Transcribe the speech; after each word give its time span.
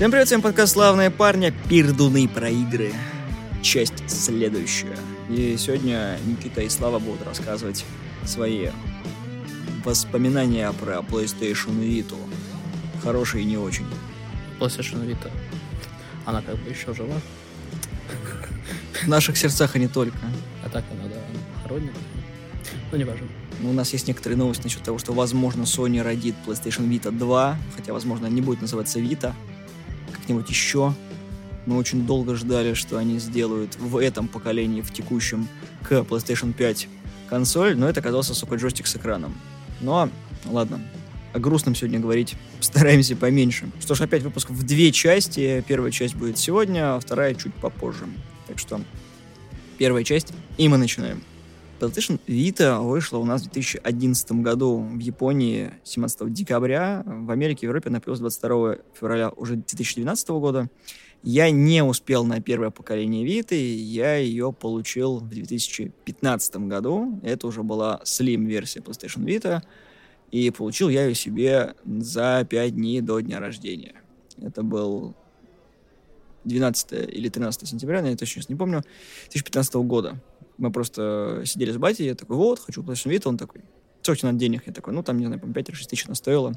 Всем 0.00 0.10
привет, 0.10 0.28
всем 0.28 0.40
подкаст 0.40 0.72
«Славные 0.72 1.10
парни», 1.10 1.52
пердуны 1.68 2.26
про 2.26 2.48
игры. 2.48 2.90
Часть 3.60 4.08
следующая. 4.08 4.96
И 5.28 5.58
сегодня 5.58 6.18
Никита 6.24 6.62
и 6.62 6.70
Слава 6.70 6.98
будут 6.98 7.22
рассказывать 7.26 7.84
свои 8.24 8.70
воспоминания 9.84 10.72
про 10.72 11.00
PlayStation 11.00 11.78
Vita. 11.78 12.16
Хорошие 13.02 13.42
и 13.42 13.46
не 13.46 13.58
очень. 13.58 13.84
PlayStation 14.58 15.06
Vita. 15.06 15.30
Она 16.24 16.40
как 16.40 16.56
бы 16.56 16.70
еще 16.70 16.94
жива. 16.94 17.20
В 19.02 19.06
наших 19.06 19.36
сердцах 19.36 19.76
и 19.76 19.80
не 19.80 19.88
только. 19.88 20.16
А 20.64 20.70
так 20.70 20.82
она, 20.92 21.10
да, 21.10 21.20
хоронит. 21.62 21.92
Ну, 22.90 22.96
не 22.96 23.04
важно. 23.04 23.26
У 23.62 23.72
нас 23.74 23.92
есть 23.92 24.08
некоторые 24.08 24.38
новости 24.38 24.62
насчет 24.62 24.82
того, 24.82 24.96
что, 24.96 25.12
возможно, 25.12 25.64
Sony 25.64 26.02
родит 26.02 26.36
PlayStation 26.46 26.88
Vita 26.88 27.10
2, 27.10 27.58
хотя, 27.76 27.92
возможно, 27.92 28.28
не 28.28 28.40
будет 28.40 28.62
называться 28.62 28.98
Vita, 28.98 29.34
как-нибудь 30.20 30.48
еще. 30.48 30.94
Мы 31.66 31.76
очень 31.76 32.06
долго 32.06 32.36
ждали, 32.36 32.74
что 32.74 32.98
они 32.98 33.18
сделают 33.18 33.76
в 33.76 33.98
этом 33.98 34.28
поколении, 34.28 34.80
в 34.80 34.92
текущем, 34.92 35.48
к 35.82 35.92
PlayStation 35.92 36.52
5 36.52 36.88
консоль, 37.28 37.76
но 37.76 37.88
это 37.88 38.00
оказался, 38.00 38.34
сука, 38.34 38.56
джойстик 38.56 38.86
с 38.86 38.96
экраном. 38.96 39.34
Но, 39.80 40.08
ладно, 40.46 40.80
о 41.32 41.38
грустном 41.38 41.74
сегодня 41.74 42.00
говорить 42.00 42.34
стараемся 42.60 43.16
поменьше. 43.16 43.70
Что 43.80 43.94
ж, 43.94 44.02
опять 44.02 44.22
выпуск 44.22 44.50
в 44.50 44.62
две 44.64 44.92
части. 44.92 45.64
Первая 45.66 45.92
часть 45.92 46.14
будет 46.14 46.38
сегодня, 46.38 46.94
а 46.94 47.00
вторая 47.00 47.34
чуть 47.34 47.54
попозже. 47.54 48.06
Так 48.46 48.58
что, 48.58 48.80
первая 49.78 50.04
часть, 50.04 50.32
и 50.58 50.68
мы 50.68 50.76
начинаем. 50.76 51.22
PlayStation 51.80 52.20
Vita 52.26 52.80
вышла 52.82 53.18
у 53.18 53.24
нас 53.24 53.40
в 53.40 53.44
2011 53.44 54.32
году 54.32 54.78
в 54.78 54.98
Японии 54.98 55.72
17 55.84 56.32
декабря, 56.32 57.02
в 57.06 57.30
Америке 57.30 57.60
и 57.62 57.68
Европе 57.68 57.88
она 57.88 58.00
появилась 58.00 58.20
22 58.20 58.76
февраля 58.98 59.30
уже 59.30 59.56
2012 59.56 60.28
года. 60.28 60.68
Я 61.22 61.50
не 61.50 61.82
успел 61.82 62.24
на 62.24 62.40
первое 62.40 62.70
поколение 62.70 63.26
Vita, 63.26 63.54
я 63.54 64.16
ее 64.16 64.52
получил 64.52 65.18
в 65.18 65.28
2015 65.28 66.56
году. 66.56 67.18
Это 67.22 67.46
уже 67.46 67.62
была 67.62 68.00
Slim-версия 68.04 68.80
PlayStation 68.80 69.24
Vita, 69.24 69.62
и 70.30 70.50
получил 70.50 70.90
я 70.90 71.06
ее 71.06 71.14
себе 71.14 71.74
за 71.84 72.46
5 72.48 72.74
дней 72.74 73.00
до 73.00 73.20
дня 73.20 73.40
рождения. 73.40 73.94
Это 74.38 74.62
был 74.62 75.14
12 76.44 76.92
или 77.10 77.28
13 77.28 77.68
сентября, 77.68 78.00
я 78.00 78.16
точно 78.16 78.42
не 78.48 78.56
помню, 78.56 78.82
2015 79.30 79.74
года. 79.76 80.20
Мы 80.60 80.70
просто 80.70 81.42
сидели 81.46 81.72
с 81.72 81.78
батей, 81.78 82.06
я 82.06 82.14
такой, 82.14 82.36
вот, 82.36 82.60
хочу 82.60 82.82
PlayStation 82.82 83.10
Vita, 83.10 83.28
он 83.28 83.38
такой, 83.38 83.62
сколько 84.02 84.26
надо 84.26 84.38
денег? 84.38 84.62
Я 84.66 84.72
такой, 84.72 84.92
ну, 84.92 85.02
там, 85.02 85.18
не 85.18 85.26
знаю, 85.26 85.40
5 85.40 85.68
или 85.68 85.74
6 85.74 85.90
тысяч 85.90 86.06
она 86.06 86.14
стоила 86.14 86.54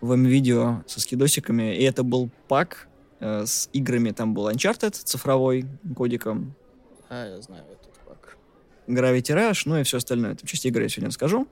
в 0.00 0.14
видео 0.14 0.82
со 0.86 1.00
скидосиками, 1.00 1.74
и 1.76 1.82
это 1.82 2.02
был 2.02 2.30
пак 2.48 2.88
э, 3.20 3.46
с 3.46 3.68
играми, 3.72 4.10
там 4.10 4.34
был 4.34 4.48
Uncharted 4.48 4.92
цифровой 4.92 5.64
кодиком. 5.96 6.54
А, 7.08 7.26
я 7.26 7.40
знаю 7.40 7.64
этот 7.64 7.92
пак. 8.06 8.36
Gravity 8.86 9.34
Rush, 9.34 9.62
ну 9.64 9.78
и 9.78 9.82
все 9.82 9.96
остальное. 9.96 10.34
Там 10.34 10.46
часть 10.46 10.66
игры 10.66 10.84
я 10.84 10.88
сегодня 10.88 11.10
скажу 11.10 11.48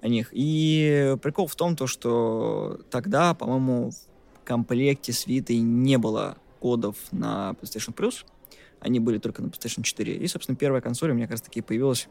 о 0.00 0.08
них. 0.08 0.28
И 0.32 1.16
прикол 1.22 1.46
в 1.46 1.56
том, 1.56 1.76
то, 1.76 1.86
что 1.86 2.80
тогда, 2.90 3.34
по-моему, 3.34 3.90
в 3.90 4.46
комплекте 4.46 5.12
с 5.12 5.26
Vita 5.26 5.56
не 5.58 5.98
было 5.98 6.36
кодов 6.60 6.96
на 7.10 7.56
PlayStation 7.60 7.94
Plus. 7.94 8.24
Они 8.80 9.00
были 9.00 9.18
только 9.18 9.42
на 9.42 9.48
PlayStation 9.48 9.82
4. 9.82 10.14
И, 10.16 10.26
собственно, 10.26 10.56
первая 10.56 10.80
консоль 10.80 11.10
у 11.10 11.14
меня 11.14 11.26
как 11.26 11.32
раз 11.32 11.42
таки 11.42 11.60
появилась, 11.60 12.08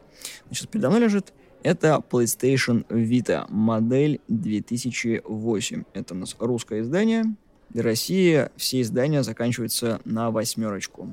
сейчас 0.50 0.66
передо 0.66 0.88
мной 0.88 1.00
лежит. 1.02 1.32
Это 1.62 2.02
PlayStation 2.08 2.86
Vita, 2.88 3.44
модель 3.48 4.20
2008. 4.28 5.84
Это 5.92 6.14
у 6.14 6.16
нас 6.16 6.36
русское 6.38 6.80
издание. 6.80 7.24
В 7.70 7.80
России 7.80 8.48
все 8.56 8.80
издания 8.80 9.22
заканчиваются 9.22 10.00
на 10.04 10.30
восьмерочку. 10.30 11.08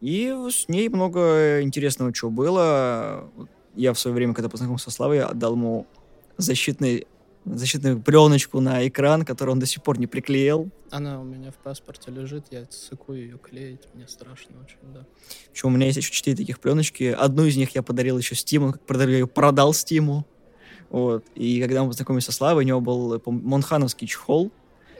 И 0.00 0.34
с 0.50 0.68
ней 0.68 0.88
много 0.88 1.62
интересного 1.62 2.12
чего 2.12 2.30
было. 2.30 3.30
Я 3.74 3.92
в 3.92 3.98
свое 3.98 4.14
время, 4.14 4.34
когда 4.34 4.48
познакомился 4.48 4.90
с 4.90 4.94
Славой, 4.94 5.22
отдал 5.22 5.54
ему 5.54 5.86
защитный 6.36 7.06
защитную 7.44 8.00
пленочку 8.00 8.60
на 8.60 8.86
экран, 8.88 9.24
который 9.24 9.50
он 9.50 9.58
до 9.58 9.66
сих 9.66 9.82
пор 9.82 9.98
не 9.98 10.06
приклеил. 10.06 10.70
Она 10.90 11.20
у 11.20 11.24
меня 11.24 11.50
в 11.50 11.56
паспорте 11.56 12.10
лежит, 12.10 12.46
я 12.50 12.66
сыкую 12.70 13.20
ее 13.22 13.38
клеить, 13.38 13.82
мне 13.94 14.08
страшно 14.08 14.54
очень, 14.64 14.78
да. 14.94 15.04
Причем 15.52 15.68
у 15.68 15.76
меня 15.76 15.86
есть 15.86 15.98
еще 15.98 16.10
четыре 16.12 16.36
таких 16.36 16.58
пленочки. 16.60 17.04
Одну 17.16 17.44
из 17.44 17.56
них 17.56 17.74
я 17.74 17.82
подарил 17.82 18.16
еще 18.18 18.34
Стиму, 18.34 18.74
продал, 18.86 19.08
я 19.08 19.14
ее 19.14 19.26
продал 19.26 19.74
Стиму. 19.74 20.26
Вот. 20.90 21.24
И 21.34 21.60
когда 21.60 21.82
мы 21.82 21.88
познакомились 21.90 22.24
со 22.24 22.32
Славой, 22.32 22.64
у 22.64 22.66
него 22.66 22.80
был 22.80 23.20
Монхановский 23.26 24.06
чехол, 24.06 24.52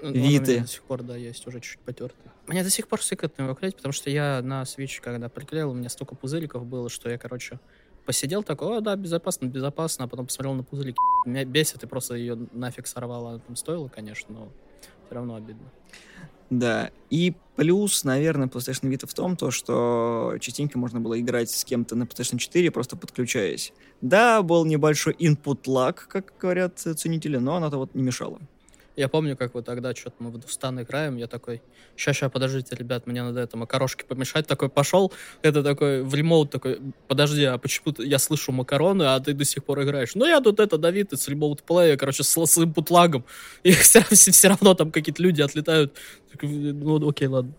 Ну, 0.02 0.08
он 0.08 0.14
Виты. 0.14 0.60
до 0.60 0.66
сих 0.66 0.82
пор, 0.82 1.02
да, 1.02 1.16
есть, 1.16 1.46
уже 1.46 1.60
чуть-чуть 1.60 1.80
потертый. 1.80 2.30
Мне 2.46 2.62
до 2.62 2.68
сих 2.70 2.88
пор 2.88 3.02
сыкотно 3.02 3.44
его 3.44 3.54
клеить, 3.54 3.76
потому 3.76 3.92
что 3.92 4.10
я 4.10 4.42
на 4.42 4.62
Switch, 4.64 5.00
когда 5.00 5.28
приклеил, 5.28 5.70
у 5.70 5.74
меня 5.74 5.88
столько 5.88 6.14
пузыриков 6.14 6.66
было, 6.66 6.90
что 6.90 7.08
я, 7.08 7.16
короче, 7.16 7.58
посидел 8.04 8.42
такой, 8.42 8.78
о, 8.78 8.80
да, 8.80 8.96
безопасно, 8.96 9.46
безопасно, 9.46 10.04
а 10.04 10.08
потом 10.08 10.26
посмотрел 10.26 10.54
на 10.54 10.62
пузырики. 10.62 10.98
Меня 11.26 11.44
бесит, 11.44 11.82
и 11.82 11.86
просто 11.86 12.14
ее 12.14 12.36
нафиг 12.52 12.86
сорвало. 12.86 13.30
Она 13.30 13.38
там 13.38 13.56
стоила, 13.56 13.88
конечно, 13.88 14.34
но 14.34 14.48
все 15.06 15.14
равно 15.14 15.34
обидно. 15.34 15.70
Да, 16.50 16.90
и 17.10 17.34
плюс, 17.56 18.04
наверное, 18.04 18.48
PlayStation 18.48 18.90
Vita 18.90 19.06
в 19.06 19.14
том, 19.14 19.36
то, 19.36 19.50
что 19.50 20.34
частенько 20.40 20.78
можно 20.78 21.00
было 21.00 21.18
играть 21.18 21.50
с 21.50 21.64
кем-то 21.64 21.96
на 21.96 22.04
PlayStation 22.04 22.38
4, 22.38 22.70
просто 22.70 22.96
подключаясь. 22.96 23.72
Да, 24.00 24.42
был 24.42 24.64
небольшой 24.64 25.14
input 25.14 25.62
lag, 25.64 25.94
как 26.06 26.34
говорят 26.38 26.78
ценители, 26.78 27.38
но 27.38 27.56
оно-то 27.56 27.78
вот 27.78 27.94
не 27.94 28.02
мешало. 28.02 28.40
Я 28.96 29.08
помню, 29.08 29.36
как 29.36 29.54
вот 29.54 29.64
тогда 29.64 29.92
что-то 29.94 30.16
мы 30.20 30.30
в 30.30 30.52
Стан 30.52 30.80
играем, 30.80 31.16
я 31.16 31.26
такой, 31.26 31.62
ща, 31.96 32.12
ща, 32.12 32.28
подождите, 32.28 32.76
ребят, 32.76 33.06
мне 33.06 33.22
надо 33.24 33.40
это 33.40 33.56
макарошки 33.56 34.04
помешать, 34.04 34.46
такой 34.46 34.68
пошел, 34.68 35.12
это 35.42 35.64
такой 35.64 36.04
в 36.04 36.14
ремоут 36.14 36.50
такой, 36.50 36.80
подожди, 37.08 37.44
а 37.44 37.58
почему 37.58 37.92
я 37.98 38.20
слышу 38.20 38.52
макароны, 38.52 39.02
а 39.02 39.18
ты 39.18 39.32
до 39.34 39.44
сих 39.44 39.64
пор 39.64 39.82
играешь? 39.82 40.14
Ну, 40.14 40.26
я 40.26 40.40
тут 40.40 40.60
это, 40.60 40.78
Давид, 40.78 41.12
с 41.12 41.26
ремоут 41.26 41.64
плея, 41.64 41.96
короче, 41.96 42.22
с, 42.22 42.46
с 42.46 42.58
импутлагом, 42.58 43.24
и 43.64 43.72
все, 43.72 44.00
все, 44.10 44.30
все 44.30 44.48
равно 44.48 44.74
там 44.74 44.92
какие-то 44.92 45.22
люди 45.22 45.42
отлетают. 45.42 45.94
Так, 46.30 46.42
Ну, 46.42 47.08
окей, 47.08 47.26
ладно. 47.26 47.52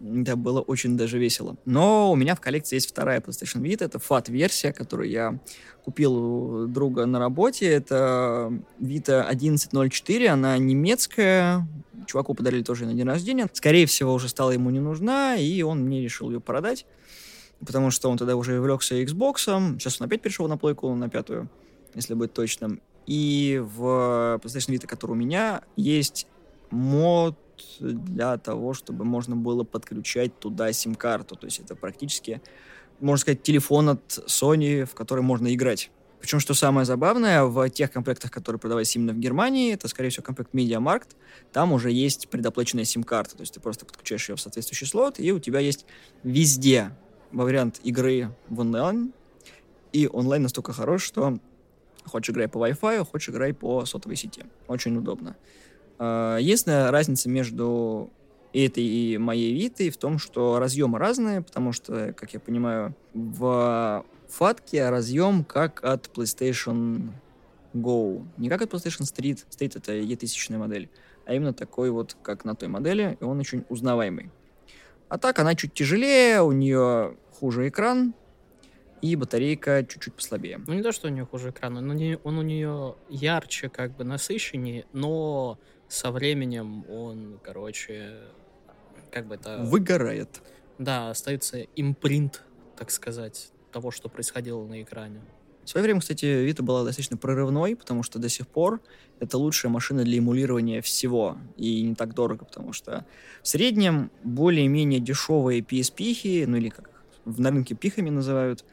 Это 0.00 0.36
было 0.36 0.60
очень 0.60 0.96
даже 0.96 1.18
весело. 1.18 1.56
Но 1.64 2.10
у 2.12 2.16
меня 2.16 2.34
в 2.34 2.40
коллекции 2.40 2.76
есть 2.76 2.88
вторая 2.88 3.20
PlayStation 3.20 3.60
Vita. 3.62 3.84
Это 3.84 3.98
FAT-версия, 3.98 4.72
которую 4.72 5.10
я 5.10 5.38
купил 5.84 6.14
у 6.14 6.66
друга 6.66 7.06
на 7.06 7.18
работе. 7.18 7.66
Это 7.66 8.52
Vita 8.80 9.22
1104. 9.22 10.28
Она 10.28 10.58
немецкая. 10.58 11.66
Чуваку 12.06 12.34
подарили 12.34 12.62
тоже 12.62 12.86
на 12.86 12.94
день 12.94 13.06
рождения. 13.06 13.48
Скорее 13.52 13.86
всего, 13.86 14.14
уже 14.14 14.28
стала 14.28 14.50
ему 14.50 14.70
не 14.70 14.80
нужна, 14.80 15.36
и 15.36 15.62
он 15.62 15.80
мне 15.80 16.02
решил 16.02 16.30
ее 16.30 16.40
продать. 16.40 16.86
Потому 17.64 17.90
что 17.90 18.08
он 18.10 18.16
тогда 18.16 18.36
уже 18.36 18.58
увлекся 18.58 18.94
Xbox. 19.02 19.78
Сейчас 19.78 20.00
он 20.00 20.06
опять 20.06 20.22
перешел 20.22 20.48
на 20.48 20.56
плойку, 20.56 20.94
на 20.94 21.08
пятую, 21.08 21.48
если 21.94 22.14
быть 22.14 22.32
точным. 22.32 22.80
И 23.06 23.62
в 23.62 24.40
PlayStation 24.42 24.74
Vita, 24.74 24.86
который 24.86 25.12
у 25.12 25.14
меня, 25.14 25.62
есть 25.76 26.26
мод 26.70 27.36
для 27.80 28.36
того, 28.38 28.74
чтобы 28.74 29.04
можно 29.04 29.36
было 29.36 29.64
подключать 29.64 30.38
туда 30.38 30.72
сим-карту. 30.72 31.36
То 31.36 31.46
есть 31.46 31.60
это 31.60 31.74
практически, 31.74 32.40
можно 33.00 33.20
сказать, 33.20 33.42
телефон 33.42 33.90
от 33.90 34.02
Sony, 34.26 34.84
в 34.84 34.94
который 34.94 35.22
можно 35.22 35.52
играть. 35.54 35.90
Причем, 36.20 36.38
что 36.38 36.52
самое 36.52 36.84
забавное, 36.84 37.44
в 37.44 37.70
тех 37.70 37.90
комплектах, 37.90 38.30
которые 38.30 38.60
продавались 38.60 38.94
именно 38.94 39.14
в 39.14 39.18
Германии, 39.18 39.72
это, 39.72 39.88
скорее 39.88 40.10
всего, 40.10 40.22
комплект 40.22 40.54
MediaMarkt, 40.54 41.16
там 41.50 41.72
уже 41.72 41.90
есть 41.90 42.28
предоплаченная 42.28 42.84
сим-карта. 42.84 43.36
То 43.36 43.40
есть 43.40 43.54
ты 43.54 43.60
просто 43.60 43.86
подключаешь 43.86 44.28
ее 44.28 44.36
в 44.36 44.40
соответствующий 44.40 44.86
слот, 44.86 45.18
и 45.18 45.32
у 45.32 45.38
тебя 45.38 45.60
есть 45.60 45.86
везде 46.22 46.90
вариант 47.32 47.80
игры 47.84 48.34
в 48.50 48.60
онлайн. 48.60 49.14
И 49.92 50.08
онлайн 50.12 50.42
настолько 50.42 50.74
хорош, 50.74 51.04
что 51.04 51.38
хочешь 52.04 52.34
играй 52.34 52.48
по 52.48 52.58
Wi-Fi, 52.58 53.04
хочешь 53.10 53.30
играй 53.30 53.54
по 53.54 53.86
сотовой 53.86 54.16
сети. 54.16 54.44
Очень 54.68 54.98
удобно. 54.98 55.36
А, 56.00 56.38
Единственная 56.38 56.90
разница 56.90 57.28
между 57.28 58.10
этой 58.54 58.82
и 58.82 59.18
моей 59.18 59.54
Витой 59.54 59.90
в 59.90 59.98
том, 59.98 60.18
что 60.18 60.58
разъемы 60.58 60.98
разные, 60.98 61.42
потому 61.42 61.72
что, 61.72 62.14
как 62.14 62.32
я 62.32 62.40
понимаю, 62.40 62.96
в 63.12 64.04
фатке 64.28 64.88
разъем 64.88 65.44
как 65.44 65.84
от 65.84 66.08
PlayStation 66.08 67.10
Go. 67.74 68.26
Не 68.38 68.48
как 68.48 68.62
от 68.62 68.72
PlayStation 68.72 69.02
Street. 69.02 69.44
Street 69.50 69.72
это 69.76 69.92
E1000 69.92 70.56
модель, 70.56 70.88
а 71.26 71.34
именно 71.34 71.52
такой 71.52 71.90
вот, 71.90 72.16
как 72.22 72.46
на 72.46 72.56
той 72.56 72.68
модели, 72.68 73.18
и 73.20 73.24
он 73.24 73.38
очень 73.38 73.64
узнаваемый. 73.68 74.30
А 75.10 75.18
так 75.18 75.38
она 75.38 75.54
чуть 75.54 75.74
тяжелее, 75.74 76.40
у 76.40 76.52
нее 76.52 77.16
хуже 77.38 77.68
экран, 77.68 78.14
и 79.02 79.16
батарейка 79.16 79.84
чуть-чуть 79.84 80.14
послабее. 80.14 80.60
Ну, 80.66 80.74
не 80.74 80.82
то, 80.82 80.92
что 80.92 81.08
у 81.08 81.10
нее 81.10 81.26
хуже 81.26 81.50
экран, 81.50 81.76
он 81.76 81.90
у 81.90 81.92
нее, 81.92 82.18
он 82.24 82.38
у 82.38 82.42
нее 82.42 82.94
ярче, 83.08 83.68
как 83.68 83.96
бы 83.96 84.04
насыщеннее, 84.04 84.86
но 84.92 85.58
со 85.90 86.12
временем 86.12 86.84
он, 86.88 87.40
короче, 87.42 88.14
как 89.10 89.26
бы 89.26 89.34
это... 89.34 89.58
Выгорает. 89.58 90.40
Да, 90.78 91.10
остается 91.10 91.62
импринт, 91.74 92.42
так 92.76 92.90
сказать, 92.90 93.50
того, 93.72 93.90
что 93.90 94.08
происходило 94.08 94.64
на 94.64 94.82
экране. 94.82 95.20
В 95.64 95.68
свое 95.68 95.82
время, 95.82 96.00
кстати, 96.00 96.24
Vita 96.24 96.62
была 96.62 96.84
достаточно 96.84 97.16
прорывной, 97.16 97.76
потому 97.76 98.02
что 98.04 98.18
до 98.18 98.28
сих 98.28 98.46
пор 98.46 98.80
это 99.18 99.36
лучшая 99.36 99.70
машина 99.70 100.04
для 100.04 100.18
эмулирования 100.18 100.80
всего, 100.80 101.36
и 101.56 101.82
не 101.82 101.94
так 101.94 102.14
дорого, 102.14 102.44
потому 102.44 102.72
что 102.72 103.04
в 103.42 103.48
среднем 103.48 104.10
более-менее 104.22 105.00
дешевые 105.00 105.60
PSP, 105.60 106.46
ну 106.46 106.56
или 106.56 106.68
как 106.70 106.88
на 107.24 107.50
рынке 107.50 107.74
пихами 107.74 108.10
называют, 108.10 108.64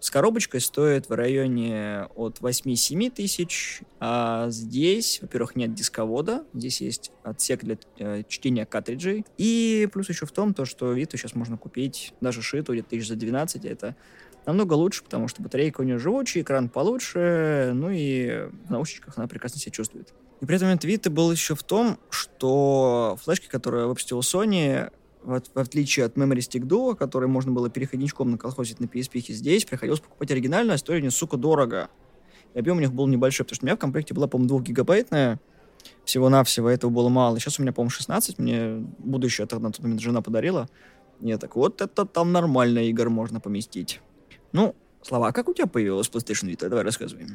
с 0.00 0.10
коробочкой 0.10 0.60
стоит 0.60 1.08
в 1.08 1.12
районе 1.12 2.06
от 2.16 2.40
8-7 2.40 3.10
тысяч, 3.10 3.82
а 4.00 4.48
здесь, 4.48 5.20
во-первых, 5.20 5.56
нет 5.56 5.74
дисковода, 5.74 6.44
здесь 6.54 6.80
есть 6.80 7.12
отсек 7.22 7.60
для 7.60 7.76
э, 7.98 8.22
чтения 8.26 8.64
картриджей, 8.64 9.26
и 9.36 9.88
плюс 9.92 10.08
еще 10.08 10.24
в 10.24 10.32
том, 10.32 10.54
то, 10.54 10.64
что 10.64 10.96
Vita 10.96 11.16
сейчас 11.16 11.34
можно 11.34 11.58
купить 11.58 12.14
даже 12.20 12.40
шиту 12.40 12.72
где-то 12.72 12.88
тысяч 12.88 13.08
за 13.08 13.16
12, 13.16 13.64
это 13.66 13.94
намного 14.46 14.72
лучше, 14.72 15.04
потому 15.04 15.28
что 15.28 15.42
батарейка 15.42 15.82
у 15.82 15.84
нее 15.84 15.98
живучая, 15.98 16.42
экран 16.42 16.70
получше, 16.70 17.72
ну 17.74 17.90
и 17.90 18.48
в 18.66 18.70
наушничках 18.70 19.18
она 19.18 19.28
прекрасно 19.28 19.60
себя 19.60 19.72
чувствует. 19.72 20.14
И 20.40 20.46
при 20.46 20.56
этом 20.56 20.68
момент 20.68 20.84
Vita 20.84 21.10
был 21.10 21.30
еще 21.30 21.54
в 21.54 21.62
том, 21.62 21.98
что 22.08 23.18
флешки, 23.22 23.48
которые 23.48 23.86
выпустила 23.86 24.20
Sony, 24.20 24.90
в, 25.22 25.40
в 25.54 25.58
отличие 25.58 26.06
от 26.06 26.16
Memory 26.16 26.38
Stick 26.38 26.62
Duo, 26.62 26.96
который 26.96 27.28
можно 27.28 27.52
было 27.52 27.70
переходничком 27.70 28.30
наколхозить 28.30 28.80
на 28.80 28.86
PSP, 28.86 29.20
здесь 29.32 29.64
приходилось 29.64 30.00
покупать 30.00 30.30
оригинальную, 30.30 30.74
а 30.74 30.78
стоили 30.78 31.02
они, 31.02 31.10
сука, 31.10 31.36
дорого. 31.36 31.88
И 32.54 32.58
объем 32.58 32.78
у 32.78 32.80
них 32.80 32.92
был 32.92 33.06
небольшой, 33.06 33.44
потому 33.44 33.56
что 33.56 33.64
у 33.64 33.66
меня 33.66 33.76
в 33.76 33.78
комплекте 33.78 34.14
была, 34.14 34.26
по-моему, 34.26 34.48
2 34.48 34.60
гигабайтная, 34.62 35.40
всего-навсего 36.04 36.68
этого 36.68 36.90
было 36.90 37.08
мало. 37.08 37.38
Сейчас 37.38 37.58
у 37.58 37.62
меня, 37.62 37.72
по-моему, 37.72 37.90
16, 37.90 38.38
мне 38.38 38.84
будущее 38.98 39.46
тогда 39.46 39.68
на 39.68 39.72
тот 39.72 39.82
момент 39.82 40.00
жена 40.00 40.22
подарила. 40.22 40.68
Я 41.20 41.38
так, 41.38 41.56
вот 41.56 41.80
это 41.80 42.06
там 42.06 42.32
нормально 42.32 42.80
игр 42.80 43.10
можно 43.10 43.40
поместить. 43.40 44.00
Ну, 44.52 44.74
Слова, 45.02 45.32
как 45.32 45.48
у 45.48 45.54
тебя 45.54 45.66
появилась 45.66 46.08
PlayStation 46.08 46.50
Vita? 46.50 46.68
Давай 46.68 46.84
рассказывай. 46.84 47.26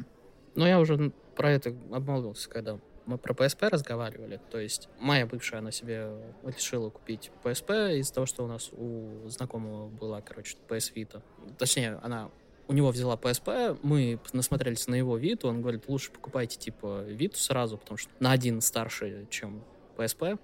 Ну, 0.54 0.66
я 0.66 0.78
уже 0.78 1.12
про 1.34 1.50
это 1.50 1.74
обмолвился, 1.90 2.48
когда 2.48 2.78
мы 3.06 3.18
про 3.18 3.32
PSP 3.32 3.68
разговаривали, 3.68 4.40
то 4.50 4.58
есть 4.58 4.88
моя 4.98 5.26
бывшая, 5.26 5.58
она 5.58 5.70
себе 5.70 6.10
решила 6.44 6.90
купить 6.90 7.30
PSP 7.42 7.98
из-за 7.98 8.14
того, 8.14 8.26
что 8.26 8.44
у 8.44 8.48
нас 8.48 8.70
у 8.72 9.28
знакомого 9.28 9.88
была, 9.88 10.20
короче, 10.20 10.56
PS 10.68 10.92
Vita. 10.94 11.22
Точнее, 11.56 11.98
она 12.02 12.30
у 12.68 12.72
него 12.72 12.90
взяла 12.90 13.14
PSP, 13.14 13.78
мы 13.82 14.18
насмотрелись 14.32 14.88
на 14.88 14.96
его 14.96 15.18
Vita, 15.18 15.46
он 15.46 15.62
говорит, 15.62 15.84
лучше 15.88 16.10
покупайте, 16.10 16.58
типа, 16.58 17.04
Vita 17.08 17.36
сразу, 17.36 17.78
потому 17.78 17.96
что 17.96 18.10
на 18.18 18.32
один 18.32 18.60
старше, 18.60 19.26
чем 19.30 19.62
PSP. 19.96 20.38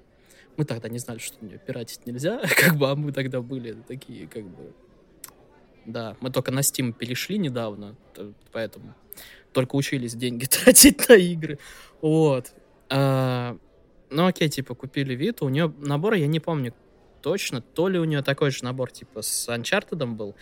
Мы 0.56 0.64
тогда 0.64 0.88
не 0.88 0.99
знали, 0.99 1.19
что 1.19 1.37
у 1.44 1.49
пиратить 1.49 2.06
нельзя, 2.06 2.41
как 2.56 2.76
бы, 2.76 2.88
а 2.88 2.94
мы 2.94 3.12
тогда 3.12 3.41
были 3.41 3.73
такие, 3.73 4.29
как 4.29 4.44
бы... 4.44 4.73
Да, 5.85 6.17
мы 6.20 6.31
только 6.31 6.53
на 6.53 6.61
Steam 6.61 6.93
перешли 6.93 7.38
недавно, 7.38 7.97
поэтому 8.53 8.94
только 9.52 9.76
учились 9.76 10.14
деньги 10.14 10.44
тратить 10.64 11.08
на 11.08 11.14
игры. 11.14 11.58
Вот. 12.00 12.52
А, 12.90 13.56
ну 14.10 14.26
окей, 14.26 14.49
типа, 14.49 14.75
купили 14.75 15.14
Виту. 15.14 15.46
У 15.46 15.49
нее 15.49 15.72
набор, 15.78 16.14
я 16.14 16.26
не 16.26 16.40
помню 16.40 16.75
точно, 17.22 17.60
то 17.60 17.88
ли 17.88 17.99
у 17.99 18.04
нее 18.04 18.22
такой 18.22 18.50
же 18.50 18.64
набор, 18.64 18.90
типа, 18.90 19.22
с 19.22 19.49
Uncharted 19.49 20.04
был, 20.06 20.34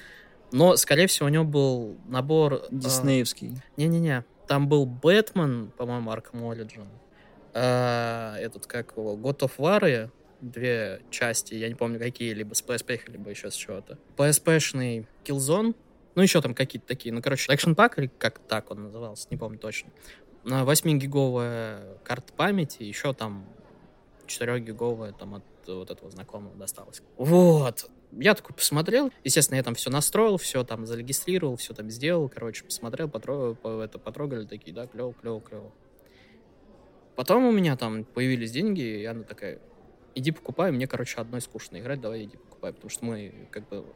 но, 0.53 0.77
скорее 0.77 1.07
всего, 1.07 1.27
у 1.27 1.29
нее 1.29 1.45
был 1.45 1.97
набор... 2.09 2.55
А, 2.55 2.69
Диснеевский. 2.71 3.53
А, 3.57 3.81
не-не-не. 3.81 4.25
Там 4.49 4.69
был 4.69 4.85
Бэтмен, 4.85 5.71
по-моему, 5.77 6.11
Arkham 6.11 6.43
Origin. 6.43 6.87
А, 7.55 8.37
этот, 8.37 8.67
как 8.67 8.97
его, 8.97 9.17
God 9.17 9.39
of 9.41 9.53
War, 9.59 10.11
две 10.41 11.03
части, 11.11 11.55
я 11.55 11.69
не 11.69 11.75
помню 11.75 11.99
какие, 11.99 12.33
либо 12.33 12.55
с 12.55 12.65
PSP, 12.65 13.01
либо 13.07 13.31
еще 13.31 13.51
с 13.51 13.55
чего-то. 13.55 13.99
PSP-шный 14.17 15.07
Killzone, 15.25 15.75
ну, 16.21 16.25
еще 16.25 16.43
там 16.43 16.55
какие-то 16.55 16.87
такие. 16.87 17.15
Ну, 17.15 17.23
короче, 17.23 17.51
Action 17.51 17.75
Pack, 17.75 17.95
или 17.97 18.11
как 18.19 18.41
так 18.41 18.71
он 18.71 18.83
назывался, 18.83 19.27
не 19.31 19.39
помню 19.39 19.59
точно. 19.59 19.89
На 20.45 20.65
8-гиговая 20.65 21.97
карта 22.05 22.31
памяти, 22.35 22.83
еще 22.83 23.15
там 23.15 23.47
4-гиговая 24.27 25.15
там 25.19 25.37
от 25.37 25.45
вот 25.67 25.91
этого 25.91 26.11
знакомого 26.11 26.55
досталось. 26.57 27.01
Вот. 27.17 27.89
Я 28.13 28.35
такой 28.35 28.55
посмотрел, 28.55 29.11
естественно, 29.25 29.57
я 29.57 29.63
там 29.63 29.75
все 29.75 29.89
настроил, 29.89 30.37
все 30.37 30.63
там 30.63 30.85
зарегистрировал, 30.85 31.57
все 31.57 31.73
там 31.73 31.89
сделал, 31.89 32.29
короче, 32.29 32.65
посмотрел, 32.65 33.09
потрогал, 33.09 33.81
это, 33.81 33.99
потрогали, 33.99 34.45
такие, 34.45 34.75
да, 34.75 34.87
клево, 34.89 35.15
клево, 35.15 35.41
клево. 35.41 35.73
Потом 37.17 37.47
у 37.47 37.51
меня 37.51 37.79
там 37.79 38.05
появились 38.05 38.51
деньги, 38.51 38.83
и 38.83 39.07
она 39.07 39.23
такая, 39.23 39.59
иди 40.15 40.33
покупай, 40.33 40.71
мне, 40.71 40.87
короче, 40.87 41.19
одной 41.19 41.41
скучно 41.41 41.79
играть, 41.79 42.03
давай 42.03 42.25
иди 42.25 42.37
покупай, 42.37 42.75
потому 42.75 42.91
что 42.91 43.07
мы 43.07 43.49
как 43.51 43.67
бы 43.71 43.87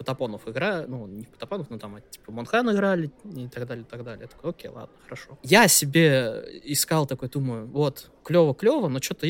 Фотопонов 0.00 0.48
игра, 0.48 0.86
ну, 0.88 1.06
не 1.06 1.24
Фотопонов, 1.24 1.68
но 1.68 1.78
там, 1.78 1.98
типа, 2.08 2.32
Монхан 2.32 2.70
играли 2.72 3.10
и 3.36 3.48
так 3.48 3.66
далее, 3.66 3.84
и 3.84 3.86
так 3.86 4.02
далее. 4.02 4.22
Я 4.22 4.28
такой, 4.28 4.50
окей, 4.50 4.70
ладно, 4.70 4.96
хорошо. 5.04 5.38
Я 5.42 5.68
себе 5.68 6.42
искал 6.64 7.06
такой, 7.06 7.28
думаю, 7.28 7.66
вот, 7.66 8.10
клево-клево, 8.24 8.88
но 8.88 8.98
что-то 9.02 9.26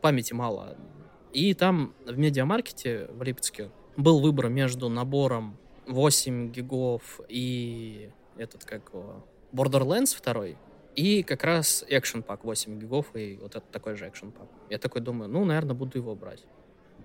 памяти 0.00 0.32
мало. 0.32 0.76
И 1.32 1.54
там 1.54 1.92
в 2.06 2.16
медиамаркете 2.16 3.08
в 3.10 3.20
Липецке 3.24 3.72
был 3.96 4.20
выбор 4.20 4.48
между 4.48 4.88
набором 4.88 5.58
8 5.88 6.52
гигов 6.52 7.20
и 7.28 8.08
этот, 8.36 8.64
как 8.64 8.90
его, 8.92 9.26
Borderlands 9.52 10.16
2, 10.22 10.56
и 10.94 11.24
как 11.24 11.42
раз 11.42 11.84
Action 11.90 12.24
Pack 12.24 12.42
8 12.44 12.78
гигов 12.78 13.16
и 13.16 13.40
вот 13.42 13.56
этот 13.56 13.72
такой 13.72 13.96
же 13.96 14.06
Action 14.06 14.32
Pack. 14.32 14.46
Я 14.70 14.78
такой 14.78 15.00
думаю, 15.00 15.28
ну, 15.28 15.44
наверное, 15.44 15.74
буду 15.74 15.98
его 15.98 16.14
брать. 16.14 16.44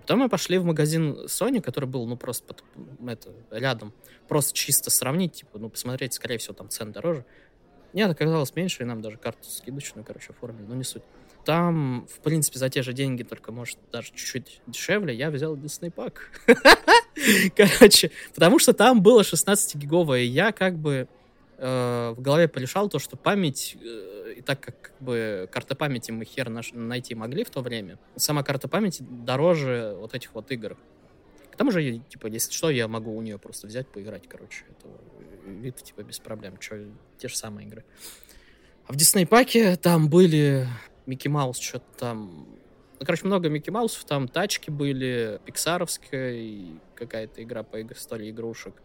Потом 0.07 0.19
мы 0.19 0.29
пошли 0.29 0.57
в 0.57 0.63
магазин 0.63 1.25
Sony, 1.25 1.59
который 1.59 1.83
был, 1.83 2.07
ну, 2.07 2.15
просто 2.15 2.45
под, 2.45 2.63
это, 3.05 3.33
рядом. 3.51 3.91
Просто 4.29 4.53
чисто 4.53 4.89
сравнить, 4.89 5.33
типа, 5.33 5.59
ну, 5.59 5.69
посмотреть, 5.69 6.13
скорее 6.13 6.37
всего, 6.37 6.53
там 6.53 6.69
цен 6.69 6.93
дороже. 6.93 7.25
Нет, 7.91 8.09
оказалось 8.09 8.55
меньше, 8.55 8.83
и 8.83 8.85
нам 8.85 9.01
даже 9.01 9.17
карту 9.17 9.49
скидочную, 9.49 10.05
короче, 10.05 10.27
оформили, 10.29 10.65
но 10.65 10.75
не 10.75 10.85
суть. 10.85 11.03
Там, 11.43 12.07
в 12.09 12.21
принципе, 12.21 12.57
за 12.57 12.69
те 12.69 12.83
же 12.83 12.93
деньги, 12.93 13.23
только, 13.23 13.51
может, 13.51 13.79
даже 13.91 14.13
чуть-чуть 14.13 14.61
дешевле, 14.65 15.13
я 15.13 15.29
взял 15.29 15.57
Disney 15.57 15.91
пак. 15.91 16.31
Короче, 17.57 18.11
потому 18.33 18.59
что 18.59 18.71
там 18.71 19.01
было 19.01 19.23
16-гиговое, 19.23 20.21
и 20.21 20.27
я 20.27 20.53
как 20.53 20.77
бы 20.77 21.09
э, 21.57 22.13
в 22.15 22.21
голове 22.21 22.47
порешал 22.47 22.87
то, 22.87 22.99
что 22.99 23.17
память, 23.17 23.75
э, 23.83 24.26
и 24.37 24.41
так 24.41 24.59
как, 24.59 24.81
как 24.81 25.01
бы 25.01 25.49
карта 25.51 25.75
памяти 25.75 26.11
мы 26.11 26.25
хер 26.25 26.49
наш, 26.49 26.71
найти 26.73 27.15
могли 27.15 27.43
в 27.43 27.49
то 27.49 27.61
время, 27.61 27.97
сама 28.15 28.43
карта 28.43 28.67
памяти 28.67 29.03
дороже 29.09 29.95
вот 29.99 30.13
этих 30.13 30.33
вот 30.35 30.51
игр. 30.51 30.77
К 31.51 31.57
тому 31.57 31.71
же, 31.71 31.99
типа, 32.09 32.27
если 32.27 32.51
что, 32.51 32.69
я 32.69 32.87
могу 32.87 33.15
у 33.15 33.21
нее 33.21 33.39
просто 33.39 33.65
взять, 33.65 33.87
поиграть, 33.87 34.27
короче. 34.27 34.63
Это 34.69 34.89
вид, 35.49 35.75
типа, 35.77 36.03
без 36.03 36.19
проблем. 36.19 36.57
Че, 36.57 36.89
те 37.17 37.27
же 37.27 37.35
самые 37.35 37.67
игры. 37.67 37.83
А 38.85 38.93
в 38.93 38.95
Дисней 38.95 39.25
паке 39.25 39.75
там 39.75 40.07
были 40.07 40.67
Микки 41.07 41.27
Маус, 41.27 41.57
что-то 41.57 41.85
там... 41.97 42.47
Ну, 42.99 43.05
короче, 43.05 43.25
много 43.25 43.49
Микки 43.49 43.71
Маусов, 43.71 44.05
там 44.05 44.27
тачки 44.27 44.69
были, 44.69 45.41
пиксаровская, 45.45 46.79
какая-то 46.93 47.41
игра 47.41 47.63
по 47.63 47.81
истории 47.81 48.29
игрушек 48.29 48.75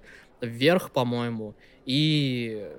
вверх, 0.40 0.90
по-моему, 0.90 1.54
и 1.84 2.72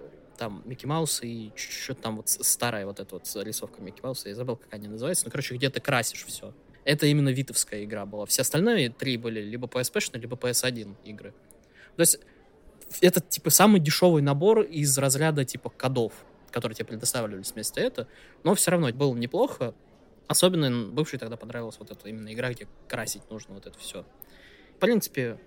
там 0.43 0.61
Микки 0.65 0.85
Маус 0.85 1.21
и 1.23 1.53
что-то 1.55 2.01
там 2.01 2.17
вот 2.17 2.27
старая 2.27 2.85
вот 2.85 2.99
эта 2.99 3.15
вот 3.15 3.31
рисовка 3.45 3.81
Микки 3.81 4.01
Мауса, 4.03 4.27
я 4.27 4.35
забыл, 4.35 4.57
как 4.57 4.73
они 4.73 4.89
называются, 4.89 5.23
ну, 5.23 5.31
короче, 5.31 5.55
где 5.55 5.69
ты 5.69 5.79
красишь 5.79 6.25
все. 6.25 6.53
Это 6.83 7.05
именно 7.05 7.29
витовская 7.29 7.85
игра 7.85 8.05
была. 8.05 8.25
Все 8.25 8.41
остальные 8.41 8.89
три 8.89 9.15
были 9.15 9.39
либо 9.39 9.67
PSP, 9.67 10.19
либо 10.19 10.35
PS1 10.35 10.95
игры. 11.05 11.33
То 11.95 12.01
есть 12.01 12.19
это, 12.99 13.21
типа, 13.21 13.51
самый 13.51 13.79
дешевый 13.79 14.21
набор 14.21 14.63
из 14.63 14.97
разряда, 14.97 15.45
типа, 15.45 15.69
кодов, 15.69 16.11
которые 16.51 16.75
тебе 16.75 16.87
предоставлялись 16.87 17.53
вместо 17.53 17.79
этого. 17.79 18.09
Но 18.43 18.53
все 18.53 18.71
равно 18.71 18.91
было 18.91 19.15
неплохо. 19.15 19.73
Особенно 20.27 20.89
бывший 20.91 21.19
тогда 21.19 21.37
понравилась 21.37 21.77
вот 21.79 21.89
эта 21.89 22.09
именно 22.09 22.33
игра, 22.33 22.51
где 22.51 22.67
красить 22.89 23.29
нужно 23.29 23.53
вот 23.53 23.65
это 23.65 23.79
все. 23.79 24.05
В 24.75 24.79
принципе, 24.79 25.39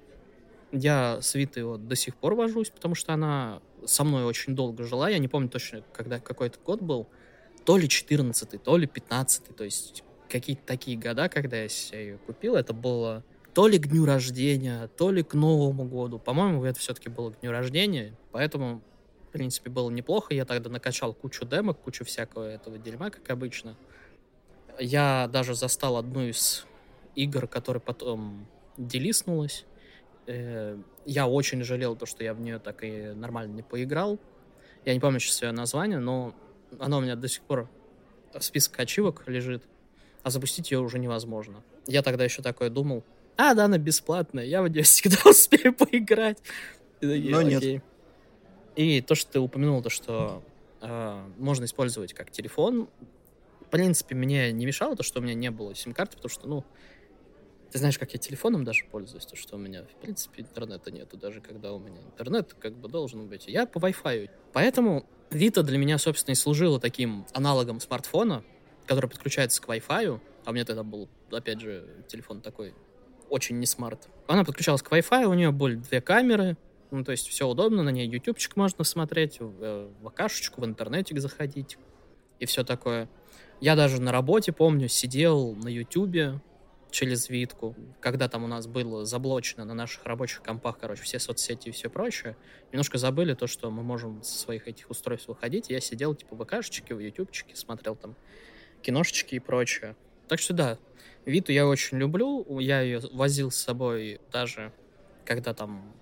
я 0.76 1.20
с 1.20 1.34
Витой 1.34 1.64
вот 1.64 1.88
до 1.88 1.96
сих 1.96 2.16
пор 2.16 2.34
вожусь, 2.34 2.70
потому 2.70 2.94
что 2.94 3.12
она 3.12 3.60
со 3.84 4.04
мной 4.04 4.24
очень 4.24 4.54
долго 4.54 4.84
жила. 4.84 5.08
Я 5.08 5.18
не 5.18 5.28
помню 5.28 5.48
точно, 5.48 5.82
когда 5.92 6.20
какой-то 6.20 6.58
год 6.64 6.80
был. 6.80 7.08
То 7.64 7.76
ли 7.76 7.88
14 7.88 8.62
то 8.62 8.76
ли 8.76 8.86
15 8.86 9.56
То 9.56 9.64
есть 9.64 10.04
какие-то 10.28 10.62
такие 10.64 10.96
года, 10.96 11.28
когда 11.28 11.56
я 11.56 11.68
ее 11.92 12.18
купил. 12.18 12.56
Это 12.56 12.72
было 12.72 13.24
то 13.54 13.68
ли 13.68 13.78
к 13.78 13.88
дню 13.88 14.04
рождения, 14.04 14.88
то 14.96 15.10
ли 15.10 15.22
к 15.22 15.34
Новому 15.34 15.84
году. 15.84 16.18
По-моему, 16.18 16.64
это 16.64 16.78
все-таки 16.78 17.08
было 17.08 17.30
к 17.30 17.40
дню 17.40 17.52
рождения. 17.52 18.14
Поэтому, 18.30 18.82
в 19.28 19.32
принципе, 19.32 19.70
было 19.70 19.90
неплохо. 19.90 20.34
Я 20.34 20.44
тогда 20.44 20.68
накачал 20.68 21.14
кучу 21.14 21.46
демок, 21.46 21.80
кучу 21.80 22.04
всякого 22.04 22.44
этого 22.44 22.78
дерьма, 22.78 23.10
как 23.10 23.28
обычно. 23.30 23.76
Я 24.78 25.28
даже 25.32 25.54
застал 25.54 25.96
одну 25.96 26.22
из 26.22 26.66
игр, 27.14 27.46
которая 27.46 27.80
потом 27.80 28.46
делиснулась. 28.76 29.64
Э, 30.26 30.76
я 31.04 31.26
очень 31.28 31.62
жалел 31.62 31.96
то, 31.96 32.06
что 32.06 32.24
я 32.24 32.34
в 32.34 32.40
нее 32.40 32.58
так 32.58 32.82
и 32.82 33.12
нормально 33.14 33.52
не 33.52 33.62
поиграл. 33.62 34.18
Я 34.84 34.94
не 34.94 35.00
помню 35.00 35.20
сейчас 35.20 35.42
ее 35.42 35.52
название, 35.52 35.98
но 35.98 36.34
она 36.78 36.98
у 36.98 37.00
меня 37.00 37.16
до 37.16 37.28
сих 37.28 37.42
пор 37.42 37.68
в 38.32 38.42
списке 38.42 38.82
ачивок 38.82 39.22
лежит, 39.26 39.62
а 40.22 40.30
запустить 40.30 40.70
ее 40.70 40.80
уже 40.80 40.98
невозможно. 40.98 41.62
Я 41.86 42.02
тогда 42.02 42.24
еще 42.24 42.42
такое 42.42 42.70
думал, 42.70 43.04
а, 43.36 43.54
да, 43.54 43.66
она 43.66 43.78
бесплатная, 43.78 44.44
я 44.44 44.62
в 44.62 44.68
нее 44.68 44.82
всегда 44.84 45.18
успею 45.24 45.74
поиграть. 45.74 46.38
Но 47.00 47.42
нет. 47.42 47.82
И 48.74 49.00
то, 49.00 49.14
что 49.14 49.32
ты 49.32 49.40
упомянул, 49.40 49.82
то, 49.82 49.88
что 49.88 50.42
э, 50.82 51.24
можно 51.38 51.64
использовать 51.64 52.12
как 52.12 52.30
телефон, 52.30 52.88
в 53.60 53.70
принципе, 53.70 54.14
мне 54.14 54.52
не 54.52 54.66
мешало 54.66 54.96
то, 54.96 55.02
что 55.02 55.20
у 55.20 55.22
меня 55.22 55.34
не 55.34 55.50
было 55.50 55.74
сим-карты, 55.74 56.16
потому 56.16 56.30
что, 56.30 56.46
ну, 56.46 56.64
ты 57.76 57.80
знаешь, 57.80 57.98
как 57.98 58.14
я 58.14 58.18
телефоном 58.18 58.64
даже 58.64 58.86
пользуюсь, 58.90 59.26
то, 59.26 59.36
что 59.36 59.56
у 59.56 59.58
меня, 59.58 59.82
в 59.82 60.00
принципе, 60.00 60.40
интернета 60.40 60.90
нету, 60.90 61.18
даже 61.18 61.42
когда 61.42 61.74
у 61.74 61.78
меня 61.78 62.00
интернет 62.00 62.54
как 62.58 62.74
бы 62.74 62.88
должен 62.88 63.28
быть. 63.28 63.46
Я 63.48 63.66
по 63.66 63.78
Wi-Fi. 63.78 64.30
Поэтому 64.54 65.04
Vita 65.28 65.62
для 65.62 65.76
меня, 65.76 65.98
собственно, 65.98 66.32
и 66.32 66.36
служила 66.36 66.80
таким 66.80 67.26
аналогом 67.34 67.80
смартфона, 67.80 68.42
который 68.86 69.10
подключается 69.10 69.60
к 69.60 69.68
Wi-Fi, 69.68 70.18
а 70.46 70.50
у 70.50 70.54
меня 70.54 70.64
тогда 70.64 70.84
был, 70.84 71.10
опять 71.30 71.60
же, 71.60 71.86
телефон 72.08 72.40
такой 72.40 72.72
очень 73.28 73.58
не 73.58 73.66
смарт. 73.66 74.08
Она 74.26 74.42
подключалась 74.42 74.80
к 74.80 74.90
Wi-Fi, 74.90 75.26
у 75.26 75.34
нее 75.34 75.50
были 75.50 75.74
две 75.74 76.00
камеры, 76.00 76.56
ну, 76.90 77.04
то 77.04 77.12
есть 77.12 77.28
все 77.28 77.46
удобно, 77.46 77.82
на 77.82 77.90
ней 77.90 78.08
ютубчик 78.08 78.56
можно 78.56 78.84
смотреть, 78.84 79.38
в, 79.38 79.62
э, 79.62 79.90
в 80.00 80.08
акашечку, 80.08 80.62
в 80.62 80.64
интернетик 80.64 81.20
заходить 81.20 81.76
и 82.38 82.46
все 82.46 82.64
такое. 82.64 83.10
Я 83.60 83.76
даже 83.76 84.00
на 84.00 84.12
работе, 84.12 84.52
помню, 84.52 84.88
сидел 84.88 85.54
на 85.56 85.68
ютубе 85.68 86.40
через 86.96 87.28
Витку, 87.28 87.76
когда 88.00 88.26
там 88.26 88.42
у 88.42 88.46
нас 88.46 88.66
было 88.66 89.04
заблочено 89.04 89.66
на 89.66 89.74
наших 89.74 90.06
рабочих 90.06 90.42
компах, 90.42 90.78
короче, 90.80 91.02
все 91.02 91.18
соцсети 91.18 91.68
и 91.68 91.70
все 91.70 91.90
прочее, 91.90 92.38
немножко 92.72 92.96
забыли 92.96 93.34
то, 93.34 93.46
что 93.46 93.70
мы 93.70 93.82
можем 93.82 94.22
со 94.22 94.38
своих 94.38 94.66
этих 94.66 94.88
устройств 94.88 95.28
выходить. 95.28 95.68
Я 95.68 95.80
сидел, 95.80 96.14
типа, 96.14 96.34
в 96.34 96.42
ВКшечке, 96.42 96.94
в 96.94 96.98
ютубчике, 96.98 97.54
смотрел 97.54 97.96
там 97.96 98.16
киношечки 98.80 99.34
и 99.34 99.38
прочее. 99.38 99.94
Так 100.26 100.38
что 100.38 100.54
да, 100.54 100.78
Виту 101.26 101.52
я 101.52 101.66
очень 101.66 101.98
люблю, 101.98 102.58
я 102.60 102.80
ее 102.80 103.02
возил 103.12 103.50
с 103.50 103.56
собой 103.56 104.18
даже 104.32 104.72
когда 105.26 105.52
там 105.52 105.92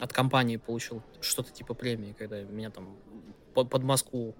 от 0.00 0.12
компании 0.12 0.58
получил 0.58 1.02
что-то 1.22 1.50
типа 1.50 1.72
премии, 1.72 2.12
когда 2.12 2.42
меня 2.42 2.68
там 2.68 2.94
под 3.54 3.82
Москву 3.82 4.34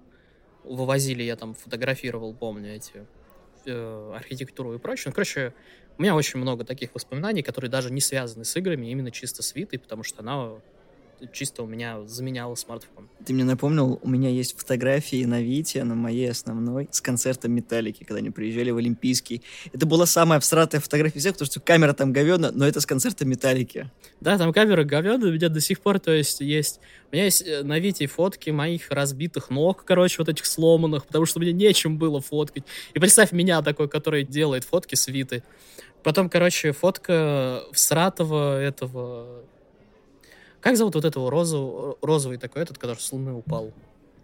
вывозили, 0.63 1.23
я 1.23 1.35
там 1.35 1.55
фотографировал, 1.55 2.35
помню, 2.35 2.75
эти 2.75 3.07
э, 3.67 4.13
архитектуру 4.15 4.73
и 4.73 4.79
прочее. 4.79 5.05
Ну, 5.07 5.13
короче, 5.13 5.53
у 5.97 6.01
меня 6.01 6.15
очень 6.15 6.39
много 6.39 6.63
таких 6.63 6.93
воспоминаний, 6.93 7.41
которые 7.41 7.71
даже 7.71 7.91
не 7.91 8.01
связаны 8.01 8.45
с 8.45 8.55
играми, 8.55 8.87
именно 8.87 9.11
чисто 9.11 9.43
с 9.43 9.55
Витой, 9.55 9.79
потому 9.79 10.03
что 10.03 10.21
она 10.21 10.59
чисто 11.33 11.63
у 11.63 11.65
меня 11.65 12.01
заменяла 12.05 12.55
смартфон. 12.55 13.09
Ты 13.25 13.33
мне 13.33 13.43
напомнил, 13.43 13.99
у 14.01 14.09
меня 14.09 14.29
есть 14.29 14.57
фотографии 14.57 15.25
на 15.25 15.41
Вите, 15.41 15.83
на 15.83 15.95
моей 15.95 16.29
основной, 16.29 16.87
с 16.91 17.01
концерта 17.01 17.47
Металлики, 17.47 18.03
когда 18.03 18.19
они 18.19 18.29
приезжали 18.29 18.71
в 18.71 18.77
Олимпийский. 18.77 19.41
Это 19.73 19.85
была 19.85 20.05
самая 20.05 20.37
абстрактная 20.37 20.81
фотография 20.81 21.19
всех, 21.19 21.33
потому 21.33 21.47
что 21.47 21.59
камера 21.59 21.93
там 21.93 22.13
говёна, 22.13 22.51
но 22.51 22.67
это 22.67 22.81
с 22.81 22.85
концерта 22.85 23.25
Металлики. 23.25 23.89
Да, 24.21 24.37
там 24.37 24.53
камера 24.53 24.83
говёна, 24.83 25.27
у 25.27 25.31
меня 25.31 25.49
до 25.49 25.61
сих 25.61 25.79
пор, 25.79 25.99
то 25.99 26.11
есть, 26.11 26.41
есть... 26.41 26.79
У 27.11 27.15
меня 27.15 27.25
есть 27.25 27.41
э, 27.45 27.63
на 27.63 27.79
Вите 27.79 28.05
фотки 28.07 28.49
моих 28.49 28.91
разбитых 28.91 29.49
ног, 29.49 29.83
короче, 29.85 30.15
вот 30.19 30.29
этих 30.29 30.45
сломанных, 30.45 31.05
потому 31.05 31.25
что 31.25 31.39
мне 31.39 31.53
нечем 31.53 31.97
было 31.97 32.21
фоткать. 32.21 32.63
И 32.93 32.99
представь 32.99 33.31
меня 33.31 33.61
такой, 33.61 33.87
который 33.87 34.23
делает 34.23 34.63
фотки 34.65 34.95
с 34.95 35.07
Виты. 35.07 35.43
Потом, 36.03 36.29
короче, 36.29 36.71
фотка 36.71 37.63
всратого 37.73 38.61
этого 38.61 39.43
как 40.61 40.77
зовут 40.77 40.95
вот 40.95 41.05
этого 41.05 41.29
розу, 41.31 41.97
розовый 42.01 42.37
такой 42.37 42.63
этот, 42.63 42.77
который 42.77 42.99
с 42.99 43.11
луны 43.11 43.33
упал? 43.33 43.71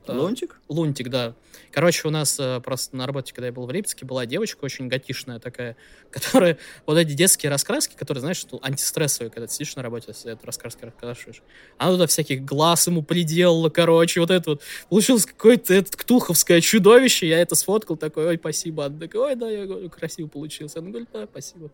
Э, 0.08 0.14
Лунтик? 0.14 0.60
Лунтик, 0.68 1.10
да. 1.10 1.34
Короче, 1.72 2.08
у 2.08 2.12
нас 2.12 2.38
э, 2.40 2.60
просто 2.62 2.96
на 2.96 3.06
работе, 3.06 3.34
когда 3.34 3.48
я 3.48 3.54
был 3.54 3.66
в 3.66 3.72
Липецке, 3.72 4.06
была 4.06 4.26
девочка 4.26 4.64
очень 4.66 4.88
готишная 4.88 5.40
такая, 5.40 5.76
которая 6.12 6.58
вот 6.86 6.98
эти 6.98 7.14
детские 7.14 7.50
раскраски, 7.50 7.96
которые, 7.96 8.22
знаешь, 8.22 8.38
что 8.38 8.60
антистрессовые, 8.62 9.32
когда 9.32 9.48
ты 9.48 9.54
сидишь 9.54 9.76
на 9.76 9.82
работе, 9.82 10.14
это 10.26 10.46
раскраски 10.46 10.86
раскрашиваешь. 10.86 11.42
Она 11.78 11.94
туда 11.94 12.08
всяких 12.08 12.44
глаз 12.44 12.88
ему 12.88 13.04
приделала, 13.04 13.70
короче, 13.70 14.20
вот 14.20 14.32
это 14.32 14.52
вот. 14.52 14.62
Получилось 14.90 15.26
какое-то 15.26 15.74
это 15.74 15.96
ктуховское 15.98 16.62
чудовище, 16.62 17.28
я 17.28 17.40
это 17.40 17.56
сфоткал, 17.56 17.98
такой, 17.98 18.28
ой, 18.28 18.38
спасибо. 18.38 18.86
Она 18.86 19.00
такая, 19.00 19.22
ой, 19.22 19.36
да, 19.36 19.50
я 19.50 19.66
говорю, 19.66 19.90
красиво 19.90 20.28
получился. 20.28 20.80
Она 20.80 20.90
говорит, 20.90 21.10
да, 21.14 21.26
спасибо. 21.30 21.70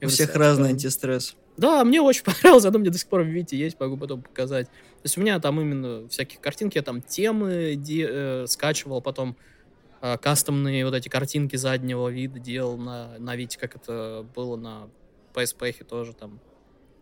У 0.00 0.08
всех 0.08 0.34
разный 0.34 0.70
антистресс. 0.70 1.36
Да, 1.56 1.84
мне 1.84 2.00
очень 2.00 2.22
понравилось, 2.24 2.64
оно 2.64 2.78
мне 2.78 2.90
до 2.90 2.98
сих 2.98 3.08
пор 3.08 3.22
в 3.22 3.26
Вите 3.26 3.56
есть, 3.56 3.78
могу 3.80 3.96
потом 3.96 4.22
показать. 4.22 4.66
То 4.68 5.04
есть 5.04 5.18
у 5.18 5.20
меня 5.20 5.38
там 5.40 5.60
именно 5.60 6.08
всякие 6.08 6.40
картинки, 6.40 6.78
я 6.78 6.82
там 6.82 7.02
темы 7.02 7.74
де, 7.76 8.06
э, 8.08 8.46
скачивал, 8.46 9.02
потом 9.02 9.36
э, 10.00 10.16
кастомные 10.18 10.84
вот 10.84 10.94
эти 10.94 11.08
картинки 11.08 11.56
заднего 11.56 12.08
вида 12.08 12.38
делал 12.38 12.76
на, 12.76 13.18
на 13.18 13.36
Вите, 13.36 13.58
как 13.58 13.76
это 13.76 14.24
было 14.34 14.56
на 14.56 14.88
PSP 15.34 15.84
тоже 15.84 16.12
там 16.12 16.40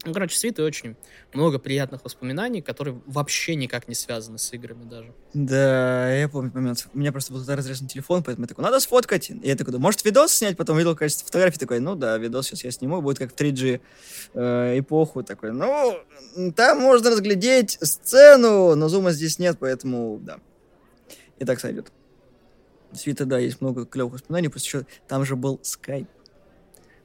ну, 0.04 0.12
короче, 0.12 0.36
с 0.36 0.44
Витой 0.44 0.64
очень 0.64 0.96
много 1.32 1.58
приятных 1.58 2.04
воспоминаний, 2.04 2.62
которые 2.62 3.00
вообще 3.06 3.56
никак 3.56 3.88
не 3.88 3.94
связаны 3.94 4.38
с 4.38 4.52
играми 4.52 4.84
даже. 4.84 5.12
Да, 5.34 6.12
я 6.14 6.28
помню 6.28 6.52
момент. 6.54 6.86
У 6.92 6.98
меня 6.98 7.12
просто 7.12 7.32
был 7.32 7.40
тогда 7.40 7.56
разрезан 7.56 7.88
телефон, 7.88 8.22
поэтому 8.22 8.44
я 8.44 8.48
такой, 8.48 8.64
надо 8.64 8.78
сфоткать. 8.78 9.30
И 9.30 9.40
я 9.42 9.56
такой, 9.56 9.72
да, 9.72 9.78
может, 9.78 10.04
видос 10.04 10.32
снять? 10.32 10.56
Потом 10.56 10.76
видел 10.76 10.94
количество 10.94 11.26
фотографий, 11.26 11.58
такой, 11.58 11.80
ну 11.80 11.96
да, 11.96 12.16
видос 12.18 12.46
сейчас 12.46 12.64
я 12.64 12.70
сниму, 12.70 13.00
будет 13.02 13.18
как 13.18 13.32
в 13.32 13.34
3G 13.34 13.80
э, 14.34 14.78
эпоху. 14.78 15.22
Такой, 15.24 15.52
ну, 15.52 15.98
там 16.54 16.78
можно 16.78 17.10
разглядеть 17.10 17.78
сцену, 17.80 18.74
но 18.74 18.88
зума 18.88 19.10
здесь 19.10 19.38
нет, 19.38 19.56
поэтому, 19.58 20.20
да. 20.22 20.38
И 21.38 21.44
так 21.44 21.58
сойдет. 21.58 21.90
С 22.92 23.06
Вита, 23.06 23.24
да, 23.24 23.38
есть 23.38 23.60
много 23.60 23.84
клевых 23.86 24.14
воспоминаний, 24.14 24.48
просто 24.48 24.68
еще 24.68 24.86
там 25.08 25.24
же 25.24 25.36
был 25.36 25.58
скайп. 25.62 26.08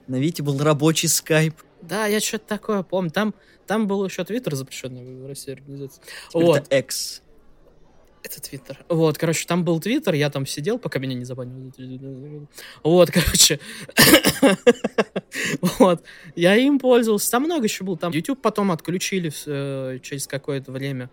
На 0.08 0.18
Вите 0.18 0.44
был 0.44 0.58
рабочий 0.62 1.08
скайп. 1.08 1.56
Да, 1.82 2.06
я 2.06 2.20
что-то 2.20 2.46
такое 2.48 2.84
помню. 2.84 3.12
Там, 3.12 3.34
там 3.68 3.88
был 3.88 4.06
еще 4.06 4.24
Твиттер 4.24 4.56
запрещенный 4.56 5.22
в 5.22 5.28
России 5.28 5.54
организация. 5.54 6.04
Вот. 6.34 6.58
Это 6.58 6.78
X. 6.78 7.22
Это 8.24 8.40
Твиттер. 8.40 8.86
Вот, 8.88 9.18
короче, 9.18 9.48
там 9.48 9.64
был 9.64 9.80
Твиттер, 9.80 10.14
я 10.14 10.30
там 10.30 10.46
сидел, 10.46 10.78
пока 10.78 11.00
меня 11.00 11.16
не 11.16 11.26
забанили. 11.26 12.48
Вот, 12.84 13.10
короче. 13.10 13.60
вот. 15.62 16.04
Я 16.36 16.56
им 16.56 16.78
пользовался. 16.78 17.32
Там 17.32 17.44
много 17.44 17.64
еще 17.64 17.84
было. 17.84 17.98
Там 17.98 18.12
YouTube 18.12 18.42
потом 18.42 18.72
отключили 18.72 19.32
э, 19.48 20.00
через 20.04 20.28
какое-то 20.28 20.72
время. 20.72 21.10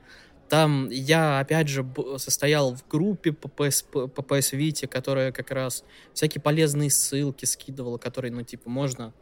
Там 0.49 0.89
я, 0.91 1.41
опять 1.41 1.69
же, 1.69 1.87
состоял 2.17 2.75
в 2.75 2.87
группе 2.89 3.33
по 3.33 3.49
PS, 3.49 4.09
по 4.09 4.21
PS 4.21 4.59
Vita, 4.59 4.87
которая 4.87 5.31
как 5.31 5.51
раз 5.51 5.85
всякие 6.15 6.41
полезные 6.41 6.91
ссылки 6.91 7.45
скидывала, 7.45 7.99
которые, 7.99 8.33
ну, 8.33 8.43
типа, 8.43 8.71
можно 8.71 9.13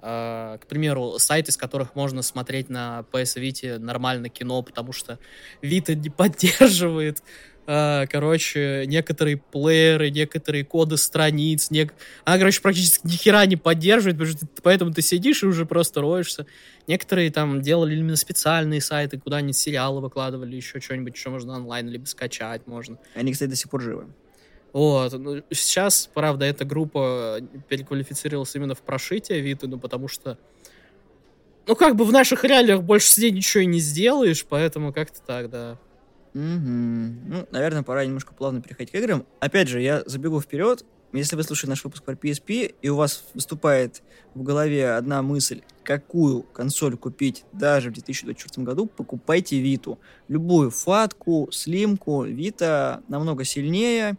к 0.00 0.60
примеру, 0.68 1.18
сайты, 1.18 1.52
с 1.52 1.56
которых 1.56 1.94
можно 1.94 2.22
смотреть 2.22 2.70
на 2.70 3.04
PS 3.12 3.40
Vita 3.40 3.78
нормально 3.78 4.28
кино, 4.28 4.62
потому 4.62 4.92
что 4.92 5.18
Vita 5.62 5.94
не 5.94 6.08
поддерживает, 6.20 7.22
uh, 7.66 8.06
короче, 8.08 8.84
некоторые 8.86 9.36
плееры, 9.36 10.10
некоторые 10.10 10.64
коды 10.64 10.96
страниц, 10.96 11.70
нек... 11.70 11.94
она, 12.24 12.38
короче, 12.38 12.60
практически 12.60 13.06
ни 13.06 13.12
хера 13.12 13.46
не 13.46 13.56
поддерживает, 13.56 14.40
поэтому 14.62 14.92
ты 14.92 15.02
сидишь 15.02 15.42
и 15.42 15.46
уже 15.46 15.66
просто 15.66 16.00
роешься. 16.00 16.46
Некоторые 16.86 17.30
там 17.30 17.62
делали 17.62 17.96
именно 17.96 18.16
специальные 18.16 18.80
сайты, 18.80 19.18
куда 19.18 19.38
они 19.38 19.52
сериалы 19.52 20.00
выкладывали, 20.00 20.56
еще 20.56 20.80
что-нибудь, 20.80 21.16
что 21.16 21.30
можно 21.30 21.54
онлайн 21.54 21.88
либо 21.88 22.06
скачать 22.06 22.66
можно. 22.66 22.98
Они, 23.14 23.32
кстати, 23.32 23.50
до 23.50 23.56
сих 23.56 23.70
пор 23.70 23.82
живы. 23.82 24.06
Вот. 24.72 25.12
Ну, 25.12 25.42
сейчас, 25.50 26.08
правда, 26.12 26.44
эта 26.44 26.64
группа 26.64 27.38
переквалифицировалась 27.68 28.54
именно 28.54 28.74
в 28.74 28.82
прошитие 28.82 29.40
Виты, 29.40 29.66
ну, 29.66 29.78
потому 29.78 30.08
что 30.08 30.38
ну, 31.66 31.76
как 31.76 31.96
бы 31.96 32.04
в 32.04 32.12
наших 32.12 32.44
реалиях 32.44 32.82
больше 32.82 33.12
с 33.12 33.18
ней 33.18 33.30
ничего 33.30 33.62
и 33.62 33.66
не 33.66 33.80
сделаешь, 33.80 34.44
поэтому 34.44 34.92
как-то 34.92 35.20
так, 35.24 35.50
да. 35.50 35.78
Угу. 36.34 36.42
Ну, 36.42 37.46
наверное, 37.50 37.82
пора 37.82 38.04
немножко 38.04 38.34
плавно 38.34 38.60
переходить 38.60 38.92
к 38.92 38.94
играм. 38.96 39.26
Опять 39.40 39.68
же, 39.68 39.80
я 39.80 40.02
забегу 40.06 40.40
вперед. 40.40 40.84
Если 41.12 41.34
вы 41.34 41.42
слушаете 41.42 41.70
наш 41.70 41.84
выпуск 41.84 42.04
про 42.04 42.14
PSP, 42.14 42.74
и 42.80 42.88
у 42.88 42.96
вас 42.96 43.24
выступает 43.34 44.02
в 44.34 44.44
голове 44.44 44.90
одна 44.92 45.22
мысль, 45.22 45.62
какую 45.82 46.42
консоль 46.42 46.96
купить 46.96 47.44
даже 47.52 47.90
в 47.90 47.94
2024 47.94 48.64
году, 48.64 48.86
покупайте 48.86 49.60
Виту. 49.60 49.98
Любую 50.28 50.70
фатку, 50.70 51.48
слимку, 51.50 52.22
Вита 52.22 53.02
намного 53.08 53.44
сильнее, 53.44 54.16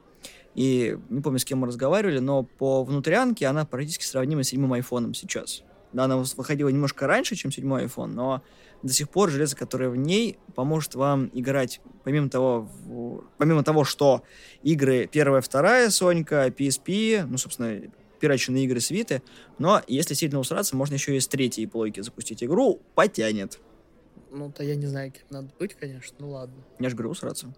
и 0.55 0.97
не 1.09 1.21
помню, 1.21 1.39
с 1.39 1.45
кем 1.45 1.59
мы 1.59 1.67
разговаривали, 1.67 2.19
но 2.19 2.43
по 2.43 2.83
внутрянке 2.83 3.47
она 3.47 3.65
практически 3.65 4.03
сравнима 4.03 4.43
с 4.43 4.49
седьмым 4.49 4.73
айфоном 4.73 5.13
сейчас. 5.13 5.63
Да, 5.93 6.05
она 6.05 6.17
выходила 6.17 6.69
немножко 6.69 7.07
раньше, 7.07 7.35
чем 7.35 7.51
седьмой 7.51 7.85
iPhone, 7.85 8.07
но 8.07 8.41
до 8.81 8.93
сих 8.93 9.09
пор 9.09 9.29
железо, 9.29 9.55
которое 9.55 9.89
в 9.89 9.95
ней, 9.95 10.39
поможет 10.55 10.95
вам 10.95 11.29
играть, 11.33 11.81
помимо 12.03 12.29
того, 12.29 12.69
в, 12.85 13.23
помимо 13.37 13.63
того, 13.63 13.83
что 13.83 14.23
игры 14.63 15.07
первая, 15.11 15.41
вторая 15.41 15.89
Сонька, 15.89 16.47
PSP, 16.47 17.25
ну, 17.25 17.37
собственно, 17.37 17.81
пирачные 18.19 18.65
игры 18.65 18.79
свиты, 18.79 19.21
но 19.57 19.81
если 19.87 20.13
сильно 20.13 20.39
усраться, 20.39 20.75
можно 20.75 20.93
еще 20.93 21.15
и 21.15 21.19
с 21.19 21.27
третьей 21.27 21.67
плойки 21.67 21.99
запустить 22.01 22.43
игру, 22.43 22.81
потянет. 22.95 23.59
Ну-то 24.31 24.63
я 24.63 24.75
не 24.75 24.85
знаю, 24.85 25.11
кем 25.11 25.23
надо 25.29 25.51
быть, 25.59 25.73
конечно, 25.73 26.15
ну 26.19 26.31
ладно. 26.31 26.55
Я 26.79 26.89
же 26.89 26.95
говорю, 26.95 27.11
усраться. 27.11 27.53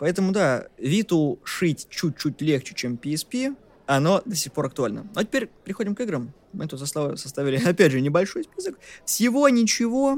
Поэтому, 0.00 0.32
да, 0.32 0.68
Виту 0.78 1.38
шить 1.44 1.86
чуть-чуть 1.90 2.40
легче, 2.40 2.74
чем 2.74 2.94
PSP, 2.94 3.54
оно 3.84 4.22
до 4.24 4.34
сих 4.34 4.50
пор 4.50 4.66
актуально. 4.66 5.06
А 5.14 5.24
теперь 5.24 5.50
переходим 5.64 5.94
к 5.94 6.00
играм. 6.00 6.32
Мы 6.54 6.66
тут 6.66 6.80
составили, 6.80 7.62
опять 7.68 7.92
же, 7.92 8.00
небольшой 8.00 8.44
список. 8.44 8.78
Всего 9.04 9.46
ничего. 9.50 10.16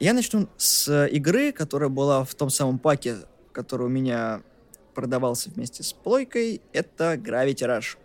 Я 0.00 0.14
начну 0.14 0.48
с 0.56 1.06
игры, 1.08 1.52
которая 1.52 1.90
была 1.90 2.24
в 2.24 2.34
том 2.34 2.48
самом 2.48 2.78
паке, 2.78 3.16
который 3.52 3.84
у 3.86 3.90
меня 3.90 4.42
продавался 4.94 5.50
вместе 5.50 5.82
с 5.82 5.92
плойкой. 5.92 6.62
Это 6.72 7.14
Gravity 7.14 7.68
Rush. 7.68 7.98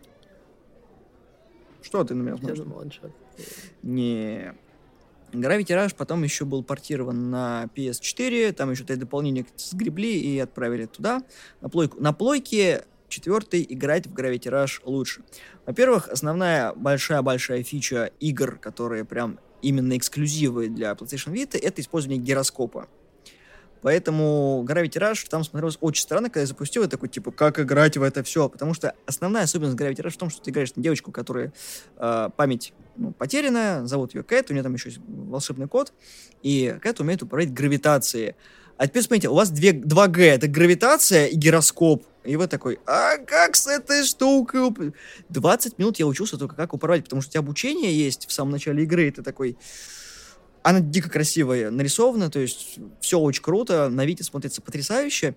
Что 1.82 2.04
ты 2.04 2.16
на 2.16 2.22
меня 2.22 2.36
смотришь? 2.36 3.00
Не. 3.82 4.54
Gravity 5.42 5.70
Rush 5.70 5.96
потом 5.96 6.24
еще 6.24 6.46
был 6.46 6.64
портирован 6.64 7.30
на 7.30 7.70
PS4, 7.76 8.54
там 8.54 8.72
еще 8.72 8.84
дополнение 8.84 9.46
сгребли 9.56 10.20
и 10.20 10.40
отправили 10.40 10.86
туда, 10.86 11.22
на 11.62 11.70
плойку. 11.70 12.00
На 12.02 12.14
плойке 12.14 12.86
четвертый 13.10 13.66
играть 13.68 14.08
в 14.08 14.14
Gravity 14.14 14.52
Rush 14.52 14.82
лучше. 14.84 15.24
Во-первых, 15.66 16.10
основная 16.10 16.74
большая-большая 16.74 17.64
фича 17.64 18.12
игр, 18.20 18.58
которые 18.58 19.06
прям 19.06 19.40
именно 19.62 19.98
эксклюзивы 19.98 20.68
для 20.68 20.92
PlayStation 20.92 21.34
Vita, 21.34 21.58
это 21.58 21.82
использование 21.82 22.22
гироскопа. 22.22 22.88
Поэтому 23.88 24.66
Gravity 24.68 25.00
Rush 25.00 25.30
там 25.30 25.46
смотрелось 25.46 25.78
очень 25.80 26.02
странно, 26.02 26.28
когда 26.28 26.42
я 26.42 26.46
запустил, 26.46 26.84
и 26.84 26.90
такой, 26.90 27.08
типа, 27.08 27.32
как 27.32 27.58
играть 27.58 27.96
в 27.96 28.04
это 28.04 28.22
все? 28.22 28.50
Потому 28.50 28.74
что 28.74 28.94
основная 29.06 29.44
особенность 29.44 29.80
Gravity 29.80 30.04
Rush 30.04 30.10
в 30.10 30.18
том, 30.18 30.30
что 30.30 30.42
ты 30.42 30.52
играешь 30.52 30.76
на 30.76 30.84
девочку, 30.84 31.14
которая 31.14 31.54
э, 31.96 32.30
память 32.36 32.74
ну, 32.98 33.14
потерянная, 33.14 33.86
зовут 33.86 34.14
ее 34.14 34.24
Кэт, 34.24 34.52
у 34.52 34.54
нее 34.54 34.62
там 34.62 34.74
еще 34.74 34.90
есть 34.90 35.00
волшебный 35.08 35.70
код, 35.70 35.94
и 36.44 36.76
Кэт 36.82 37.00
умеет 37.00 37.24
управлять 37.24 37.54
гравитацией. 37.54 38.36
А 38.76 38.88
теперь 38.88 39.04
смотрите, 39.04 39.30
у 39.30 39.36
вас 39.36 39.52
две, 39.52 39.72
2G, 39.72 40.22
это 40.22 40.50
гравитация 40.50 41.28
и 41.28 41.38
гироскоп. 41.38 42.04
И 42.26 42.36
вы 42.36 42.48
такой, 42.48 42.80
а 42.86 43.16
как 43.16 43.56
с 43.56 43.68
этой 43.68 44.04
штукой? 44.04 44.94
20 45.30 45.78
минут 45.80 45.98
я 45.98 46.08
учился 46.08 46.36
только 46.36 46.58
как 46.58 46.74
управлять, 46.74 47.06
потому 47.06 47.22
что 47.22 47.30
у 47.30 47.32
тебя 47.32 47.40
обучение 47.40 47.98
есть 47.98 48.28
в 48.28 48.34
самом 48.34 48.52
начале 48.52 48.84
игры, 48.84 49.08
и 49.08 49.12
ты 49.12 49.24
такой... 49.24 49.58
Она 50.68 50.82
дико 50.82 51.10
красивая 51.10 51.72
нарисована, 51.72 52.30
то 52.30 52.40
есть 52.40 52.78
все 53.00 53.18
очень 53.18 53.42
круто, 53.42 53.88
на 53.88 54.06
Вите 54.06 54.26
смотрится 54.26 54.62
потрясающе, 54.62 55.34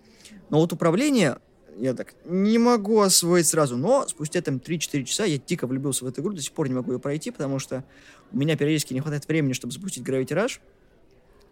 но 0.48 0.58
вот 0.58 0.72
управление 0.72 1.38
я 1.76 1.94
так 1.94 2.14
не 2.24 2.58
могу 2.58 2.98
освоить 2.98 3.46
сразу, 3.46 3.76
но 3.76 4.08
спустя 4.08 4.42
там 4.42 4.56
3-4 4.56 5.04
часа 5.04 5.24
я 5.24 5.38
дико 5.38 5.68
влюбился 5.68 6.04
в 6.04 6.08
эту 6.08 6.20
игру, 6.20 6.32
до 6.32 6.42
сих 6.42 6.50
пор 6.50 6.66
не 6.66 6.74
могу 6.74 6.90
ее 6.90 6.98
пройти, 6.98 7.30
потому 7.30 7.60
что 7.60 7.84
у 8.32 8.38
меня 8.38 8.56
периодически 8.56 8.92
не 8.92 8.98
хватает 8.98 9.28
времени, 9.28 9.52
чтобы 9.52 9.72
запустить 9.72 10.02
Gravity 10.02 10.30
Rush, 10.30 10.58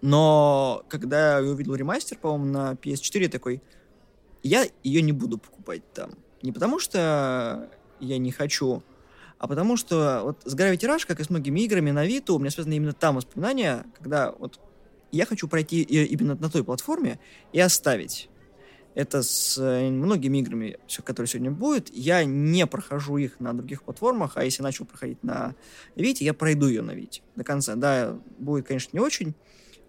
но 0.00 0.82
когда 0.88 1.38
я 1.38 1.48
увидел 1.48 1.76
ремастер, 1.76 2.18
по-моему, 2.18 2.46
на 2.46 2.72
PS4, 2.72 3.22
я 3.22 3.28
такой, 3.28 3.62
я 4.42 4.66
ее 4.82 5.02
не 5.02 5.12
буду 5.12 5.38
покупать 5.38 5.82
там. 5.92 6.14
Не 6.42 6.50
потому 6.50 6.80
что 6.80 7.70
я 8.00 8.18
не 8.18 8.32
хочу, 8.32 8.82
а 9.38 9.46
потому 9.46 9.76
что 9.76 10.22
вот 10.24 10.42
с 10.44 10.54
Gravity 10.54 10.88
Rush, 10.88 11.06
как 11.06 11.20
и 11.20 11.24
с 11.24 11.30
многими 11.30 11.60
играми 11.60 11.90
на 11.90 12.06
Vita, 12.06 12.32
у 12.32 12.38
меня 12.38 12.50
связаны 12.50 12.74
именно 12.74 12.92
там 12.92 13.16
воспоминания, 13.16 13.86
когда 13.96 14.32
вот 14.32 14.60
я 15.12 15.26
хочу 15.26 15.48
пройти 15.48 15.82
именно 15.82 16.34
на 16.34 16.50
той 16.50 16.64
платформе 16.64 17.18
и 17.52 17.60
оставить. 17.60 18.28
Это 18.94 19.22
с 19.22 19.56
э, 19.58 19.90
многими 19.90 20.38
играми, 20.38 20.76
которые 21.04 21.28
сегодня 21.28 21.52
будут. 21.52 21.88
Я 21.92 22.24
не 22.24 22.66
прохожу 22.66 23.16
их 23.16 23.38
на 23.38 23.52
других 23.54 23.84
платформах, 23.84 24.32
а 24.34 24.44
если 24.44 24.62
начал 24.62 24.86
проходить 24.86 25.22
на 25.22 25.54
Вите, 25.94 26.24
я 26.24 26.34
пройду 26.34 26.66
ее 26.66 26.82
на 26.82 26.92
Вите 26.92 27.22
до 27.36 27.44
конца. 27.44 27.76
Да, 27.76 28.18
будет, 28.38 28.66
конечно, 28.66 28.90
не 28.92 29.00
очень 29.00 29.34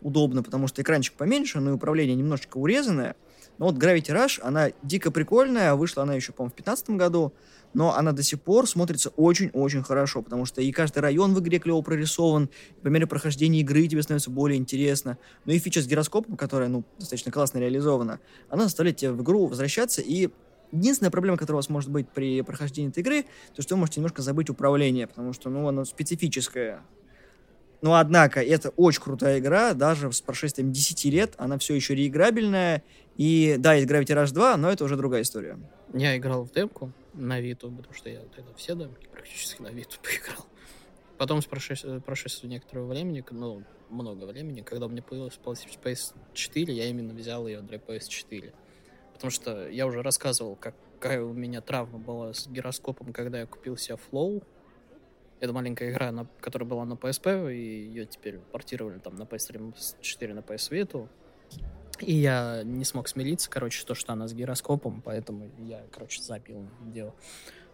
удобно, 0.01 0.44
потому 0.44 0.68
что 0.68 0.82
экранчик 0.82 1.15
поменьше, 1.15 1.60
но 1.60 1.72
и 1.72 1.74
управление 1.74 2.15
немножечко 2.15 2.58
урезанное. 2.58 3.15
Но 3.58 3.65
вот 3.65 3.75
Gravity 3.75 4.13
Rush, 4.13 4.39
она 4.41 4.72
дико 4.84 5.12
прикольная, 5.12 5.74
вышла 5.74 6.03
она 6.03 6.13
еще, 6.13 6.32
по-моему, 6.32 6.51
в 6.51 6.56
2015 6.56 6.89
году, 6.91 7.34
но 7.74 7.96
она 7.96 8.12
до 8.12 8.24
сих 8.24 8.42
пор 8.42 8.68
смотрится 8.68 9.10
очень-очень 9.10 9.84
хорошо, 9.84 10.22
потому 10.22 10.46
что 10.46 10.62
и 10.62 10.72
каждый 10.72 11.00
район 11.00 11.34
в 11.34 11.40
игре 11.40 11.60
клево 11.60 11.82
прорисован, 11.82 12.50
по 12.82 12.88
мере 12.88 13.08
прохождения 13.08 13.62
игры 13.62 13.88
тебе 13.88 14.02
становится 14.02 14.32
более 14.32 14.58
интересно. 14.58 15.18
Ну 15.46 15.54
и 15.54 15.60
фича 15.60 15.82
с 15.82 15.88
гироскопом, 15.88 16.38
которая, 16.38 16.70
ну, 16.70 16.84
достаточно 16.98 17.32
классно 17.32 17.60
реализована, 17.60 18.20
она 18.50 18.64
заставляет 18.64 18.98
тебя 18.98 19.14
в 19.14 19.22
игру 19.22 19.48
возвращаться, 19.48 20.02
и 20.02 20.30
Единственная 20.72 21.10
проблема, 21.10 21.36
которая 21.36 21.56
у 21.56 21.62
вас 21.62 21.70
может 21.70 21.90
быть 21.90 22.08
при 22.10 22.42
прохождении 22.42 22.92
этой 22.92 23.00
игры, 23.00 23.26
то 23.56 23.62
что 23.64 23.74
вы 23.74 23.80
можете 23.80 24.00
немножко 24.02 24.22
забыть 24.22 24.52
управление, 24.52 25.08
потому 25.08 25.34
что, 25.34 25.50
ну, 25.50 25.68
оно 25.68 25.84
специфическое. 25.84 26.82
Но, 27.82 27.96
однако, 27.96 28.41
это 28.41 28.70
очень 28.76 29.02
крутая 29.02 29.39
игра, 29.39 29.74
даже 29.74 30.12
с 30.12 30.22
прошествием 30.22 30.72
10 30.72 31.06
лет, 31.06 31.34
она 31.38 31.58
все 31.58 31.74
еще 31.74 31.96
реиграбельная. 31.96 32.84
И 33.17 33.56
да, 33.58 33.74
есть 33.74 33.89
Gravity 33.89 34.15
Rush 34.15 34.34
2, 34.34 34.58
но 34.58 34.70
это 34.70 34.84
уже 34.84 34.96
другая 34.96 35.24
история. 35.24 35.58
Я 35.93 36.15
играл 36.17 36.46
в 36.46 36.52
демку 36.52 36.91
на 37.19 37.39
Виту, 37.39 37.71
потому 37.71 37.93
что 37.93 38.10
я 38.10 38.21
тогда 38.36 38.53
все 38.55 38.75
демки 38.75 39.08
практически 39.12 39.62
на 39.62 39.69
Виту 39.69 39.97
поиграл. 40.03 40.45
Потом 41.17 41.41
с 41.41 41.45
прошествием, 41.45 42.01
прошествием 42.01 42.51
некоторого 42.51 42.88
времени, 42.88 43.23
ну, 43.32 43.63
много 43.89 44.25
времени, 44.25 44.62
когда 44.62 44.86
у 44.86 44.89
меня 44.89 45.03
появилась 45.03 45.39
PS4, 45.43 46.71
я 46.71 46.86
именно 46.86 47.13
взял 47.13 47.45
ее 47.47 47.62
для 47.62 47.77
PS4. 47.77 48.53
Потому 49.13 49.32
что 49.32 49.67
я 49.67 49.86
уже 49.86 50.01
рассказывал, 50.01 50.55
какая 50.55 51.21
у 51.21 51.34
меня 51.34 51.60
травма 51.62 51.99
была 51.99 52.34
с 52.34 52.47
гироскопом, 52.47 53.12
когда 53.12 53.41
я 53.41 53.45
купил 53.45 53.75
себе 53.75 53.97
Flow, 54.12 54.41
это 55.39 55.53
маленькая 55.53 55.91
игра, 55.91 56.12
на, 56.12 56.25
которая 56.41 56.67
была 56.67 56.86
на 56.86 56.93
PSP, 56.93 57.53
и 57.53 57.58
ее 57.58 58.05
теперь 58.05 58.39
портировали 58.39 58.99
там 58.99 59.15
на 59.15 59.23
PS3, 59.23 59.73
4 60.01 60.34
на 60.34 60.39
PS 60.39 60.71
Vita. 60.71 61.08
И 62.02 62.14
я 62.14 62.64
не 62.64 62.86
смог 62.86 63.08
смириться, 63.08 63.50
короче, 63.50 63.86
то, 63.86 63.94
что 63.94 64.14
она 64.14 64.28
с 64.28 64.34
гироскопом, 64.34 65.02
поэтому 65.02 65.50
я, 65.60 65.84
короче, 65.92 66.22
забил 66.22 66.68
дело. 66.82 67.14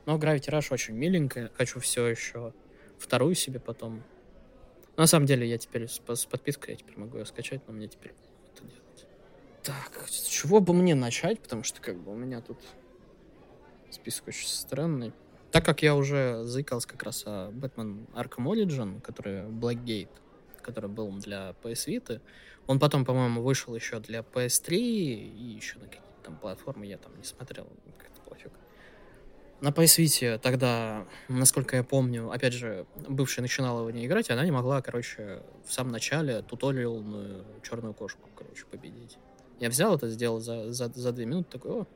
Но 0.06 0.18
Gravity 0.18 0.50
Rush 0.50 0.68
очень 0.72 0.96
миленькая. 0.96 1.52
Хочу 1.56 1.80
все 1.80 2.08
еще 2.08 2.54
вторую 2.98 3.36
себе 3.36 3.60
потом. 3.60 4.04
на 4.98 5.08
самом 5.08 5.26
деле, 5.26 5.48
я 5.48 5.58
теперь 5.58 5.88
с, 5.88 6.02
с 6.08 6.26
подпиской, 6.26 6.74
я 6.74 6.78
теперь 6.78 6.98
могу 6.98 7.18
ее 7.18 7.26
скачать, 7.26 7.62
но 7.68 7.74
мне 7.74 7.88
теперь 7.88 8.14
это 8.54 8.64
делать. 8.64 9.08
Так, 9.64 10.08
с 10.08 10.26
чего 10.28 10.60
бы 10.60 10.74
мне 10.74 10.96
начать? 10.96 11.40
Потому 11.40 11.64
что, 11.64 11.82
как 11.82 11.98
бы, 11.98 12.12
у 12.12 12.16
меня 12.16 12.42
тут 12.42 12.60
список 13.90 14.28
очень 14.28 14.48
странный. 14.48 15.14
Так 15.52 15.66
как 15.66 15.82
я 15.82 15.96
уже 15.96 16.44
заикался 16.44 16.88
как 16.88 17.04
раз 17.04 17.24
о 17.26 17.50
Batman 17.52 18.06
Arkham 18.14 18.46
Origin, 18.46 19.02
который 19.02 19.44
Blackgate, 19.44 20.10
который 20.62 20.90
был 20.90 21.12
для 21.14 21.56
PS 21.64 21.88
Vita, 21.88 22.22
он 22.67 22.80
потом, 22.80 23.06
по-моему, 23.06 23.41
вышел 23.41 23.75
еще 23.75 23.99
для 23.99 24.19
PS3 24.19 24.75
и 24.75 25.56
еще 25.56 25.78
на 25.80 25.86
какие-то 25.86 26.08
там 26.23 26.38
платформы, 26.38 26.86
я 26.86 26.97
там 26.97 27.15
не 27.17 27.23
смотрел, 27.23 27.67
как-то 27.97 28.21
пофиг. 28.21 28.51
На 29.62 29.69
PS 29.69 30.04
Vita 30.04 30.39
тогда, 30.39 31.06
насколько 31.28 31.78
я 31.78 31.84
помню, 31.84 32.32
опять 32.32 32.54
же, 32.54 32.86
бывшая 33.08 33.41
начинала 33.41 33.80
его 33.82 33.91
не 33.91 34.06
играть, 34.06 34.30
она 34.30 34.43
не 34.43 34.51
могла, 34.51 34.82
короче, 34.82 35.43
в 35.65 35.71
самом 35.71 35.91
начале 35.91 36.41
туториалную 36.41 37.45
черную 37.63 37.93
кошку, 37.93 38.30
короче, 38.36 38.65
победить. 38.65 39.17
Я 39.60 39.69
взял 39.69 39.95
это, 39.95 40.10
сделал 40.10 40.39
за, 40.39 40.73
за, 40.73 40.91
за 40.93 41.12
две 41.12 41.25
минуты, 41.25 41.51
такой, 41.51 41.71
о, 41.71 41.88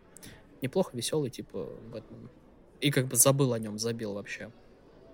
неплохо, 0.61 0.95
веселый, 0.95 1.29
типа, 1.29 1.67
Бэтмен 1.91 2.29
и 2.81 2.91
как 2.91 3.07
бы 3.07 3.15
забыл 3.15 3.53
о 3.53 3.59
нем, 3.59 3.77
забил 3.77 4.13
вообще. 4.13 4.51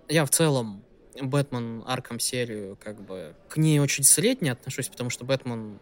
Я 0.08 0.24
в 0.24 0.30
целом 0.30 0.84
Batman 1.20 1.82
Arkham 1.86 2.18
серию 2.18 2.76
как 2.82 3.00
бы 3.00 3.34
к 3.48 3.56
ней 3.56 3.78
очень 3.78 4.04
средне 4.04 4.52
отношусь, 4.52 4.88
потому 4.88 5.10
что 5.10 5.24
Бэтмен 5.24 5.78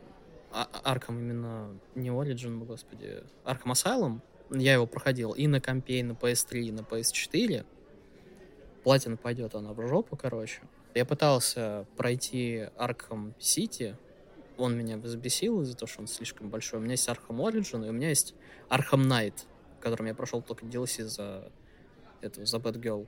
а, 0.52 0.68
Arkham 0.84 1.18
именно 1.18 1.78
не 1.94 2.08
Origin, 2.08 2.64
господи, 2.64 3.22
Arkham 3.44 3.72
Asylum, 3.72 4.20
я 4.50 4.74
его 4.74 4.86
проходил 4.86 5.32
и 5.32 5.46
на 5.46 5.60
компе, 5.60 6.00
и 6.00 6.02
на 6.02 6.12
PS3, 6.12 6.60
и 6.60 6.72
на 6.72 6.80
PS4. 6.80 7.66
Платина 8.84 9.16
пойдет 9.16 9.54
она 9.54 9.72
в 9.72 9.88
жопу, 9.88 10.16
короче. 10.16 10.60
Я 10.94 11.04
пытался 11.04 11.86
пройти 11.96 12.68
Arkham 12.76 13.34
City, 13.40 13.96
он 14.56 14.76
меня 14.76 14.96
взбесил 14.96 15.62
из-за 15.62 15.76
того, 15.76 15.88
что 15.88 16.00
он 16.02 16.06
слишком 16.06 16.48
большой. 16.48 16.78
У 16.78 16.82
меня 16.82 16.92
есть 16.92 17.08
Arkham 17.08 17.40
Origin, 17.40 17.84
и 17.86 17.88
у 17.88 17.92
меня 17.92 18.08
есть 18.08 18.34
Arkham 18.68 19.02
Knight, 19.08 19.46
которым 19.80 20.06
я 20.06 20.14
прошел 20.14 20.42
только 20.42 20.64
DLC 20.66 21.04
за 21.04 21.50
этого, 22.20 22.46
за 22.46 22.58
Bad 22.58 22.80
Girl. 22.80 23.06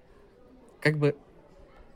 Как 0.81 0.99
бы 0.99 1.17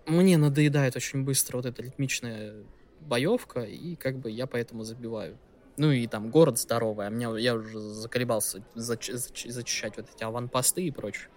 мне 0.07 0.37
надоедает 0.37 0.97
очень 0.97 1.25
быстро 1.25 1.59
вот 1.59 1.67
эта 1.67 1.83
ритмичная 1.83 2.55
боевка, 3.01 3.61
и 3.61 3.97
как 3.97 4.19
бы 4.19 4.31
я 4.31 4.47
поэтому 4.47 4.85
забиваю. 4.85 5.39
Ну 5.77 5.93
и 5.93 6.07
там 6.07 6.31
город 6.31 6.59
здоровый, 6.59 7.07
а 7.07 7.11
меня, 7.11 7.37
я 7.39 7.55
уже 7.55 7.79
заколебался 7.79 8.63
зач, 8.75 9.11
зач, 9.11 9.47
зачищать 9.47 9.97
вот 9.97 10.07
эти 10.15 10.23
аванпосты 10.23 10.83
и 10.83 10.91
прочее. 10.91 11.29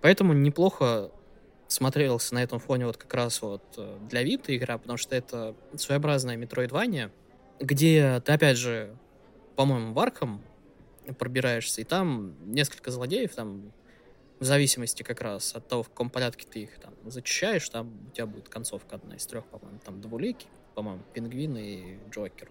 Поэтому 0.00 0.32
неплохо 0.32 1.10
смотрелся 1.68 2.34
на 2.34 2.42
этом 2.42 2.58
фоне 2.58 2.86
вот 2.86 2.96
как 2.96 3.12
раз 3.14 3.40
вот 3.40 3.62
э, 3.76 3.98
для 4.08 4.22
Вита 4.22 4.54
игра, 4.54 4.78
потому 4.78 4.98
что 4.98 5.14
это 5.14 5.54
своеобразная 5.76 6.36
метроидвания, 6.36 7.10
где 7.60 8.20
ты 8.24 8.32
опять 8.32 8.56
же, 8.56 8.96
по-моему, 9.56 9.92
в 9.92 9.98
Архам 9.98 10.42
пробираешься, 11.18 11.80
и 11.80 11.84
там 11.84 12.34
несколько 12.52 12.90
злодеев, 12.90 13.34
там 13.34 13.72
в 14.40 14.44
зависимости 14.44 15.02
как 15.02 15.20
раз 15.20 15.54
от 15.54 15.68
того, 15.68 15.82
в 15.82 15.88
каком 15.88 16.10
порядке 16.10 16.46
ты 16.50 16.60
их 16.60 16.78
там 16.78 16.94
зачищаешь, 17.04 17.68
там 17.68 17.92
у 18.08 18.10
тебя 18.10 18.26
будет 18.26 18.48
концовка 18.48 18.96
одна 18.96 19.16
из 19.16 19.26
трех, 19.26 19.44
по-моему, 19.46 19.78
там 19.84 20.00
Двуликий, 20.00 20.46
по-моему, 20.74 21.02
пингвин 21.12 21.56
и 21.56 21.98
Джокер, 22.10 22.50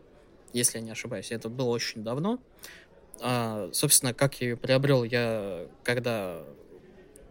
если 0.54 0.80
я 0.80 0.84
не 0.84 0.92
ошибаюсь. 0.92 1.32
Это 1.32 1.50
было 1.50 1.70
очень 1.70 2.04
давно. 2.04 2.40
А, 3.20 3.70
собственно, 3.74 4.14
как 4.14 4.42
я 4.42 4.50
ее 4.50 4.58
приобрел, 4.58 5.04
я 5.04 5.68
когда 5.84 6.44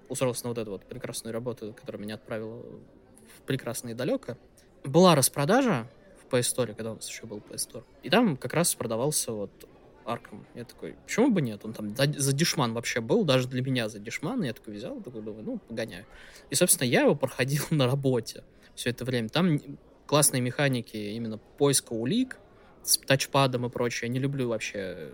устроился 0.09 0.45
на 0.45 0.51
вот 0.51 0.59
эту 0.59 0.71
вот 0.73 0.85
прекрасную 0.85 1.33
работу, 1.33 1.73
которая 1.73 2.01
меня 2.01 2.15
отправила 2.17 2.63
в 2.63 3.43
прекрасное 3.47 3.95
далеко, 3.95 4.37
была 4.85 5.15
распродажа 5.15 5.89
Play 6.33 6.41
Store, 6.41 6.75
когда 6.75 6.93
у 6.93 6.95
нас 6.95 7.09
еще 7.09 7.27
был 7.27 7.39
Play 7.39 7.57
Store. 7.57 7.85
И 8.03 8.09
там 8.09 8.37
как 8.37 8.55
раз 8.55 8.75
продавался 8.75 9.33
вот 9.33 9.51
Арком. 10.05 10.47
Я 10.55 10.65
такой, 10.65 10.97
почему 11.05 11.31
бы 11.31 11.43
нет? 11.43 11.65
Он 11.65 11.73
там 11.73 11.95
за, 11.97 12.13
за 12.13 12.33
дешман 12.33 12.75
вообще 12.75 13.01
был, 13.01 13.25
даже 13.25 13.49
для 13.49 13.63
меня 13.63 13.89
за 13.89 13.99
дешман. 13.99 14.43
Я 14.43 14.53
такой 14.53 14.75
взял, 14.75 15.01
такой 15.01 15.23
думаю, 15.23 15.45
ну, 15.45 15.59
погоняю. 15.59 16.07
И, 16.51 16.55
собственно, 16.55 16.89
я 16.89 17.03
его 17.03 17.15
проходил 17.15 17.65
на 17.71 17.87
работе 17.87 18.45
все 18.75 18.91
это 18.91 19.05
время. 19.05 19.29
Там 19.29 19.59
классные 20.07 20.41
механики 20.41 20.97
именно 20.97 21.39
поиска 21.39 21.93
улик 21.93 22.39
с 22.83 22.99
тачпадом 22.99 23.67
и 23.67 23.71
прочее. 23.71 24.09
Я 24.09 24.13
не 24.13 24.19
люблю 24.19 24.49
вообще 24.49 25.13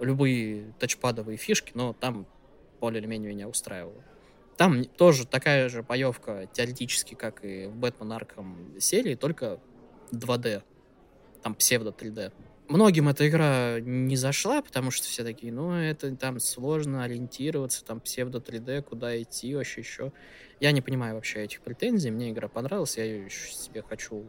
любые 0.00 0.74
тачпадовые 0.78 1.36
фишки, 1.36 1.72
но 1.74 1.92
там 1.92 2.26
более 2.80 3.00
или 3.00 3.06
менее 3.06 3.32
меня 3.32 3.48
устраивало. 3.48 4.02
Там 4.56 4.84
тоже 4.84 5.26
такая 5.26 5.68
же 5.68 5.82
боевка 5.82 6.48
теоретически, 6.52 7.14
как 7.14 7.44
и 7.44 7.66
в 7.66 7.76
Бэтмен 7.76 8.12
Арком 8.12 8.74
серии, 8.80 9.14
только 9.14 9.60
2D. 10.12 10.62
Там 11.42 11.54
псевдо 11.54 11.90
3D. 11.90 12.32
Многим 12.68 13.08
эта 13.08 13.28
игра 13.28 13.78
не 13.80 14.16
зашла, 14.16 14.60
потому 14.60 14.90
что 14.90 15.06
все 15.06 15.22
такие, 15.22 15.52
ну, 15.52 15.72
это 15.72 16.14
там 16.16 16.40
сложно 16.40 17.04
ориентироваться, 17.04 17.84
там 17.84 18.00
псевдо 18.00 18.38
3D, 18.38 18.82
куда 18.82 19.20
идти, 19.22 19.54
вообще 19.54 19.82
еще. 19.82 20.12
Я 20.58 20.72
не 20.72 20.80
понимаю 20.80 21.14
вообще 21.14 21.44
этих 21.44 21.60
претензий, 21.60 22.10
мне 22.10 22.30
игра 22.30 22.48
понравилась, 22.48 22.96
я 22.96 23.04
ее 23.04 23.30
себе 23.30 23.82
хочу, 23.82 24.24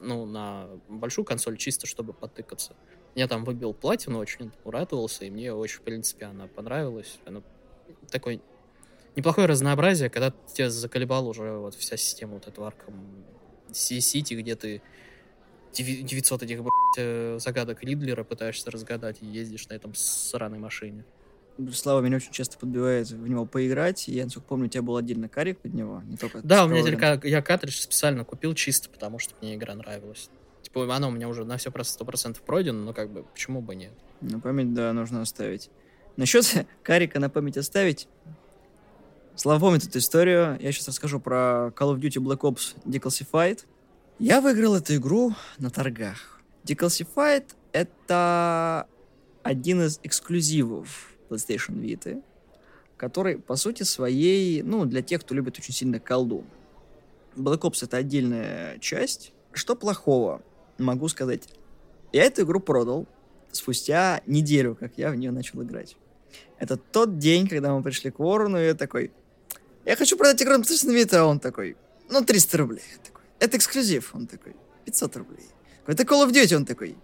ну, 0.00 0.24
на 0.24 0.68
большую 0.88 1.26
консоль 1.26 1.58
чисто, 1.58 1.86
чтобы 1.86 2.14
потыкаться. 2.14 2.74
Я 3.14 3.28
там 3.28 3.44
выбил 3.44 3.74
платину, 3.74 4.18
очень 4.18 4.52
урадовался, 4.64 5.26
и 5.26 5.30
мне 5.30 5.52
очень, 5.52 5.78
в 5.78 5.82
принципе, 5.82 6.26
она 6.26 6.46
понравилась. 6.46 7.18
Она 7.26 7.42
такой 8.10 8.40
неплохое 9.16 9.46
разнообразие, 9.46 10.08
когда 10.08 10.32
тебя 10.54 10.70
заколебал 10.70 11.28
уже 11.28 11.58
вот 11.58 11.74
вся 11.74 11.98
система 11.98 12.34
вот 12.34 12.46
этого 12.46 12.70
Arkham 12.70 13.24
City, 13.70 14.34
где 14.34 14.56
ты 14.56 14.80
900 15.72 16.42
этих, 16.42 16.58
блядь, 16.60 16.72
э, 16.98 17.38
загадок 17.40 17.82
Ридлера 17.82 18.24
пытаешься 18.24 18.70
разгадать 18.70 19.18
и 19.20 19.26
ездишь 19.26 19.68
на 19.68 19.74
этом 19.74 19.94
сраной 19.94 20.58
машине. 20.58 21.04
Слава 21.72 22.00
меня 22.00 22.16
очень 22.16 22.32
часто 22.32 22.58
подбивает 22.58 23.10
в 23.10 23.28
него 23.28 23.44
поиграть. 23.44 24.08
Я, 24.08 24.24
насколько 24.24 24.48
помню, 24.48 24.66
у 24.66 24.68
тебя 24.68 24.82
был 24.82 24.96
отдельно 24.96 25.28
карик 25.28 25.58
под 25.58 25.74
него, 25.74 26.02
не 26.06 26.16
только 26.16 26.40
Да, 26.42 26.64
у 26.64 26.68
меня 26.68 26.82
только 26.82 27.28
я 27.28 27.42
картридж 27.42 27.78
специально 27.78 28.24
купил 28.24 28.54
чисто, 28.54 28.88
потому 28.88 29.18
что 29.18 29.34
мне 29.40 29.54
игра 29.54 29.74
нравилась. 29.74 30.30
Типа, 30.62 30.94
она 30.94 31.08
у 31.08 31.10
меня 31.10 31.28
уже 31.28 31.44
на 31.44 31.56
все 31.56 31.70
просто 31.70 31.94
сто 31.94 32.04
процентов 32.04 32.42
пройдена, 32.42 32.82
но 32.82 32.92
как 32.92 33.10
бы, 33.10 33.24
почему 33.24 33.60
бы 33.60 33.74
нет? 33.74 33.92
На 34.20 34.40
память, 34.40 34.72
да, 34.72 34.92
нужно 34.92 35.22
оставить. 35.22 35.70
Насчет 36.16 36.66
карика 36.82 37.20
на 37.20 37.28
память 37.28 37.56
оставить, 37.56 38.08
Слава 39.40 39.58
помнит 39.58 39.86
эту 39.86 40.00
историю. 40.00 40.58
Я 40.60 40.70
сейчас 40.70 40.88
расскажу 40.88 41.18
про 41.18 41.72
Call 41.74 41.94
of 41.94 41.98
Duty 41.98 42.22
Black 42.22 42.40
Ops 42.40 42.76
Declassified. 42.84 43.64
Я 44.20 44.42
выиграл 44.42 44.74
эту 44.76 44.96
игру 44.96 45.32
на 45.56 45.70
торгах. 45.70 46.42
Declassified— 46.64 47.44
это 47.72 48.86
один 49.42 49.80
из 49.80 49.98
эксклюзивов 50.02 51.14
PlayStation 51.30 51.80
Vita, 51.80 52.22
который, 52.98 53.38
по 53.38 53.56
сути 53.56 53.82
своей, 53.82 54.60
ну, 54.60 54.84
для 54.84 55.00
тех, 55.00 55.22
кто 55.22 55.34
любит 55.34 55.58
очень 55.58 55.72
сильно 55.72 55.98
колду. 55.98 56.44
Black 57.34 57.60
Ops— 57.60 57.78
это 57.80 57.96
отдельная 57.96 58.78
часть. 58.80 59.32
Что 59.52 59.74
плохого? 59.74 60.42
Могу 60.76 61.08
сказать. 61.08 61.48
Я 62.12 62.24
эту 62.24 62.42
игру 62.42 62.60
продал 62.60 63.06
спустя 63.52 64.20
неделю, 64.26 64.76
как 64.78 64.98
я 64.98 65.12
в 65.12 65.16
нее 65.16 65.30
начал 65.30 65.62
играть. 65.62 65.96
Это 66.58 66.76
тот 66.76 67.16
день, 67.16 67.48
когда 67.48 67.74
мы 67.74 67.82
пришли 67.82 68.10
к 68.10 68.18
Ворону, 68.18 68.60
и 68.60 68.66
я 68.66 68.74
такой, 68.74 69.12
я 69.86 69.96
хочу 69.96 70.18
продать 70.18 70.42
игру 70.42 70.58
на 70.58 70.62
PlayStation 70.62 70.94
Vita, 70.94 71.16
а 71.16 71.24
он 71.24 71.40
такой, 71.40 71.78
ну, 72.10 72.22
300 72.22 72.58
рублей. 72.58 72.82
Я 72.92 72.98
такой, 73.02 73.19
это 73.40 73.56
эксклюзив. 73.56 74.14
Он 74.14 74.26
такой, 74.26 74.54
500 74.84 75.16
рублей. 75.16 75.46
Это 75.86 76.04
Call 76.04 76.26
of 76.26 76.32
Duty, 76.32 76.56
он 76.56 76.64
такой, 76.66 76.96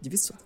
900. 0.00 0.36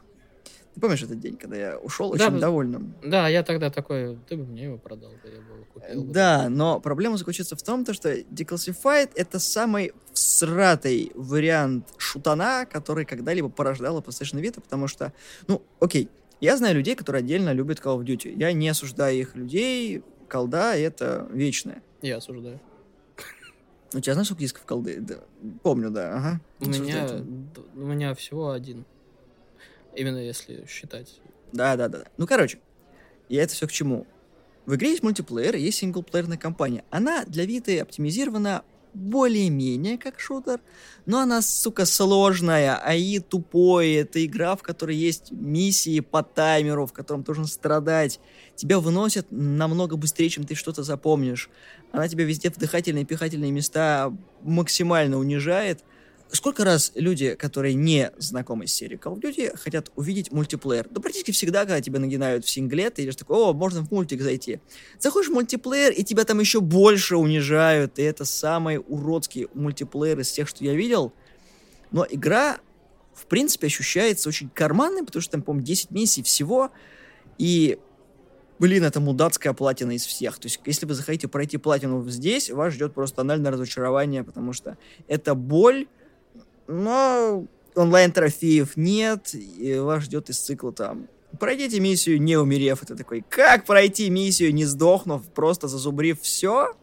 Ты 0.75 0.81
помнишь 0.81 1.03
этот 1.03 1.19
день, 1.19 1.37
когда 1.37 1.57
я 1.57 1.79
ушел 1.79 2.15
да, 2.15 2.27
очень 2.29 2.39
довольным? 2.39 2.95
Да, 3.05 3.29
я 3.29 3.43
тогда 3.43 3.71
такой, 3.71 4.19
ты 4.29 4.37
бы 4.37 4.45
мне 4.45 4.65
его 4.65 4.79
продал, 4.79 5.11
да 5.23 5.29
я 5.29 5.41
бы 5.41 5.55
его 5.55 5.65
купил. 5.73 6.05
Да, 6.05 6.49
но 6.49 6.81
проблема 6.81 7.17
заключается 7.17 7.57
в 7.57 7.63
том, 7.63 7.85
что 7.93 8.17
Declassified— 8.21 9.11
это 9.17 9.41
самый 9.41 9.93
всратый 10.13 11.11
вариант 11.15 11.89
шутана, 11.99 12.67
который 12.71 13.05
когда-либо 13.05 13.49
порождала 13.49 14.01
PlayStation 14.01 14.41
Vita, 14.41 14.61
потому 14.61 14.87
что, 14.87 15.13
ну, 15.49 15.63
окей, 15.81 16.09
я 16.41 16.57
знаю 16.57 16.77
людей, 16.77 16.95
которые 16.95 17.21
отдельно 17.21 17.53
любят 17.53 17.81
Call 17.81 17.99
of 17.99 18.05
Duty. 18.05 18.33
Я 18.37 18.53
не 18.53 18.69
осуждаю 18.69 19.19
их 19.19 19.35
людей, 19.35 20.03
колда— 20.29 20.77
это 20.77 21.29
вечное. 21.33 21.83
Я 22.01 22.19
осуждаю. 22.19 22.61
У 23.93 24.01
тебя 24.01 24.13
знаешь, 24.13 24.27
сколько 24.27 24.41
дисков 24.41 24.65
колды? 24.65 25.01
Да, 25.01 25.19
помню, 25.63 25.91
да, 25.91 26.17
ага. 26.17 26.41
У 26.61 26.67
меня, 26.67 27.09
у 27.75 27.81
меня 27.81 28.15
всего 28.15 28.53
один. 28.53 28.85
Именно 29.97 30.19
если 30.19 30.65
считать. 30.69 31.21
Да, 31.53 31.77
да, 31.77 31.89
да. 31.89 32.05
Ну, 32.17 32.27
короче, 32.27 32.61
и 33.29 33.37
это 33.37 33.53
все 33.53 33.67
к 33.67 33.73
чему? 33.73 34.07
В 34.67 34.77
игре 34.77 34.91
есть 34.91 35.03
мультиплеер, 35.03 35.57
есть 35.57 35.79
синглплеерная 35.79 36.39
кампания. 36.39 36.85
Она 36.91 37.25
для 37.25 37.45
Виты 37.45 37.81
оптимизирована 37.81 38.63
более-менее 38.95 39.99
как 39.99 40.21
шутер, 40.21 40.61
но 41.07 41.21
она, 41.21 41.43
сука, 41.43 41.85
сложная, 41.87 42.77
АИ 42.77 43.19
тупой, 43.19 43.93
это 43.93 44.25
игра, 44.25 44.57
в 44.57 44.63
которой 44.63 44.97
есть 44.97 45.33
миссии 45.33 46.01
по 46.01 46.23
таймеру, 46.23 46.87
в 46.87 46.93
котором 46.93 47.23
должен 47.23 47.47
страдать. 47.47 48.21
Тебя 48.57 48.79
выносят 48.79 49.27
намного 49.31 49.97
быстрее, 49.97 50.29
чем 50.29 50.45
ты 50.45 50.55
что-то 50.55 50.83
запомнишь. 50.83 51.51
Она 51.93 52.09
тебя 52.09 52.25
везде 52.25 52.51
в 52.51 52.57
дыхательные 52.57 53.03
и 53.03 53.07
пихательные 53.07 53.51
места 53.51 54.13
максимально 54.43 55.19
унижает. 55.19 55.85
Сколько 56.33 56.65
раз 56.65 56.93
люди, 56.95 57.35
которые 57.35 57.75
не 57.75 58.13
знакомы 58.19 58.67
с 58.67 58.73
серией 58.73 59.01
Call 59.01 59.15
of 59.15 59.21
Duty, 59.21 59.57
хотят 59.57 59.91
увидеть 59.97 60.31
мультиплеер? 60.31 60.87
Да 60.89 61.01
практически 61.01 61.33
всегда, 61.33 61.61
когда 61.61 61.81
тебя 61.81 61.99
нагинают 61.99 62.45
в 62.45 62.51
сингле, 62.51 62.91
ты 62.91 63.05
идешь 63.05 63.17
такой, 63.17 63.37
о, 63.37 63.53
можно 63.53 63.83
в 63.85 63.91
мультик 63.91 64.21
зайти. 64.21 64.61
Заходишь 64.99 65.29
в 65.29 65.33
мультиплеер, 65.33 65.93
и 65.93 66.05
тебя 66.05 66.25
там 66.25 66.39
еще 66.39 66.61
больше 66.61 67.17
унижают, 67.17 67.99
и 67.99 68.03
это 68.03 68.25
самый 68.25 68.79
уродский 68.79 69.49
мультиплеер 69.55 70.21
из 70.21 70.31
тех, 70.31 70.49
что 70.49 70.65
я 70.65 70.75
видел. 70.75 71.13
Но 71.91 72.07
игра, 72.09 72.59
в 73.13 73.27
принципе, 73.27 73.67
ощущается 73.67 74.29
очень 74.29 74.49
карманной, 74.51 75.05
потому 75.05 75.23
что 75.23 75.33
там, 75.33 75.43
по-моему, 75.43 75.67
10 75.67 75.91
миссий 75.91 76.23
всего, 76.23 76.71
и 77.39 77.79
блин, 78.61 78.85
это 78.85 79.01
мудацкая 79.01 79.55
платина 79.55 79.93
из 79.93 80.05
всех. 80.05 80.39
То 80.39 80.47
есть, 80.47 80.61
если 80.65 80.87
вы 80.87 80.95
захотите 80.95 81.27
пройти 81.27 81.57
платину 81.57 82.09
здесь, 82.09 82.51
вас 82.51 82.75
ждет 82.75 82.95
просто 82.95 83.17
тональное 83.17 83.51
разочарование, 83.51 84.23
потому 84.23 84.53
что 84.53 84.77
это 85.09 85.35
боль, 85.35 85.89
но 86.71 87.47
онлайн-трофеев 87.75 88.77
нет, 88.77 89.35
и 89.35 89.79
вас 89.79 90.05
ждет 90.05 90.31
из 90.31 90.39
цикла 90.39 90.73
там 90.73 91.09
Пройдите 91.39 91.79
миссию, 91.79 92.21
не 92.21 92.37
умерев. 92.37 92.83
Это 92.83 92.97
такой, 92.97 93.25
как 93.29 93.65
пройти 93.65 94.11
миссию, 94.11 94.53
не 94.53 94.65
сдохнув, 94.65 95.23
просто 95.29 95.69
зазубрив 95.69 96.21
все? 96.21 96.75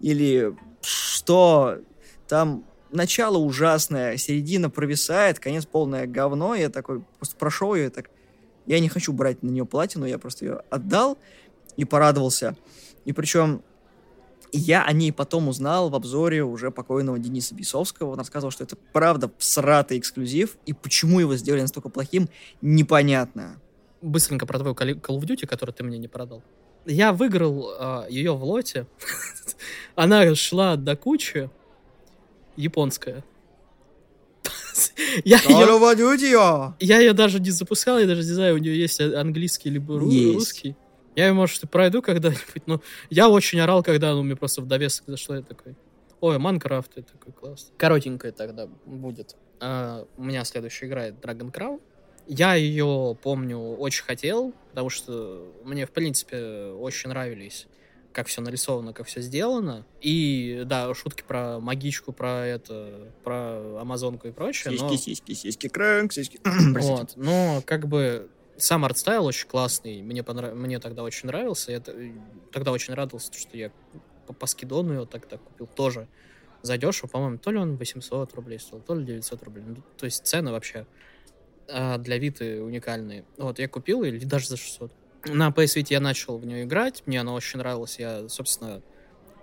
Или 0.00 0.56
что? 0.80 1.78
Там 2.26 2.64
начало 2.90 3.36
ужасное, 3.36 4.16
середина 4.16 4.70
провисает, 4.70 5.38
конец 5.38 5.66
полное 5.66 6.06
говно. 6.06 6.54
Я 6.54 6.70
такой 6.70 7.02
просто 7.18 7.36
прошел 7.36 7.74
ее, 7.74 7.90
так... 7.90 8.10
Я 8.66 8.78
не 8.78 8.88
хочу 8.88 9.12
брать 9.12 9.42
на 9.42 9.48
нее 9.48 9.64
платину, 9.64 10.06
я 10.06 10.18
просто 10.18 10.44
ее 10.44 10.62
отдал 10.70 11.18
и 11.76 11.84
порадовался. 11.84 12.56
И 13.04 13.12
причем 13.12 13.62
я 14.52 14.84
о 14.84 14.92
ней 14.92 15.12
потом 15.12 15.48
узнал 15.48 15.90
в 15.90 15.94
обзоре 15.94 16.42
уже 16.42 16.70
покойного 16.70 17.18
Дениса 17.18 17.54
Бесовского. 17.54 18.10
Он 18.10 18.18
рассказывал, 18.18 18.50
что 18.50 18.64
это 18.64 18.76
правда 18.92 19.30
всратый 19.38 19.98
эксклюзив, 19.98 20.56
и 20.66 20.72
почему 20.72 21.20
его 21.20 21.36
сделали 21.36 21.62
настолько 21.62 21.88
плохим, 21.88 22.28
непонятно. 22.60 23.60
Быстренько 24.02 24.46
про 24.46 24.58
твою 24.58 24.74
Call 24.74 25.18
of 25.18 25.22
Duty, 25.22 25.46
который 25.46 25.72
ты 25.72 25.84
мне 25.84 25.98
не 25.98 26.08
продал. 26.08 26.42
Я 26.86 27.12
выиграл 27.12 27.70
э, 27.70 27.74
а, 27.78 28.06
ее 28.08 28.34
в 28.34 28.42
лоте. 28.42 28.86
Она 29.94 30.34
шла 30.34 30.76
до 30.76 30.96
кучи. 30.96 31.50
Японская. 32.56 33.22
я, 35.24 35.38
ее, 35.38 35.66
я 36.80 36.98
ее 37.00 37.12
даже 37.12 37.40
не 37.40 37.50
запускал, 37.50 37.98
я 37.98 38.06
даже 38.06 38.22
не 38.22 38.32
знаю, 38.32 38.54
у 38.54 38.58
нее 38.58 38.78
есть 38.78 39.00
английский 39.00 39.70
либо 39.70 39.98
русский. 39.98 40.76
Я, 41.16 41.34
может, 41.34 41.62
и 41.62 41.66
пройду 41.66 42.02
когда-нибудь, 42.02 42.66
но 42.66 42.80
я 43.10 43.28
очень 43.28 43.60
орал, 43.60 43.82
когда 43.82 44.14
ну, 44.14 44.22
мне 44.22 44.36
просто 44.36 44.62
в 44.62 44.66
довесок 44.66 45.04
зашло, 45.06 45.36
я 45.36 45.42
такой, 45.42 45.74
ой, 46.20 46.38
Майнкрафт, 46.38 46.92
это 46.96 47.12
такой 47.12 47.32
класс. 47.32 47.72
Коротенькая 47.76 48.32
тогда 48.32 48.66
будет. 48.86 49.36
А, 49.60 50.06
у 50.16 50.22
меня 50.22 50.44
следующая 50.44 50.86
игра 50.86 51.08
Dragon 51.08 51.52
Crown. 51.52 51.80
Я 52.26 52.54
ее, 52.54 53.16
помню, 53.22 53.58
очень 53.58 54.04
хотел, 54.04 54.54
потому 54.70 54.88
что 54.88 55.52
мне, 55.64 55.86
в 55.86 55.90
принципе, 55.90 56.72
очень 56.78 57.08
нравились 57.10 57.66
как 58.12 58.26
все 58.26 58.40
нарисовано, 58.40 58.92
как 58.92 59.06
все 59.06 59.20
сделано. 59.20 59.86
И, 60.00 60.62
да, 60.66 60.92
шутки 60.94 61.22
про 61.26 61.60
магичку, 61.60 62.12
про 62.12 62.46
это, 62.46 63.08
про 63.24 63.80
амазонку 63.80 64.28
и 64.28 64.32
прочее. 64.32 64.72
Сиськи, 64.72 64.84
но... 64.84 64.96
сиськи, 64.96 65.32
сиськи, 65.32 65.68
крэнк, 65.68 66.12
сиськи. 66.12 66.40
вот, 66.44 67.12
но 67.16 67.62
как 67.64 67.86
бы 67.86 68.28
сам 68.62 68.84
артстайл 68.84 69.24
очень 69.24 69.48
классный, 69.48 70.02
мне, 70.02 70.22
понрав... 70.22 70.54
мне 70.54 70.78
тогда 70.78 71.02
очень 71.02 71.26
нравился, 71.26 71.72
я 71.72 71.80
тогда 72.52 72.72
очень 72.72 72.94
радовался, 72.94 73.32
что 73.32 73.56
я 73.56 73.70
по, 74.26 74.32
по 74.32 74.46
скидону 74.46 74.94
его 74.94 75.06
тогда 75.06 75.38
купил 75.38 75.66
тоже. 75.66 76.08
задешево, 76.62 77.08
по-моему, 77.08 77.38
то 77.38 77.50
ли 77.50 77.58
он 77.58 77.76
800 77.76 78.34
рублей 78.34 78.58
стоил, 78.58 78.82
то 78.82 78.94
ли 78.94 79.04
900 79.04 79.42
рублей. 79.42 79.64
Ну, 79.66 79.76
то 79.96 80.04
есть 80.06 80.26
цены 80.26 80.52
вообще 80.52 80.86
а, 81.68 81.98
для 81.98 82.18
Виты 82.18 82.62
уникальные. 82.62 83.24
Вот, 83.36 83.58
я 83.58 83.68
купил, 83.68 84.02
или 84.02 84.24
даже 84.24 84.48
за 84.48 84.56
600. 84.56 84.92
На 85.26 85.48
PS 85.48 85.76
Vita 85.76 85.88
я 85.90 86.00
начал 86.00 86.38
в 86.38 86.46
нее 86.46 86.64
играть, 86.64 87.02
мне 87.06 87.20
она 87.20 87.34
очень 87.34 87.58
нравилась, 87.58 87.98
я, 87.98 88.28
собственно, 88.28 88.82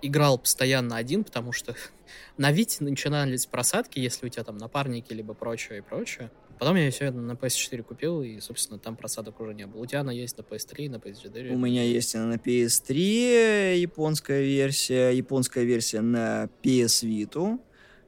играл 0.02 0.38
постоянно 0.38 0.96
один, 0.96 1.24
потому 1.24 1.52
что 1.52 1.74
на 2.36 2.52
Вите 2.52 2.82
начинались 2.84 3.46
просадки, 3.46 3.98
если 3.98 4.26
у 4.26 4.28
тебя 4.28 4.44
там 4.44 4.58
напарники, 4.58 5.12
либо 5.12 5.34
прочее 5.34 5.78
и 5.78 5.80
прочее. 5.82 6.30
Потом 6.58 6.76
я 6.76 6.90
все 6.90 7.06
это 7.06 7.18
на 7.18 7.32
PS4 7.32 7.82
купил, 7.82 8.22
и, 8.22 8.40
собственно, 8.40 8.78
там 8.78 8.96
просадок 8.96 9.40
уже 9.40 9.54
не 9.54 9.66
было. 9.66 9.82
У 9.82 9.86
тебя 9.86 10.00
она 10.00 10.12
есть 10.12 10.36
на 10.36 10.42
PS3, 10.42 10.90
на 10.90 10.96
PS4? 10.96 11.52
У 11.54 11.58
меня 11.58 11.84
есть 11.84 12.14
она 12.16 12.26
на 12.26 12.34
PS3, 12.34 13.76
японская 13.76 14.42
версия, 14.42 15.10
японская 15.10 15.64
версия 15.64 16.00
на 16.00 16.48
PS 16.62 17.04
Vita. 17.04 17.58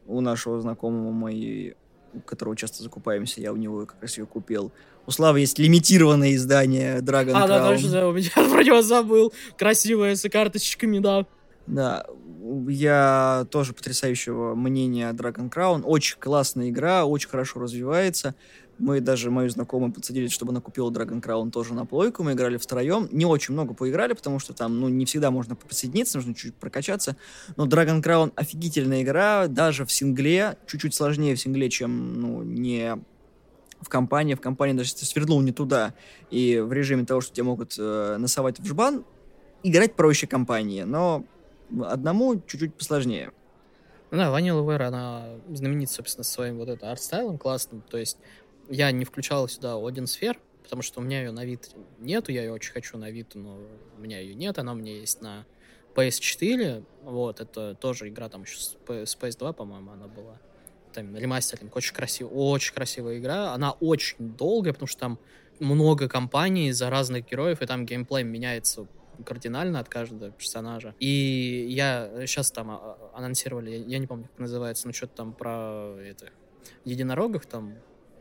У 0.06 0.20
нашего 0.20 0.60
знакомого 0.60 1.12
моей, 1.12 1.74
у 2.12 2.20
которого 2.20 2.56
часто 2.56 2.82
закупаемся, 2.82 3.40
я 3.40 3.52
у 3.52 3.56
него 3.56 3.86
как 3.86 4.02
раз 4.02 4.18
ее 4.18 4.26
купил. 4.26 4.72
У 5.06 5.12
Славы 5.12 5.40
есть 5.40 5.58
лимитированное 5.58 6.34
издание 6.34 6.98
Dragon 6.98 7.32
а, 7.34 7.44
Crown. 7.44 7.48
да, 7.48 7.68
точно, 7.68 8.08
у 8.08 8.12
меня 8.12 8.30
про 8.34 8.64
него 8.64 8.82
забыл. 8.82 9.32
Красивое, 9.56 10.16
с 10.16 10.28
карточками, 10.28 10.98
да. 10.98 11.26
Да, 11.66 12.04
я 12.68 13.46
тоже 13.50 13.72
потрясающего 13.72 14.54
мнения 14.54 15.08
о 15.08 15.12
Dragon 15.12 15.50
Crown. 15.50 15.82
Очень 15.82 16.18
классная 16.18 16.70
игра, 16.70 17.04
очень 17.04 17.28
хорошо 17.28 17.60
развивается. 17.60 18.34
Мы 18.78 19.00
даже 19.00 19.30
мою 19.30 19.50
знакомую 19.50 19.92
подсадили, 19.92 20.28
чтобы 20.28 20.52
она 20.52 20.62
купила 20.62 20.90
Dragon 20.90 21.20
Crown 21.20 21.50
тоже 21.50 21.74
на 21.74 21.84
плойку. 21.84 22.22
Мы 22.22 22.32
играли 22.32 22.56
втроем. 22.56 23.08
Не 23.12 23.26
очень 23.26 23.52
много 23.52 23.74
поиграли, 23.74 24.14
потому 24.14 24.38
что 24.38 24.54
там, 24.54 24.80
ну, 24.80 24.88
не 24.88 25.04
всегда 25.04 25.30
можно 25.30 25.54
присоединиться, 25.54 26.16
нужно 26.16 26.34
чуть-чуть 26.34 26.54
прокачаться. 26.54 27.16
Но 27.56 27.66
Dragon 27.66 28.02
Crown 28.02 28.32
офигительная 28.36 29.02
игра, 29.02 29.48
даже 29.48 29.84
в 29.84 29.92
сингле. 29.92 30.56
Чуть-чуть 30.66 30.94
сложнее 30.94 31.34
в 31.34 31.40
сингле, 31.40 31.68
чем, 31.68 32.20
ну, 32.20 32.42
не 32.42 32.96
в 33.82 33.88
компании. 33.90 34.34
В 34.34 34.40
компании 34.40 34.72
даже 34.72 34.88
если 34.88 35.00
ты 35.00 35.06
свернул 35.06 35.42
не 35.42 35.52
туда, 35.52 35.94
и 36.30 36.58
в 36.58 36.72
режиме 36.72 37.04
того, 37.04 37.20
что 37.20 37.34
тебя 37.34 37.44
могут 37.44 37.74
э, 37.78 38.16
носовать 38.18 38.60
в 38.60 38.66
жбан, 38.66 39.04
играть 39.62 39.94
проще 39.94 40.26
компании. 40.26 40.82
Но 40.82 41.26
одному 41.84 42.40
чуть-чуть 42.40 42.74
посложнее. 42.74 43.32
Ну 44.10 44.18
да, 44.18 44.36
Vanilla 44.36 44.64
Ware, 44.64 44.82
она 44.84 45.36
знаменита, 45.48 45.92
собственно, 45.92 46.24
своим 46.24 46.58
вот 46.58 46.68
это 46.68 46.90
арт-стайлом 46.90 47.38
классным. 47.38 47.82
То 47.88 47.98
есть 47.98 48.18
я 48.68 48.90
не 48.90 49.04
включал 49.04 49.48
сюда 49.48 49.76
один 49.76 50.06
сфер, 50.06 50.38
потому 50.62 50.82
что 50.82 51.00
у 51.00 51.02
меня 51.02 51.20
ее 51.20 51.30
на 51.30 51.44
вид 51.44 51.70
нету, 51.98 52.32
я 52.32 52.42
ее 52.42 52.52
очень 52.52 52.72
хочу 52.72 52.98
на 52.98 53.10
вид, 53.10 53.34
но 53.34 53.58
у 53.96 54.00
меня 54.00 54.20
ее 54.20 54.34
нет, 54.34 54.58
она 54.58 54.72
у 54.72 54.74
меня 54.74 54.92
есть 54.92 55.20
на 55.20 55.46
PS4, 55.94 56.84
вот, 57.02 57.40
это 57.40 57.74
тоже 57.74 58.08
игра 58.08 58.28
там 58.28 58.42
еще 58.42 58.58
с 58.58 58.76
PS2, 58.86 59.52
по-моему, 59.52 59.90
она 59.90 60.06
была. 60.06 60.38
Там 60.92 61.16
ремастеринг, 61.16 61.74
очень 61.74 61.94
красивая, 61.94 62.32
очень 62.32 62.74
красивая 62.74 63.18
игра, 63.18 63.52
она 63.52 63.72
очень 63.72 64.16
долгая, 64.36 64.72
потому 64.72 64.88
что 64.88 65.00
там 65.00 65.18
много 65.58 66.08
компаний 66.08 66.72
за 66.72 66.90
разных 66.90 67.28
героев, 67.28 67.62
и 67.62 67.66
там 67.66 67.86
геймплей 67.86 68.24
меняется 68.24 68.86
кардинально 69.24 69.80
от 69.80 69.88
каждого 69.88 70.30
персонажа. 70.30 70.94
И 70.98 71.66
я 71.70 72.10
сейчас 72.26 72.50
там 72.50 72.70
а, 72.70 72.74
а, 72.74 73.18
анонсировали, 73.18 73.70
я 73.70 73.98
не 73.98 74.06
помню, 74.06 74.28
как 74.28 74.38
называется, 74.38 74.86
но 74.86 74.92
что-то 74.92 75.16
там 75.16 75.32
про 75.32 75.96
это 76.00 76.30
единорогов 76.84 77.46
там 77.46 77.74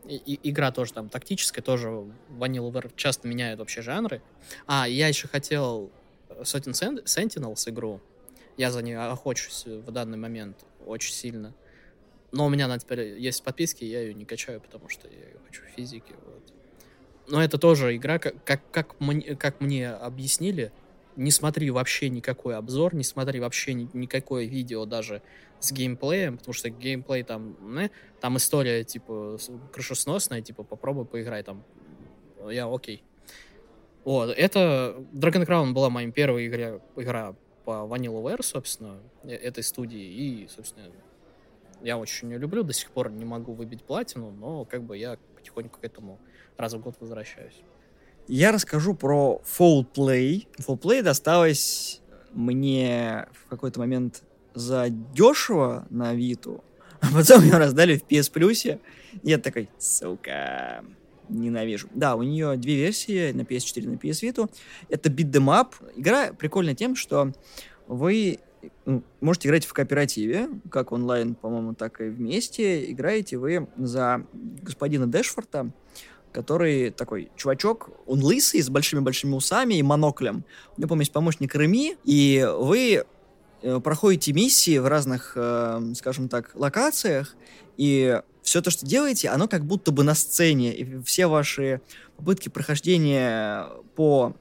и, 0.05 0.39
игра 0.43 0.71
тоже 0.71 0.93
там 0.93 1.09
тактическая, 1.09 1.63
тоже 1.63 1.89
Vanilla 2.29 2.71
Ware 2.71 2.91
часто 2.95 3.27
меняют 3.27 3.59
вообще 3.59 3.81
жанры. 3.81 4.21
А, 4.65 4.87
я 4.87 5.07
еще 5.07 5.27
хотел 5.27 5.91
Сотен 6.43 6.71
Sentinels 6.71 7.69
игру. 7.69 8.01
Я 8.57 8.71
за 8.71 8.81
нее 8.81 8.99
охочусь 8.99 9.65
в 9.65 9.91
данный 9.91 10.17
момент 10.17 10.65
очень 10.85 11.13
сильно. 11.13 11.53
Но 12.31 12.45
у 12.45 12.49
меня 12.49 12.65
она 12.65 12.77
теперь 12.77 13.19
есть 13.19 13.41
в 13.41 13.43
подписке, 13.43 13.87
я 13.87 14.01
ее 14.01 14.13
не 14.13 14.25
качаю, 14.25 14.61
потому 14.61 14.89
что 14.89 15.07
я 15.07 15.39
хочу 15.45 15.63
в 15.63 15.75
физике. 15.75 16.13
Вот. 16.25 16.53
Но 17.27 17.43
это 17.43 17.57
тоже 17.57 17.95
игра, 17.95 18.19
как, 18.19 18.43
как, 18.43 18.61
как, 18.71 18.99
мне, 18.99 19.35
как 19.35 19.61
мне 19.61 19.89
объяснили, 19.89 20.71
не 21.19 21.31
смотри 21.31 21.69
вообще 21.69 22.09
никакой 22.09 22.55
обзор, 22.55 22.95
не 22.95 23.03
смотри 23.03 23.41
вообще 23.41 23.73
ни, 23.73 23.89
никакое 23.93 24.45
видео 24.45 24.85
даже 24.85 25.21
с 25.59 25.71
геймплеем, 25.73 26.37
потому 26.37 26.53
что 26.53 26.69
геймплей 26.69 27.23
там, 27.23 27.57
не, 27.75 27.91
там 28.21 28.37
история, 28.37 28.85
типа, 28.85 29.37
крышесносная, 29.73 30.41
типа, 30.41 30.63
попробуй 30.63 31.05
поиграй 31.05 31.43
там. 31.43 31.65
Я 32.49 32.73
окей. 32.73 33.03
Вот, 34.05 34.29
это 34.29 34.95
Dragon 35.11 35.45
Crown 35.45 35.73
была 35.73 35.89
моим 35.89 36.13
первой 36.13 36.47
игре, 36.47 36.79
игра 36.95 37.35
по 37.65 37.85
Vanilla 37.85 38.23
Ware, 38.23 38.41
собственно, 38.41 38.97
э, 39.23 39.33
этой 39.33 39.61
студии, 39.61 40.01
и, 40.01 40.47
собственно, 40.47 40.89
я 41.81 41.97
очень 41.97 42.31
ее 42.31 42.37
люблю, 42.37 42.63
до 42.63 42.71
сих 42.71 42.91
пор 42.91 43.11
не 43.11 43.25
могу 43.25 43.51
выбить 43.51 43.83
платину, 43.83 44.31
но 44.31 44.63
как 44.63 44.83
бы 44.83 44.97
я 44.97 45.17
потихоньку 45.35 45.81
к 45.81 45.83
этому 45.83 46.17
раз 46.55 46.73
в 46.73 46.79
год 46.79 46.95
возвращаюсь 47.01 47.61
я 48.29 48.51
расскажу 48.51 48.93
про 48.93 49.41
Fall 49.43 49.85
Play. 49.91 50.47
Fall 50.59 50.79
Play 50.79 51.01
досталось 51.01 52.01
мне 52.33 53.27
в 53.33 53.49
какой-то 53.49 53.79
момент 53.79 54.21
за 54.53 54.89
дешево 54.89 55.87
на 55.89 56.13
Виту, 56.13 56.63
а 57.01 57.07
потом 57.11 57.43
ее 57.43 57.57
раздали 57.57 57.97
в 57.97 58.03
PS 58.03 58.31
Plus. 58.31 58.79
Я 59.23 59.39
такой, 59.39 59.67
сука, 59.79 60.85
ненавижу. 61.27 61.87
Да, 61.95 62.15
у 62.15 62.21
нее 62.21 62.55
две 62.55 62.75
версии, 62.75 63.31
на 63.31 63.41
PS4 63.41 63.81
и 63.81 63.87
на 63.87 63.93
PS 63.95 64.23
Vita. 64.23 64.49
Это 64.89 65.09
Beat 65.09 65.31
Them 65.31 65.45
Up. 65.45 65.73
Игра 65.95 66.31
прикольна 66.31 66.75
тем, 66.75 66.95
что 66.95 67.33
вы 67.87 68.39
ну, 68.85 69.03
можете 69.21 69.47
играть 69.47 69.65
в 69.65 69.73
кооперативе, 69.73 70.49
как 70.69 70.91
онлайн, 70.91 71.33
по-моему, 71.33 71.73
так 71.73 71.99
и 72.01 72.09
вместе. 72.09 72.91
Играете 72.91 73.37
вы 73.37 73.67
за 73.75 74.23
господина 74.61 75.07
Дэшфорта, 75.07 75.71
который 76.31 76.91
такой 76.91 77.31
чувачок, 77.35 77.89
он 78.05 78.23
лысый, 78.23 78.61
с 78.61 78.69
большими-большими 78.69 79.33
усами 79.33 79.75
и 79.75 79.83
моноклем. 79.83 80.43
У 80.77 80.81
него, 80.81 80.89
помню, 80.89 81.01
есть 81.01 81.11
помощник 81.11 81.55
Реми, 81.55 81.97
и 82.03 82.47
вы 82.57 83.05
э, 83.61 83.79
проходите 83.79 84.33
миссии 84.33 84.77
в 84.77 84.87
разных, 84.87 85.33
э, 85.35 85.93
скажем 85.95 86.29
так, 86.29 86.51
локациях, 86.55 87.35
и 87.77 88.21
все 88.41 88.61
то, 88.61 88.71
что 88.71 88.85
делаете, 88.85 89.29
оно 89.29 89.47
как 89.47 89.65
будто 89.65 89.91
бы 89.91 90.03
на 90.03 90.15
сцене, 90.15 90.75
и 90.75 91.01
все 91.03 91.27
ваши 91.27 91.81
попытки 92.17 92.49
прохождения 92.49 93.67
по 93.95 94.35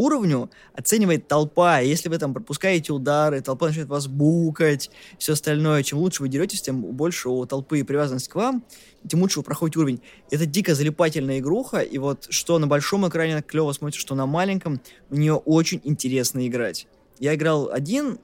уровню 0.00 0.50
оценивает 0.72 1.28
толпа. 1.28 1.80
Если 1.80 2.08
вы 2.08 2.18
там 2.18 2.32
пропускаете 2.34 2.92
удары, 2.92 3.40
толпа 3.40 3.66
начинает 3.66 3.88
вас 3.88 4.06
букать, 4.06 4.90
все 5.18 5.34
остальное. 5.34 5.82
Чем 5.82 5.98
лучше 5.98 6.22
вы 6.22 6.28
деретесь, 6.28 6.62
тем 6.62 6.80
больше 6.80 7.28
у 7.28 7.44
толпы 7.46 7.84
привязанность 7.84 8.28
к 8.28 8.34
вам, 8.34 8.64
тем 9.08 9.20
лучше 9.20 9.40
вы 9.40 9.44
проходите 9.44 9.78
уровень. 9.78 10.00
Это 10.30 10.46
дико 10.46 10.74
залипательная 10.74 11.38
игруха, 11.38 11.80
и 11.80 11.98
вот 11.98 12.26
что 12.30 12.58
на 12.58 12.66
большом 12.66 13.08
экране 13.08 13.42
клево 13.42 13.72
смотрится, 13.72 14.00
что 14.00 14.14
на 14.14 14.26
маленьком, 14.26 14.80
в 15.08 15.18
нее 15.18 15.34
очень 15.34 15.80
интересно 15.84 16.46
играть. 16.46 16.86
Я 17.18 17.34
играл 17.34 17.70
один, 17.70 18.18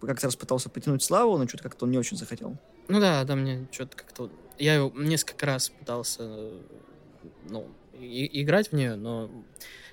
как-то 0.00 0.26
раз 0.26 0.36
пытался 0.36 0.68
потянуть 0.68 1.02
Славу, 1.02 1.38
но 1.38 1.46
что-то 1.46 1.62
как-то 1.62 1.84
он 1.84 1.92
не 1.92 1.98
очень 1.98 2.16
захотел. 2.16 2.56
Ну 2.88 3.00
да, 3.00 3.24
да, 3.24 3.34
мне 3.36 3.66
что-то 3.70 3.96
как-то... 3.96 4.30
Я 4.58 4.74
его 4.74 4.92
несколько 4.96 5.46
раз 5.46 5.68
пытался, 5.68 6.50
ну, 7.48 7.66
и- 8.00 8.42
играть 8.42 8.70
в 8.70 8.72
нее, 8.72 8.96
но 8.96 9.30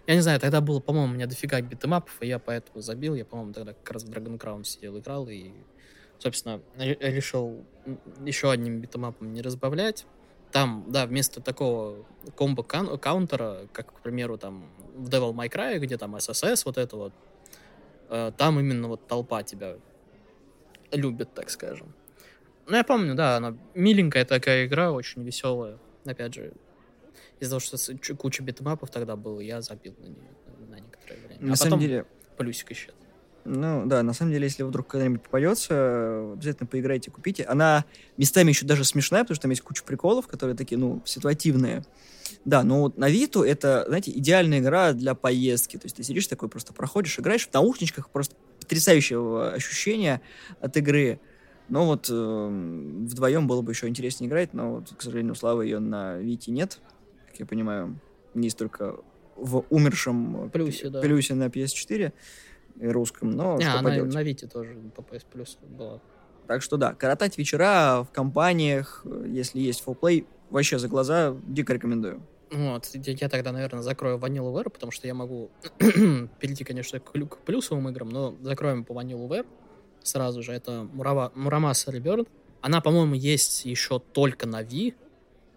я 0.06 0.16
не 0.16 0.22
знаю, 0.22 0.40
тогда 0.40 0.60
было, 0.60 0.80
по-моему, 0.80 1.14
у 1.14 1.16
меня 1.16 1.28
дофига 1.28 1.62
битэмапов, 1.62 2.22
и 2.22 2.28
я 2.28 2.40
поэтому 2.40 2.82
забил. 2.82 3.16
Я, 3.16 3.24
по-моему, 3.26 3.54
тогда 3.54 3.74
как 3.74 3.92
раз 3.92 4.04
в 4.04 4.10
Dragon 4.10 4.38
Crown 4.38 4.64
сидел, 4.64 4.98
играл, 4.98 5.30
и, 5.30 5.52
собственно, 6.20 6.62
решил 6.78 7.66
еще 8.26 8.52
одним 8.52 8.82
битэмапом 8.82 9.34
не 9.34 9.42
разбавлять. 9.42 10.06
Там, 10.52 10.86
да, 10.90 11.06
вместо 11.06 11.42
такого 11.42 12.06
комбо-каунтера, 12.38 13.68
как, 13.72 13.94
к 13.94 14.00
примеру, 14.02 14.38
там 14.38 14.70
в 14.94 15.10
Devil 15.10 15.34
May 15.34 15.50
Cry, 15.50 15.80
где 15.80 15.98
там 15.98 16.16
SSS, 16.16 16.64
вот 16.66 16.78
это 16.78 16.96
вот, 16.96 17.14
э, 18.10 18.32
там 18.38 18.60
именно 18.60 18.88
вот 18.90 19.08
толпа 19.08 19.42
тебя 19.44 19.78
любит, 20.92 21.34
так 21.34 21.50
скажем. 21.50 21.94
Ну, 22.68 22.76
я 22.76 22.84
помню, 22.84 23.16
да, 23.16 23.38
она 23.38 23.58
миленькая 23.74 24.26
такая 24.26 24.66
игра, 24.66 24.92
очень 24.92 25.24
веселая. 25.24 25.80
Опять 26.06 26.34
же, 26.36 26.54
из-за 27.44 27.60
того, 27.60 27.98
что 28.02 28.16
куча 28.16 28.44
битмапов 28.44 28.90
тогда 28.90 29.16
было, 29.16 29.40
я 29.40 29.62
забил 29.62 29.96
на 30.00 30.06
нее 30.06 30.32
на 30.70 30.76
некоторое 30.76 31.20
время. 31.28 31.42
На 31.42 31.54
а 31.54 31.56
самом 31.56 31.80
деле... 31.80 32.06
Плюсик 32.38 32.72
еще. 32.72 32.92
Ну, 33.46 33.86
да, 33.86 34.04
на 34.04 34.14
самом 34.14 34.32
деле, 34.32 34.46
если 34.46 34.64
вдруг 34.64 34.88
когда-нибудь 34.88 35.22
попадется, 35.22 36.32
обязательно 36.34 36.66
поиграйте, 36.66 37.12
купите. 37.12 37.44
Она 37.44 37.86
местами 38.18 38.50
еще 38.50 38.66
даже 38.66 38.86
смешная, 38.86 39.24
потому 39.24 39.36
что 39.36 39.44
там 39.44 39.52
есть 39.52 39.62
куча 39.62 39.84
приколов, 39.84 40.28
которые 40.28 40.56
такие, 40.56 40.78
ну, 40.78 41.02
ситуативные. 41.06 41.84
Да, 42.46 42.64
но 42.64 42.82
вот 42.82 42.98
на 42.98 43.10
Виту 43.10 43.44
это, 43.44 43.84
знаете, 43.88 44.12
идеальная 44.12 44.60
игра 44.60 44.94
для 44.94 45.14
поездки. 45.14 45.78
То 45.78 45.86
есть 45.86 45.98
ты 45.98 46.04
сидишь 46.04 46.28
такой, 46.28 46.48
просто 46.48 46.74
проходишь, 46.74 47.20
играешь 47.20 47.48
в 47.48 47.54
наушничках, 47.54 48.10
просто 48.10 48.36
потрясающего 48.62 49.52
ощущения 49.52 50.22
от 50.62 50.78
игры. 50.78 51.20
Но 51.68 51.86
вот 51.86 52.08
э, 52.10 52.48
вдвоем 53.08 53.48
было 53.48 53.62
бы 53.62 53.72
еще 53.72 53.88
интереснее 53.88 54.30
играть, 54.30 54.54
но 54.54 54.76
вот, 54.76 54.94
к 54.96 55.02
сожалению, 55.02 55.36
славы 55.36 55.66
ее 55.66 55.80
на 55.80 56.18
Вите 56.18 56.52
нет 56.52 56.80
как 57.34 57.40
я 57.40 57.46
понимаю, 57.48 58.00
есть 58.36 58.58
только 58.58 58.96
в 59.36 59.66
умершем 59.72 60.52
плюсе, 60.52 60.90
да. 60.90 61.02
плюсе 61.02 61.34
на 61.34 61.48
PS4 61.48 62.14
русском, 62.80 63.32
но 63.32 63.56
а, 63.56 63.62
что 63.62 63.80
она 63.80 63.90
поделать. 63.90 64.14
на 64.14 64.24
Вите 64.24 64.48
тоже 64.48 64.78
по 64.96 65.02
PS 65.02 65.26
Plus 65.34 65.58
была. 65.68 66.00
Так 66.48 66.62
что 66.62 66.78
да, 66.78 66.94
коротать 66.94 67.38
вечера 67.38 68.06
в 68.08 68.14
компаниях, 68.14 69.04
если 69.26 69.60
есть 69.60 69.82
фолплей, 69.82 70.28
вообще 70.52 70.78
за 70.78 70.88
глаза 70.88 71.36
дико 71.48 71.74
рекомендую. 71.74 72.22
Вот, 72.52 72.88
я 72.94 73.30
тогда, 73.30 73.52
наверное, 73.52 73.82
закрою 73.82 74.20
Vanilla 74.20 74.70
потому 74.70 74.92
что 74.92 75.08
я 75.08 75.16
могу 75.16 75.50
перейти, 75.80 76.64
конечно, 76.64 77.00
к, 77.00 77.12
к 77.12 77.38
плюсовым 77.40 77.90
играм, 77.90 78.10
но 78.10 78.36
закроем 78.42 78.86
по 78.86 78.94
Vanilla 78.94 79.44
сразу 80.04 80.44
же. 80.44 80.54
Это 80.54 80.88
Мурава, 80.94 81.32
Мурамаса 81.34 81.92
Реберн. 81.92 82.28
Она, 82.62 82.80
по-моему, 82.80 83.16
есть 83.16 83.66
еще 83.66 84.00
только 84.00 84.46
на 84.46 84.62
Ви, 84.62 84.94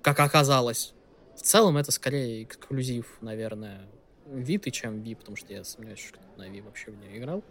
как 0.01 0.21
оказалось. 0.21 0.95
В 1.37 1.43
целом 1.43 1.77
это 1.77 1.93
скорее 1.93 2.45
эксклюзив, 2.45 3.19
наверное, 3.21 3.87
Виты, 4.27 4.71
чем 4.71 5.03
Ви, 5.03 5.15
потому 5.15 5.37
что 5.37 5.53
я 5.53 5.63
сомневаюсь, 5.63 6.01
что 6.01 6.19
на 6.37 6.49
Ви 6.49 6.61
вообще 6.61 6.91
в 6.91 6.99
нее 6.99 7.19
играл. 7.19 7.45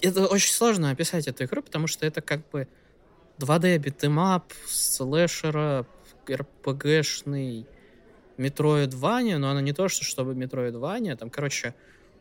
Это 0.00 0.26
очень 0.26 0.52
сложно 0.52 0.90
описать 0.90 1.26
эту 1.28 1.44
игру, 1.44 1.62
потому 1.62 1.86
что 1.86 2.04
это 2.04 2.20
как 2.20 2.48
бы 2.50 2.68
2D 3.38 3.78
beat 3.78 4.08
'em 4.08 4.30
up, 4.30 4.52
слэшера, 4.66 5.86
RPG 6.28 6.74
шный, 6.74 7.66
metroidvania, 8.36 9.38
но 9.38 9.50
она 9.50 9.60
не 9.60 9.72
то, 9.72 9.88
что 9.88 10.04
чтобы 10.04 10.34
metroidvania, 10.34 11.16
там, 11.16 11.30
короче, 11.30 11.74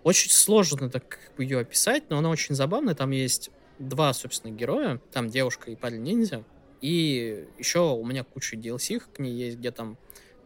очень 0.04 0.30
сложно 0.30 0.90
так 0.90 1.20
ее 1.38 1.60
описать, 1.60 2.10
но 2.10 2.18
она 2.18 2.30
очень 2.30 2.56
забавная, 2.56 2.96
там 2.96 3.12
есть 3.12 3.50
два, 3.80 4.14
собственно, 4.14 4.52
героя, 4.52 5.02
там 5.12 5.30
девушка 5.30 5.72
и 5.72 5.76
парень-ниндзя, 5.76 6.44
и 6.82 7.48
еще 7.58 7.80
у 7.94 8.06
меня 8.06 8.24
куча 8.24 8.56
DLC 8.56 9.02
к 9.14 9.20
ней 9.20 9.34
есть, 9.34 9.58
где 9.58 9.72
там 9.72 9.98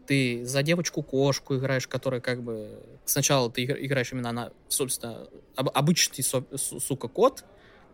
ты 0.06 0.46
за 0.46 0.64
девочку-кошку 0.64 1.56
играешь, 1.56 1.88
которая 1.88 2.22
как 2.22 2.42
бы... 2.42 2.82
Сначала 3.06 3.52
ты 3.52 3.64
играешь 3.64 4.12
именно 4.12 4.32
на, 4.32 4.52
собственно, 4.68 5.28
об, 5.56 5.70
обычный, 5.74 6.24
сука, 6.24 7.08
кот, 7.08 7.46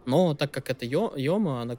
но 0.05 0.33
так 0.33 0.51
как 0.51 0.69
это 0.69 0.85
Йома, 0.85 1.61
она 1.61 1.77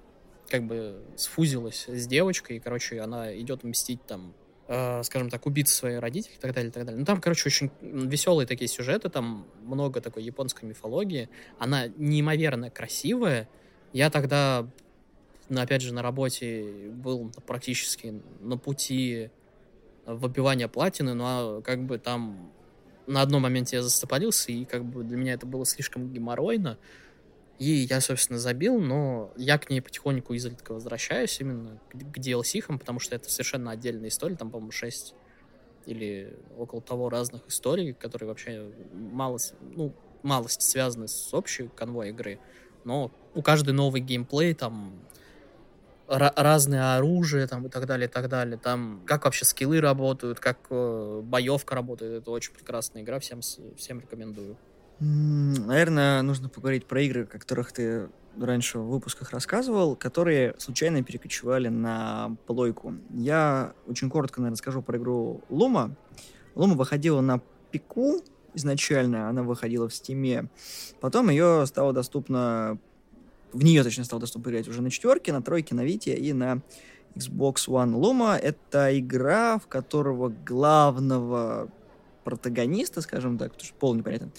как 0.48 0.64
бы 0.64 1.02
сфузилась 1.16 1.86
с 1.88 2.06
девочкой, 2.06 2.56
и, 2.56 2.60
короче, 2.60 3.00
она 3.00 3.34
идет 3.38 3.64
мстить 3.64 4.04
там 4.06 4.34
э, 4.68 5.02
скажем 5.02 5.30
так, 5.30 5.46
убийцы 5.46 5.74
своих 5.74 6.00
родителей 6.00 6.34
и 6.36 6.40
так 6.40 6.52
далее, 6.52 6.70
и 6.70 6.72
так 6.72 6.84
далее. 6.84 6.98
Ну, 6.98 7.04
там, 7.04 7.20
короче, 7.20 7.48
очень 7.48 7.70
веселые 7.80 8.46
такие 8.46 8.68
сюжеты, 8.68 9.08
там 9.08 9.46
много 9.62 10.00
такой 10.00 10.22
японской 10.22 10.64
мифологии. 10.66 11.28
Она 11.58 11.88
неимоверно 11.96 12.70
красивая. 12.70 13.48
Я 13.92 14.10
тогда, 14.10 14.68
ну, 15.48 15.60
опять 15.60 15.82
же, 15.82 15.92
на 15.94 16.02
работе 16.02 16.90
был 16.92 17.32
практически 17.46 18.20
на 18.40 18.56
пути 18.56 19.30
выбивания 20.06 20.68
платины, 20.68 21.14
но 21.14 21.58
а, 21.58 21.62
как 21.62 21.84
бы 21.84 21.98
там 21.98 22.52
на 23.06 23.22
одном 23.22 23.42
моменте 23.42 23.76
я 23.76 23.82
застопорился, 23.82 24.52
и 24.52 24.64
как 24.64 24.84
бы 24.84 25.04
для 25.04 25.16
меня 25.16 25.34
это 25.34 25.46
было 25.46 25.64
слишком 25.66 26.12
геморройно. 26.12 26.78
И 27.58 27.70
я, 27.70 28.00
собственно, 28.00 28.38
забил, 28.38 28.80
но 28.80 29.32
я 29.36 29.58
к 29.58 29.70
ней 29.70 29.80
потихоньку 29.80 30.34
изредка 30.34 30.72
возвращаюсь 30.72 31.38
именно 31.40 31.78
к, 31.90 31.96
к 31.96 32.18
DLC, 32.18 32.62
потому 32.78 32.98
что 32.98 33.14
это 33.14 33.30
совершенно 33.30 33.70
отдельная 33.70 34.08
история, 34.08 34.36
там, 34.36 34.50
по-моему, 34.50 34.72
6 34.72 35.14
или 35.86 36.36
около 36.56 36.80
того 36.80 37.08
разных 37.08 37.46
историй, 37.48 37.92
которые 37.92 38.28
вообще 38.28 38.70
мало, 38.92 39.38
ну, 39.60 39.92
малость 40.22 40.62
связаны 40.62 41.08
с 41.08 41.34
общей 41.34 41.68
конвой 41.68 42.10
игры, 42.10 42.38
но 42.84 43.10
у 43.34 43.42
каждой 43.42 43.74
новый 43.74 44.00
геймплей, 44.00 44.54
там, 44.54 44.94
разное 46.08 46.96
оружие 46.96 47.46
там 47.46 47.66
и 47.66 47.68
так 47.68 47.86
далее, 47.86 48.08
и 48.08 48.10
так 48.10 48.28
далее. 48.28 48.58
Там 48.58 49.02
как 49.06 49.24
вообще 49.24 49.44
скиллы 49.44 49.80
работают, 49.80 50.40
как 50.40 50.58
э, 50.70 51.20
боевка 51.24 51.74
работает. 51.74 52.22
Это 52.22 52.30
очень 52.30 52.52
прекрасная 52.52 53.02
игра, 53.02 53.18
всем, 53.18 53.40
всем 53.40 54.00
рекомендую. 54.00 54.56
Наверное, 55.00 56.22
нужно 56.22 56.48
поговорить 56.48 56.86
про 56.86 57.02
игры, 57.02 57.24
о 57.24 57.38
которых 57.38 57.72
ты 57.72 58.08
раньше 58.40 58.78
в 58.78 58.88
выпусках 58.88 59.30
рассказывал, 59.30 59.96
которые 59.96 60.54
случайно 60.58 61.02
перекочевали 61.02 61.68
на 61.68 62.36
плойку. 62.46 62.94
Я 63.10 63.74
очень 63.86 64.10
коротко, 64.10 64.40
наверное, 64.40 64.56
скажу 64.56 64.82
про 64.82 64.98
игру 64.98 65.42
Лума. 65.48 65.96
Лума 66.54 66.74
выходила 66.74 67.20
на 67.20 67.40
пику 67.70 68.22
изначально, 68.54 69.28
она 69.28 69.42
выходила 69.42 69.88
в 69.88 69.94
стиме. 69.94 70.48
Потом 71.00 71.30
ее 71.30 71.64
стало 71.66 71.92
доступно, 71.92 72.78
в 73.52 73.64
нее, 73.64 73.82
точнее, 73.82 74.04
стало 74.04 74.20
доступно 74.20 74.50
играть 74.50 74.68
уже 74.68 74.82
на 74.82 74.90
четверке, 74.90 75.32
на 75.32 75.42
тройке, 75.42 75.74
на 75.74 75.84
Вите 75.84 76.14
и 76.14 76.32
на 76.32 76.62
Xbox 77.14 77.68
One. 77.68 77.94
Luma— 77.94 78.36
это 78.42 78.98
игра, 78.98 79.58
в 79.58 79.66
которого 79.66 80.28
главного 80.28 81.68
протагониста, 82.24 83.00
скажем 83.00 83.36
так, 83.36 83.52
потому 83.52 83.66
что 83.66 83.74
пол 83.74 83.94
непонятно, 83.94 84.30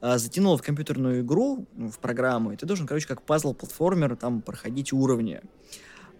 а, 0.00 0.18
затянул 0.18 0.56
в 0.56 0.62
компьютерную 0.62 1.22
игру, 1.22 1.66
ну, 1.74 1.90
в 1.90 1.98
программу, 1.98 2.52
и 2.52 2.56
ты 2.56 2.66
должен, 2.66 2.86
короче, 2.86 3.08
как 3.08 3.22
пазл-платформер 3.22 4.16
там 4.16 4.42
проходить 4.42 4.92
уровни. 4.92 5.40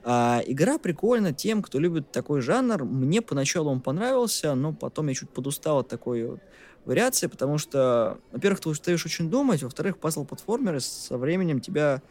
А, 0.05 0.43
игра 0.47 0.79
прикольна 0.79 1.33
тем, 1.33 1.62
кто 1.62 1.79
любит 1.79 2.11
такой 2.11 2.41
жанр. 2.41 2.85
Мне 2.85 3.23
поначалу 3.23 3.71
он 3.71 3.81
понравился, 3.81 4.55
но 4.55 4.73
потом 4.73 5.09
я 5.09 5.15
чуть 5.15 5.31
подустал 5.31 5.79
от 5.79 5.88
такой 5.88 6.25
вот 6.27 6.41
вариации, 6.85 7.27
потому 7.27 7.59
что, 7.59 8.18
во-первых, 8.33 8.61
ты 8.61 8.68
устаешь 8.68 9.05
очень 9.07 9.31
думать, 9.31 9.62
во-вторых, 9.62 9.99
пазл-платформеры 9.99 10.81
со 10.81 11.16
временем 11.16 11.61
тебя 11.61 12.03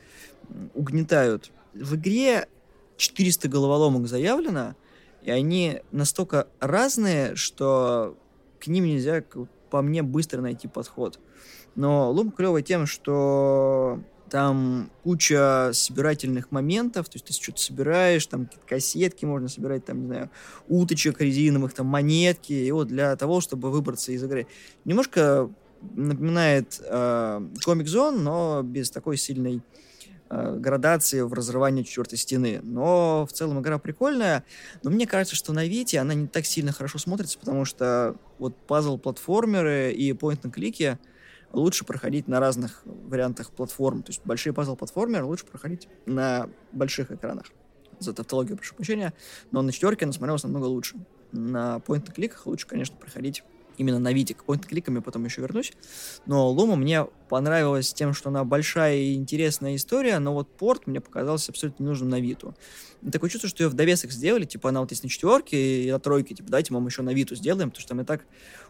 угнетают. 0.74 1.52
В 1.74 1.96
игре 1.96 2.48
400 2.98 3.48
головоломок 3.50 4.08
заявлено, 4.08 4.76
и 5.24 5.32
они 5.32 5.82
настолько 5.92 6.48
разные, 6.60 7.36
что 7.36 8.18
к 8.60 8.68
ним 8.68 8.86
нельзя, 8.86 9.24
по 9.70 9.82
мне, 9.82 10.04
быстро 10.04 10.42
найти 10.42 10.68
подход. 10.68 11.20
Но 11.76 12.12
Лум 12.12 12.32
клевый 12.32 12.64
тем, 12.64 12.86
что 12.86 14.02
там 14.32 14.90
куча 15.04 15.72
собирательных 15.74 16.52
моментов, 16.52 17.10
то 17.10 17.18
есть 17.18 17.26
ты 17.26 17.34
что-то 17.34 17.62
собираешь, 17.62 18.26
там 18.26 18.50
кассетки 18.68 19.26
можно 19.26 19.50
собирать, 19.50 19.86
там, 19.86 20.02
не 20.02 20.08
знаю, 20.08 20.30
уточек 20.68 21.22
резиновых, 21.22 21.74
там, 21.74 21.86
монетки, 21.86 22.54
и 22.54 22.72
вот 22.72 22.88
для 22.88 23.16
того, 23.18 23.42
чтобы 23.42 23.70
выбраться 23.70 24.12
из 24.12 24.24
игры. 24.24 24.48
Немножко 24.86 25.50
напоминает 25.82 26.82
э, 26.84 27.42
Comic 27.66 27.86
Zone, 27.86 28.20
но 28.20 28.62
без 28.64 28.90
такой 28.90 29.18
сильной 29.18 29.62
Э, 30.34 30.56
градации 30.56 31.20
в 31.22 31.34
разрывании 31.34 31.84
четвертой 31.84 32.18
стены. 32.18 32.62
Но 32.64 33.26
в 33.26 33.34
целом 33.34 33.60
игра 33.60 33.78
прикольная. 33.80 34.46
Но 34.82 34.90
мне 34.90 35.06
кажется, 35.06 35.36
что 35.36 35.52
на 35.52 35.66
Вите 35.66 36.00
она 36.00 36.14
не 36.14 36.28
так 36.28 36.46
сильно 36.46 36.72
хорошо 36.72 37.00
смотрится, 37.00 37.38
потому 37.38 37.66
что 37.66 38.16
вот 38.40 38.56
пазл-платформеры 38.66 39.92
и 39.92 40.14
point-and-клики 40.14 41.00
лучше 41.54 41.86
проходить 41.86 42.28
на 42.28 42.40
разных 42.40 42.82
вариантах 42.86 43.52
платформ. 43.52 44.04
То 44.04 44.12
есть 44.12 44.22
большие 44.26 44.54
пазл-платформеры 44.54 45.26
лучше 45.26 45.46
проходить 45.46 45.88
на 46.06 46.50
больших 46.72 47.12
экранах. 47.12 47.46
За 48.00 48.14
тавтологию, 48.14 48.58
прошу 48.58 48.76
прощения. 48.76 49.14
Но 49.52 49.62
на 49.62 49.72
четверке 49.72 50.06
она 50.06 50.14
смотрелась 50.14 50.44
намного 50.44 50.66
лучше. 50.66 50.98
На 51.32 51.78
point-and-кликах 51.86 52.46
лучше, 52.46 52.68
конечно, 52.68 52.98
проходить 52.98 53.44
именно 53.82 54.00
на 54.00 54.14
Вите. 54.14 54.34
К 54.34 54.44
point-кликам 54.46 54.96
я 54.96 55.02
потом 55.02 55.26
еще 55.26 55.42
вернусь. 55.42 55.74
Но 56.26 56.50
Лума 56.50 56.76
мне 56.76 57.06
понравилась 57.30 57.94
тем, 57.94 58.14
что 58.14 58.30
она 58.30 58.44
большая 58.44 58.98
и 58.98 59.16
интересная 59.16 59.76
история, 59.76 60.20
но 60.20 60.34
вот 60.34 60.56
порт 60.56 60.88
мне 60.88 61.02
показался 61.02 61.52
абсолютно 61.52 61.84
ненужным 61.84 62.10
на 62.10 62.20
Виту. 62.20 62.56
Такое 63.12 63.30
чувство, 63.30 63.50
что 63.50 63.64
ее 63.64 63.70
в 63.70 63.74
довесок 63.74 64.12
сделали, 64.12 64.46
типа 64.46 64.70
она 64.70 64.82
вот 64.82 64.92
есть 64.92 65.04
на 65.04 65.10
четверке 65.10 65.86
и 65.86 65.92
на 65.92 66.00
тройке, 66.00 66.36
типа 66.36 66.50
давайте 66.50 66.74
мы 66.74 66.88
еще 66.88 67.02
на 67.02 67.14
Виту 67.14 67.36
сделаем, 67.36 67.70
потому 67.70 67.82
что 67.82 67.90
там 67.90 68.02
и 68.02 68.04
так 68.04 68.26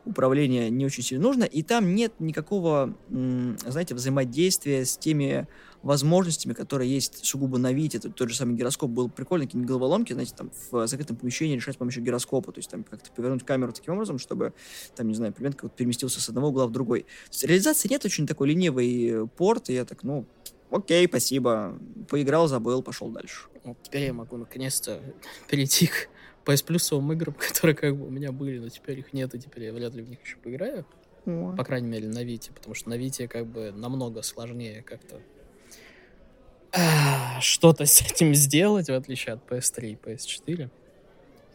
управление 0.06 0.69
не 0.69 0.86
очень 0.86 1.04
сильно 1.04 1.24
нужно, 1.24 1.43
и 1.43 1.63
там 1.63 1.93
нет 1.93 2.13
никакого, 2.19 2.95
знаете, 3.10 3.93
взаимодействия 3.93 4.86
с 4.86 4.97
теми 4.97 5.47
возможностями, 5.84 6.54
которые 6.54 6.91
есть 6.91 7.26
сугубо 7.26 7.58
на 7.58 7.74
Вите. 7.74 7.98
Это 7.98 8.10
тот 8.10 8.30
же 8.30 8.36
самый 8.36 8.56
гироскоп 8.56 8.89
был 8.89 9.10
прикольный, 9.10 9.48
какие-нибудь 9.48 9.70
головоломки, 9.70 10.13
знаете, 10.13 10.34
там 10.36 10.52
в 10.70 10.88
закрытом 10.88 11.17
помещении 11.17 11.56
решать 11.56 11.76
с 11.76 11.78
помощью 11.78 12.04
гироскопа, 12.04 12.52
то 12.52 12.60
есть 12.60 12.70
там 12.70 12.84
как-то 12.84 13.12
повернуть 13.12 13.46
камеру 13.46 13.72
таким 13.72 13.96
образом, 13.96 14.20
чтобы, 14.20 14.54
там, 14.96 15.08
не 15.08 15.15
знаю, 15.15 15.34
предмет 15.34 15.56
как 15.56 15.74
переместился 15.74 16.22
с 16.22 16.30
одного 16.30 16.50
угла 16.50 16.67
в 16.67 16.72
другой. 16.72 17.02
То 17.02 17.32
есть 17.32 17.44
реализации 17.44 17.89
нет, 17.89 18.06
очень 18.06 18.28
такой 18.28 18.50
ленивый 18.50 19.28
порт, 19.38 19.70
и 19.70 19.74
я 19.74 19.86
так, 19.86 20.04
ну, 20.04 20.26
окей, 20.70 21.08
спасибо, 21.08 21.78
поиграл, 22.10 22.48
забыл, 22.48 22.84
пошел 22.84 23.10
дальше. 23.10 23.48
Вот 23.63 23.78
теперь 23.84 24.04
я 24.04 24.13
могу 24.13 24.38
наконец-то 24.38 25.02
перейти 25.50 25.88
к 25.88 26.10
PS 26.46 26.65
плюсовым 26.65 27.12
играм, 27.13 27.34
которые 27.54 27.76
как 27.76 27.98
бы 27.98 28.08
у 28.08 28.10
меня 28.10 28.32
были, 28.32 28.60
но 28.60 28.70
теперь 28.70 29.00
их 29.00 29.14
нет, 29.14 29.34
и 29.36 29.39
теперь 29.39 29.66
я 29.66 29.74
вряд 29.74 29.93
ли 29.95 30.03
в 30.03 30.10
них 30.10 30.22
еще 30.24 30.38
поиграю. 30.38 30.86
О. 31.26 31.56
По 31.56 31.64
крайней 31.64 31.88
мере, 31.88 32.08
на 32.08 32.24
Вите, 32.24 32.51
потому 32.51 32.74
что 32.74 32.89
на 32.89 32.97
Вите 32.97 33.28
как 33.28 33.45
бы 33.45 33.72
намного 33.72 34.24
сложнее 34.24 34.82
как-то 34.82 35.22
что-то 37.41 37.86
с 37.86 38.01
этим 38.01 38.34
сделать, 38.34 38.88
в 38.88 38.93
отличие 38.93 39.34
от 39.34 39.49
PS3 39.49 39.91
и 39.91 39.95
PS4, 39.95 40.69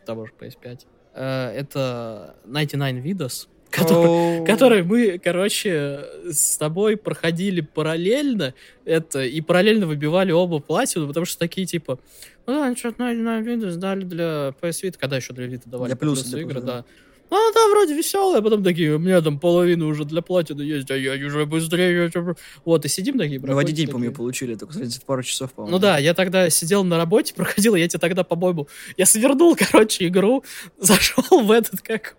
того 0.05 0.27
же 0.27 0.33
PS5. 0.39 0.87
Э, 1.15 1.51
это 1.51 2.37
99 2.45 3.05
Videos, 3.05 3.49
который, 3.71 4.45
который 4.45 4.83
мы, 4.83 5.19
короче, 5.19 6.05
с 6.31 6.57
тобой 6.57 6.97
проходили 6.97 7.61
параллельно 7.61 8.55
это 8.85 9.23
и 9.23 9.41
параллельно 9.41 9.87
выбивали 9.87 10.33
оба 10.33 10.61
платину, 10.61 11.09
потому 11.09 11.27
что 11.27 11.39
такие 11.39 11.67
типа, 11.67 11.99
ну 12.47 12.55
да, 12.55 12.77
что-то 12.77 13.03
на, 13.03 13.13
на 13.13 13.41
Windows 13.41 13.77
дали 13.77 14.05
для 14.05 14.55
PS 14.61 14.83
Vita, 14.83 14.97
когда 14.99 15.17
еще 15.17 15.33
для 15.33 15.47
Vita 15.47 15.63
давали 15.67 15.91
для 15.91 15.97
плюс, 15.97 16.23
для 16.25 16.43
игры, 16.43 16.61
да. 16.61 16.77
ну, 16.77 16.85
она 17.31 17.53
там 17.53 17.71
вроде 17.73 17.95
веселая, 17.95 18.39
а 18.39 18.43
потом 18.43 18.63
такие, 18.63 18.95
у 18.95 18.99
меня 18.99 19.21
там 19.21 19.39
половина 19.39 19.87
уже 19.87 20.05
для 20.05 20.23
платины 20.23 20.63
есть, 20.63 20.91
а 20.91 20.97
я 20.97 21.15
уже 21.27 21.45
быстрее. 21.47 22.11
Вот, 22.65 22.85
и 22.85 22.89
сидим 22.89 23.19
такие, 23.19 23.41
Ну, 23.41 23.55
в 23.55 23.59
один 23.59 23.75
день, 23.75 23.89
по-моему, 23.89 24.15
получили, 24.15 24.55
только 24.55 24.75
разница 24.79 25.01
в 25.01 25.05
пару 25.05 25.23
часов, 25.23 25.53
по-моему. 25.53 25.77
Ну 25.77 25.81
да, 25.81 25.99
я 25.99 26.15
тогда 26.15 26.49
сидел 26.51 26.85
на 26.85 26.97
работе, 26.97 27.35
проходил, 27.37 27.75
я 27.75 27.89
тебе 27.89 28.01
тогда, 28.01 28.25
по-моему, 28.25 28.69
я 28.97 29.07
свернул, 29.07 29.57
короче, 29.57 30.07
игру, 30.07 30.45
зашел 30.79 31.41
в 31.41 31.51
этот, 31.51 31.81
как 31.83 32.17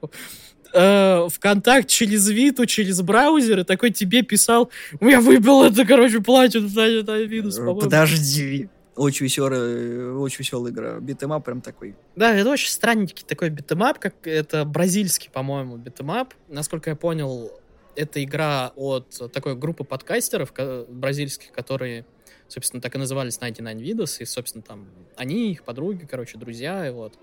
э, 0.74 1.28
ВКонтакт 1.34 1.88
через 1.88 2.28
Виту, 2.30 2.66
через 2.66 3.02
браузер, 3.02 3.60
и 3.60 3.64
такой 3.64 3.92
тебе 3.92 4.22
писал, 4.24 4.70
у 5.00 5.06
меня 5.06 5.22
выбил 5.22 5.64
это, 5.64 5.86
короче, 5.86 6.20
платину, 6.20 6.68
значит, 6.68 7.08
а 7.10 7.26
минус, 7.26 7.56
Э, 7.56 7.60
по-моему. 7.60 7.82
Подожди. 7.82 8.70
Очень 8.98 9.26
веселая, 9.26 10.12
очень 10.14 10.40
веселая 10.40 10.74
игра. 10.74 11.00
Beat 11.00 11.20
'em 11.20 11.36
up 11.36 11.46
прям 11.46 11.62
такой. 11.62 11.96
Да, 12.16 12.34
это 12.34 12.50
очень 12.50 12.70
странненький 12.70 13.24
такой 13.26 13.50
beat 13.52 13.71
'em 13.71 13.85
up, 13.85 14.00
как 14.00 14.26
это 14.26 14.66
бразильский, 14.66 15.30
по-моему, 15.30 15.78
beat 15.78 16.00
'em 16.00 16.17
up. 16.17 16.34
Насколько 16.48 16.90
я 16.90 16.96
понял, 16.96 17.52
это 17.96 18.24
игра 18.24 18.72
от 18.76 19.32
такой 19.32 19.56
группы 19.56 19.84
подкастеров 19.84 20.52
бразильских, 20.90 21.52
которые, 21.52 22.06
собственно, 22.48 22.82
так 22.82 22.96
и 22.96 22.98
назывались 22.98 23.38
99 23.38 23.82
Videos, 23.82 24.20
и, 24.20 24.26
собственно, 24.26 24.64
там 24.64 24.88
они, 25.16 25.52
их 25.52 25.64
подруги, 25.64 26.08
короче, 26.10 26.40
друзья, 26.40 26.88
и 26.88 26.90
вот. 26.90 27.14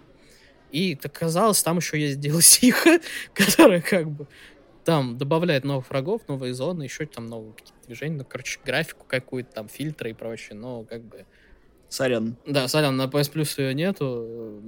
И 0.70 0.94
так 0.94 1.16
оказалось, 1.16 1.62
там 1.62 1.78
еще 1.78 2.00
есть 2.00 2.18
DLC, 2.18 2.72
которая 3.34 3.80
как 3.80 4.08
бы 4.10 4.28
там 4.84 5.16
добавляет 5.18 5.64
новых 5.64 5.88
врагов, 5.90 6.22
новые 6.28 6.54
зоны, 6.54 6.84
еще 6.84 7.06
там 7.06 7.26
новые 7.26 7.54
какие-то 7.54 7.86
движения, 7.86 8.18
ну, 8.18 8.24
короче, 8.24 8.60
графику 8.64 9.04
какую-то, 9.08 9.52
там, 9.52 9.68
фильтры 9.68 10.10
и 10.10 10.12
прочее, 10.12 10.56
но 10.56 10.84
как 10.84 11.02
бы 11.02 11.26
Сорян. 11.89 12.37
да, 12.47 12.66
сорян, 12.66 12.97
на 12.97 13.05
PS 13.05 13.32
Plus 13.32 13.61
ее 13.61 13.74
нету, 13.74 14.61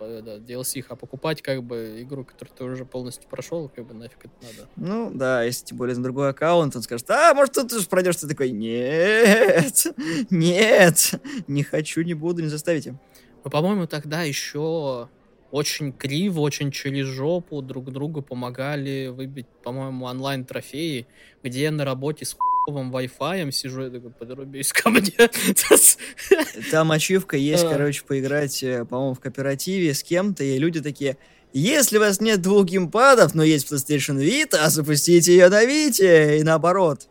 э, 0.00 0.22
да, 0.24 0.36
DLC, 0.38 0.84
а 0.88 0.96
покупать 0.96 1.42
как 1.42 1.62
бы 1.62 1.98
игру, 2.00 2.24
которую 2.24 2.56
ты 2.56 2.64
уже 2.64 2.84
полностью 2.84 3.28
прошел, 3.28 3.68
как 3.68 3.86
бы 3.86 3.94
нафиг 3.94 4.18
это 4.24 4.34
надо. 4.40 4.68
Ну, 4.76 5.10
да, 5.12 5.42
если 5.42 5.66
тем 5.66 5.78
более 5.78 5.96
на 5.96 6.02
другой 6.02 6.30
аккаунт, 6.30 6.74
он 6.74 6.82
скажет, 6.82 7.10
а, 7.10 7.34
может, 7.34 7.54
тут 7.54 7.72
уж 7.72 7.86
пройдешь, 7.86 8.16
ты 8.16 8.28
такой, 8.28 8.50
нет, 8.50 9.86
нет, 10.30 11.14
не 11.46 11.62
хочу, 11.62 12.02
не 12.02 12.14
буду, 12.14 12.42
не 12.42 12.48
заставите. 12.48 12.98
Но, 13.44 13.50
по-моему, 13.50 13.86
тогда 13.86 14.22
еще 14.22 15.08
очень 15.50 15.92
криво, 15.92 16.40
очень 16.40 16.70
через 16.70 17.06
жопу 17.06 17.60
друг 17.62 17.90
другу 17.90 18.22
помогали 18.22 19.08
выбить, 19.08 19.46
по-моему, 19.62 20.06
онлайн-трофеи, 20.06 21.06
где 21.42 21.70
на 21.70 21.84
работе 21.84 22.24
с 22.24 22.36
хуевым 22.64 22.94
Wi-Fi 22.94 23.50
сижу, 23.52 23.82
я 23.82 23.90
такой, 23.90 24.10
подрубись 24.10 24.72
ко 24.72 24.90
мне. 24.90 25.12
Там 26.70 26.92
ачивка 26.92 27.36
есть, 27.36 27.64
А. 27.64 27.70
короче, 27.70 28.02
поиграть, 28.04 28.62
э, 28.62 28.84
по-моему, 28.84 29.14
в 29.14 29.20
кооперативе 29.20 29.94
с 29.94 30.02
кем-то, 30.02 30.44
и 30.44 30.58
люди 30.58 30.80
такие, 30.80 31.16
если 31.52 31.98
у 31.98 32.00
вас 32.00 32.20
нет 32.20 32.40
двух 32.42 32.66
геймпадов, 32.66 33.34
но 33.34 33.42
есть 33.42 33.70
PlayStation 33.70 34.18
Vita, 34.18 34.68
запустите 34.68 35.32
ее 35.32 35.48
на 35.48 35.64
Вите, 35.64 36.38
и 36.38 36.42
наоборот. 36.42 37.08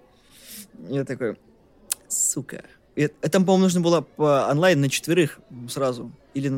Я 0.87 1.03
такой, 1.03 1.37
сука. 2.07 2.63
И 2.99 3.07
там, 3.07 3.45
по-моему, 3.45 3.63
нужно 3.63 3.81
было 3.81 4.01
по 4.01 4.47
онлайн 4.51 4.81
на 4.81 4.89
четверых 4.89 5.39
сразу. 5.69 6.11
Или, 6.33 6.51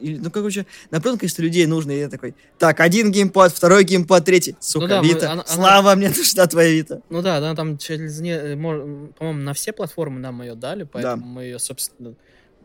или 0.00 0.18
ну, 0.18 0.30
короче, 0.30 0.66
на 0.90 1.00
количество 1.00 1.42
людей 1.42 1.66
нужно. 1.66 1.92
И 1.92 1.98
я 2.00 2.08
такой, 2.08 2.34
так, 2.58 2.80
один 2.80 3.12
геймпад, 3.12 3.52
второй 3.52 3.84
геймпад, 3.84 4.24
третий. 4.24 4.56
Сука, 4.58 4.88
да, 4.88 5.02
мы- 5.02 5.08
Вита, 5.08 5.26
она- 5.32 5.32
она- 5.32 5.44
слава, 5.46 5.94
мне 5.94 6.08
нужна 6.16 6.46
твоя 6.46 6.70
Вита. 6.72 7.00
Ну 7.10 7.22
да, 7.22 7.38
да, 7.40 7.54
там 7.54 7.78
через, 7.78 8.20
не, 8.20 8.56
мо- 8.56 9.08
по-моему, 9.18 9.40
на 9.42 9.52
все 9.52 9.72
платформы 9.72 10.18
нам 10.18 10.42
ее 10.42 10.56
дали, 10.56 10.82
поэтому 10.82 11.26
мы 11.26 11.44
ее, 11.44 11.58
собственно, 11.60 12.14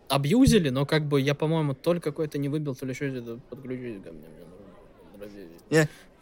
абьюзили, 0.08 0.70
но 0.70 0.86
как 0.88 1.08
бы 1.08 1.22
я, 1.22 1.36
по-моему, 1.36 1.76
то 1.76 1.94
ли 1.94 2.00
какой-то 2.00 2.40
не 2.40 2.50
выбил, 2.50 2.74
то 2.76 2.86
ли 2.88 2.94
еще 2.94 3.12
подключить 3.50 4.04
ко 4.04 4.12
мне. 4.12 4.22
мне 4.22 5.20
проверить. 5.20 5.62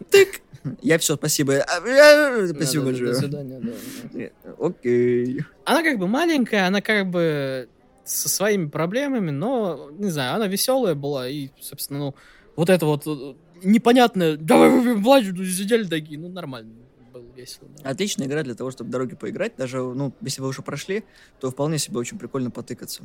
Тык. 0.09 0.41
Я 0.81 0.97
все, 0.97 1.15
спасибо. 1.15 1.59
А, 1.61 1.77
а, 1.77 2.47
Спасибо 2.47 2.85
большое. 2.85 3.13
До 3.13 3.19
свидания, 3.19 3.59
да, 3.59 3.71
да. 4.13 4.19
Э, 4.21 4.31
Окей. 4.59 5.41
Она 5.65 5.81
как 5.83 5.97
бы 5.97 6.07
маленькая, 6.07 6.67
она 6.67 6.81
как 6.81 7.09
бы 7.09 7.69
со 8.03 8.27
своими 8.29 8.67
проблемами, 8.67 9.31
но, 9.31 9.89
не 9.91 10.09
знаю, 10.09 10.35
она 10.35 10.47
веселая 10.47 10.95
была, 10.95 11.27
и, 11.29 11.49
собственно, 11.59 11.99
ну, 11.99 12.15
вот 12.55 12.69
это 12.69 12.85
вот 12.85 13.03
э, 13.05 13.35
непонятное, 13.63 14.37
давай 14.37 14.69
выпьем 14.69 15.03
плачу, 15.03 15.35
сидели 15.45 15.83
такие, 15.85 16.19
ну, 16.19 16.27
нормально, 16.29 16.73
было 17.13 17.23
весело. 17.35 17.67
да. 17.83 17.89
Отличная 17.89 18.27
игра 18.27 18.43
для 18.43 18.55
того, 18.55 18.71
чтобы 18.71 18.89
дороги 18.89 19.15
поиграть. 19.15 19.55
Даже, 19.57 19.81
ну, 19.81 20.13
если 20.21 20.41
вы 20.41 20.49
уже 20.49 20.61
прошли, 20.63 21.03
то 21.39 21.49
вполне 21.51 21.77
себе 21.77 21.97
очень 21.97 22.17
прикольно 22.17 22.51
потыкаться. 22.51 23.03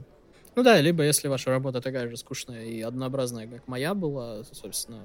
Ну 0.54 0.62
да, 0.62 0.80
либо 0.80 1.02
если 1.02 1.28
ваша 1.28 1.50
работа 1.50 1.80
такая 1.80 2.08
же 2.10 2.16
скучная 2.16 2.64
и 2.64 2.80
однообразная, 2.82 3.46
как 3.46 3.66
моя 3.68 3.94
была, 3.94 4.44
собственно, 4.52 5.00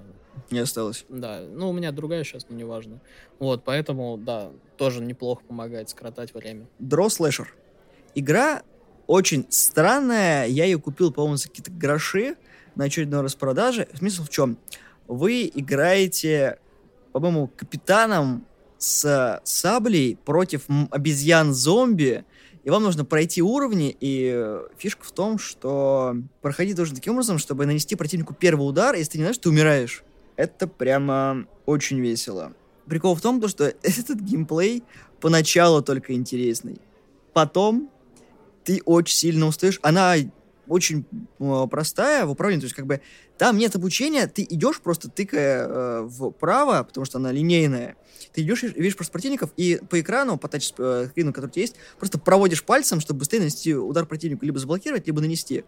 Не 0.52 0.60
осталось. 0.60 1.06
да, 1.08 1.42
ну, 1.50 1.70
у 1.70 1.74
меня 1.74 1.92
другая 1.94 2.24
сейчас, 2.26 2.46
но 2.50 2.56
неважно. 2.56 3.00
Вот, 3.40 3.64
поэтому, 3.64 4.18
да, 4.18 4.50
тоже 4.78 5.02
неплохо 5.02 5.44
помогает 5.48 5.90
скоротать 5.90 6.34
время. 6.34 6.68
Draw 6.82 7.08
Slasher. 7.08 7.48
Игра 8.14 8.64
очень 9.08 9.46
странная. 9.50 10.48
Я 10.48 10.66
ее 10.66 10.80
купил, 10.80 11.14
по-моему, 11.14 11.38
за 11.38 11.48
какие-то 11.48 11.72
гроши 11.72 12.36
на 12.76 12.86
очередной 12.86 13.22
распродаже. 13.22 13.88
Смысл 13.94 14.24
в 14.24 14.30
чем? 14.30 14.58
Вы 15.08 15.50
играете, 15.54 16.60
по-моему, 17.14 17.48
капитаном 17.56 18.46
с 18.78 19.40
саблей 19.46 20.18
против 20.26 20.66
обезьян-зомби, 20.92 22.26
и 22.68 22.70
вам 22.70 22.84
нужно 22.84 23.06
пройти 23.06 23.42
уровни, 23.42 23.96
и 23.98 24.30
э, 24.30 24.68
фишка 24.78 25.06
в 25.06 25.14
том, 25.14 25.40
что 25.40 26.18
проходить 26.42 26.76
должен 26.76 26.96
таким 26.96 27.14
образом, 27.14 27.38
чтобы 27.38 27.66
нанести 27.66 27.96
противнику 27.96 28.34
первый 28.34 28.68
удар, 28.68 28.94
если 28.94 29.14
ты 29.14 29.18
не 29.20 29.24
знаешь, 29.24 29.38
ты 29.38 29.48
умираешь. 29.48 30.04
Это 30.36 30.68
прямо 30.68 31.48
очень 31.66 32.02
весело. 32.02 32.52
Прикол 32.86 33.16
в 33.16 33.22
том, 33.22 33.40
то, 33.40 33.48
что 33.48 33.64
этот 33.84 34.20
геймплей 34.20 34.84
поначалу 35.22 35.82
только 35.82 36.12
интересный. 36.12 36.82
Потом 37.32 37.90
ты 38.66 38.82
очень 38.84 39.16
сильно 39.16 39.48
устаешь. 39.48 39.80
Она 39.82 40.16
очень 40.68 41.06
э, 41.40 41.68
простая 41.70 42.26
в 42.26 42.32
управлении, 42.32 42.62
то 42.62 42.66
есть 42.66 42.76
как 42.76 42.86
бы 42.86 43.02
там 43.38 43.58
нет 43.58 43.76
обучения, 43.76 44.28
ты 44.28 44.44
идешь 44.44 44.82
просто 44.82 45.10
тыкая 45.10 45.68
э, 45.68 46.10
вправо, 46.10 46.84
потому 46.84 47.06
что 47.06 47.18
она 47.18 47.32
линейная. 47.32 47.96
Ты 48.34 48.42
идешь 48.42 48.64
и 48.64 48.68
видишь 48.68 48.96
просто 48.96 49.12
противников, 49.12 49.52
и 49.58 49.80
по 49.90 50.00
экрану, 50.00 50.38
по 50.38 50.48
тачскрину, 50.48 51.34
который 51.34 51.48
у 51.48 51.50
тебя 51.50 51.62
есть, 51.62 51.76
просто 51.98 52.20
проводишь 52.20 52.64
пальцем, 52.64 53.00
чтобы 53.00 53.20
быстрее 53.20 53.40
нанести 53.40 53.76
удар 53.76 54.06
противнику, 54.06 54.46
либо 54.46 54.60
заблокировать, 54.60 55.08
либо 55.08 55.22
нанести. 55.22 55.64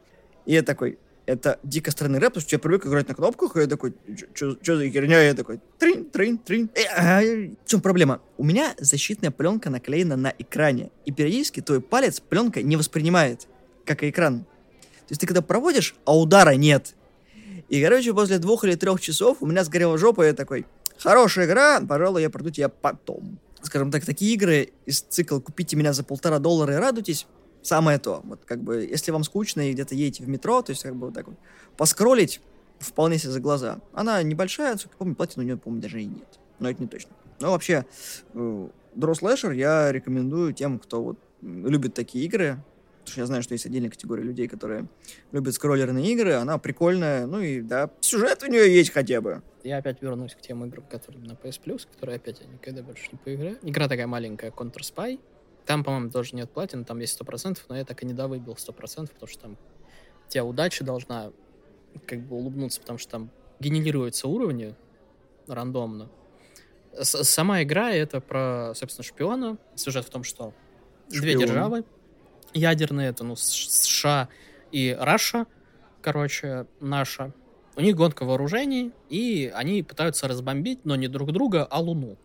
И 0.45 0.53
я 0.53 0.63
такой, 0.63 0.97
это 1.29 1.59
дико 1.63 1.91
странный 1.91 2.19
рэп, 2.19 2.33
потому 2.33 2.41
что 2.41 2.55
я 2.55 2.59
привык 2.59 2.87
играть 2.87 3.07
на 3.07 3.13
кнопках, 3.13 3.55
и 3.55 3.61
я 3.61 3.67
такой, 3.67 3.93
что 4.33 4.77
за 4.77 4.89
херня? 4.89 5.21
Я 5.21 5.35
такой, 5.35 5.59
трин, 5.77 6.05
трин, 6.05 6.37
трин. 6.39 6.69
Э, 6.73 6.83
а, 6.97 7.21
В 7.21 7.69
чем 7.69 7.81
проблема? 7.81 8.21
У 8.37 8.43
меня 8.43 8.73
защитная 8.79 9.29
пленка 9.29 9.69
наклеена 9.69 10.15
на 10.15 10.33
экране, 10.37 10.89
и 11.05 11.11
периодически 11.11 11.61
твой 11.61 11.81
палец 11.81 12.19
пленка 12.19 12.63
не 12.63 12.77
воспринимает, 12.77 13.47
как 13.85 14.03
и 14.03 14.09
экран. 14.09 14.45
То 15.09 15.13
есть 15.13 15.21
ты 15.21 15.25
когда 15.25 15.41
проводишь, 15.41 15.95
а 16.05 16.15
удара 16.15 16.51
нет. 16.51 16.93
И, 17.67 17.83
короче, 17.83 18.13
после 18.13 18.37
двух 18.37 18.63
или 18.63 18.75
трех 18.75 19.01
часов 19.01 19.37
у 19.41 19.47
меня 19.47 19.63
сгорела 19.63 19.97
жопа, 19.97 20.21
и 20.21 20.27
я 20.27 20.33
такой, 20.33 20.67
хорошая 20.99 21.47
игра, 21.47 21.81
пожалуй, 21.81 22.21
я 22.21 22.29
пройду 22.29 22.51
тебя 22.51 22.69
потом. 22.69 23.39
Скажем 23.63 23.89
так, 23.89 24.05
такие 24.05 24.35
игры 24.35 24.69
из 24.85 25.01
цикла 25.01 25.39
«Купите 25.39 25.75
меня 25.75 25.93
за 25.93 26.03
полтора 26.03 26.37
доллара 26.37 26.75
и 26.75 26.77
радуйтесь» 26.77 27.25
самое 27.63 27.97
то. 27.97 28.21
Вот 28.23 28.45
как 28.45 28.61
бы, 28.61 28.85
если 28.85 29.09
вам 29.09 29.23
скучно 29.23 29.67
и 29.67 29.73
где-то 29.73 29.95
едете 29.95 30.23
в 30.23 30.29
метро, 30.29 30.61
то 30.61 30.69
есть 30.69 30.83
как 30.83 30.95
бы 30.95 31.07
вот 31.07 31.15
так 31.15 31.27
вот 31.27 31.37
поскролить 31.75 32.39
вполне 32.77 33.17
себе 33.17 33.31
за 33.31 33.39
глаза. 33.39 33.79
Она 33.93 34.21
небольшая, 34.21 34.77
сколько 34.77 34.97
помню, 34.97 35.15
платина 35.15 35.43
у 35.43 35.45
нее, 35.45 35.57
по-моему, 35.57 35.81
даже 35.81 36.03
и 36.03 36.05
нет. 36.05 36.39
Но 36.59 36.69
это 36.69 36.81
не 36.81 36.87
точно. 36.87 37.11
Но 37.39 37.51
вообще, 37.51 37.85
э, 38.35 38.67
Draw 38.95 39.11
Slasher 39.19 39.55
я 39.55 39.91
рекомендую 39.91 40.53
тем, 40.53 40.77
кто 40.77 41.01
вот 41.03 41.19
любит 41.41 41.93
такие 41.93 42.25
игры, 42.25 42.63
потому 43.09 43.13
что 43.13 43.21
я 43.21 43.25
знаю, 43.27 43.43
что 43.43 43.53
есть 43.53 43.65
отдельная 43.65 43.89
категория 43.89 44.23
людей, 44.23 44.47
которые 44.47 44.87
любят 45.31 45.53
скроллерные 45.53 46.11
игры, 46.13 46.33
она 46.33 46.57
прикольная, 46.57 47.25
ну 47.25 47.39
и 47.41 47.61
да, 47.61 47.89
сюжет 48.01 48.43
у 48.43 48.47
нее 48.47 48.73
есть 48.73 48.91
хотя 48.91 49.21
бы. 49.21 49.41
Я 49.63 49.77
опять 49.77 50.01
вернусь 50.01 50.35
к 50.35 50.41
тем 50.41 50.63
играм, 50.65 50.83
которые 50.85 51.23
на 51.25 51.33
PS 51.33 51.59
Plus, 51.63 51.87
которые 51.91 52.17
опять 52.17 52.39
я 52.41 52.47
никогда 52.47 52.81
больше 52.83 53.09
не 53.11 53.17
поиграю. 53.17 53.57
Игра 53.61 53.87
такая 53.87 54.07
маленькая, 54.07 54.51
Counter 54.51 54.79
Spy. 54.81 55.19
Там, 55.65 55.83
по-моему, 55.83 56.09
тоже 56.09 56.35
нет 56.35 56.49
платин, 56.49 56.85
там 56.85 56.99
есть 56.99 57.19
100%, 57.19 57.57
но 57.69 57.77
я 57.77 57.85
так 57.85 58.01
и 58.01 58.05
не 58.05 58.13
довыбил 58.13 58.53
100%, 58.53 59.07
потому 59.11 59.27
что 59.27 59.39
там 59.41 59.57
тебя 60.27 60.45
удача 60.45 60.83
должна 60.83 61.31
как 62.05 62.19
бы 62.21 62.35
улыбнуться, 62.37 62.79
потому 62.79 62.97
что 62.99 63.11
там 63.11 63.29
генерируются 63.59 64.27
уровни 64.27 64.75
рандомно. 65.47 66.09
С- 66.93 67.23
сама 67.23 67.61
игра 67.63 67.91
это 67.91 68.19
про, 68.21 68.73
собственно, 68.75 69.03
шпиона. 69.03 69.57
Сюжет 69.75 70.05
в 70.05 70.09
том, 70.09 70.23
что 70.23 70.53
две 71.09 71.31
Шпион. 71.33 71.39
державы 71.45 71.83
ядерные, 72.53 73.09
это, 73.09 73.23
ну, 73.23 73.35
США 73.35 74.29
и 74.71 74.95
Раша, 74.99 75.47
короче, 76.01 76.67
наша. 76.79 77.33
У 77.75 77.81
них 77.81 77.95
гонка 77.95 78.25
вооружений, 78.25 78.91
и 79.09 79.51
они 79.53 79.83
пытаются 79.83 80.27
разбомбить, 80.27 80.83
но 80.83 80.95
не 80.95 81.07
друг 81.07 81.31
друга, 81.31 81.65
а 81.69 81.79
Луну. 81.79 82.17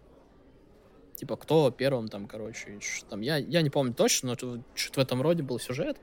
Типа, 1.14 1.36
кто 1.36 1.70
первым 1.70 2.08
там, 2.08 2.26
короче, 2.26 2.78
там, 3.08 3.20
я, 3.20 3.36
я 3.36 3.62
не 3.62 3.70
помню 3.70 3.94
точно, 3.94 4.30
но 4.30 4.62
что-то 4.74 5.00
в 5.00 5.02
этом 5.02 5.22
роде 5.22 5.42
был 5.42 5.60
сюжет. 5.60 5.98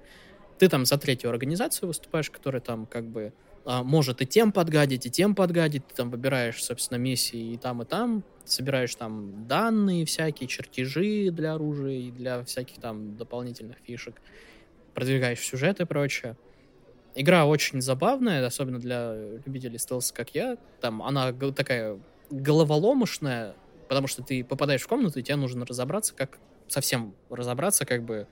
Ты 0.58 0.70
там 0.70 0.86
за 0.86 0.98
третью 0.98 1.30
организацию 1.30 1.88
выступаешь, 1.88 2.30
которая 2.30 2.62
там 2.62 2.86
как 2.86 3.06
бы 3.06 3.34
а, 3.64 3.84
может 3.84 4.22
и 4.22 4.26
тем 4.26 4.52
подгадить, 4.52 5.06
и 5.06 5.12
тем 5.12 5.36
подгадить. 5.36 5.88
Ты 5.88 5.96
там 5.96 6.10
выбираешь, 6.10 6.64
собственно, 6.64 6.98
миссии 6.98 7.54
и 7.54 7.58
там, 7.58 7.82
и 7.82 7.86
там. 7.86 8.24
Собираешь 8.44 8.96
там 8.96 9.48
данные 9.48 10.06
всякие, 10.06 10.48
чертежи 10.48 11.30
для 11.32 11.54
оружия 11.54 12.00
и 12.00 12.12
для 12.12 12.44
всяких 12.44 12.82
там 12.82 13.16
дополнительных 13.18 13.78
фишек. 13.86 14.16
Продвигаешь 14.94 15.40
сюжет 15.40 15.80
и 15.80 15.86
прочее. 15.86 16.36
Игра 17.14 17.46
очень 17.46 17.82
забавная, 17.82 18.46
особенно 18.46 18.80
для 18.80 19.14
любителей 19.46 19.78
стелса, 19.78 20.14
как 20.14 20.34
я. 20.34 20.58
Там 20.80 21.04
она 21.04 21.32
такая 21.34 22.00
головоломошная, 22.30 23.54
потому 23.90 24.08
что 24.08 24.24
ты 24.24 24.44
попадаешь 24.44 24.82
в 24.82 24.88
комнату, 24.88 25.20
и 25.20 25.24
тебе 25.24 25.36
нужно 25.36 25.66
разобраться, 25.66 26.16
как 26.16 26.40
совсем 26.68 27.14
разобраться, 27.30 27.86
как 27.86 28.04
бы 28.04 28.28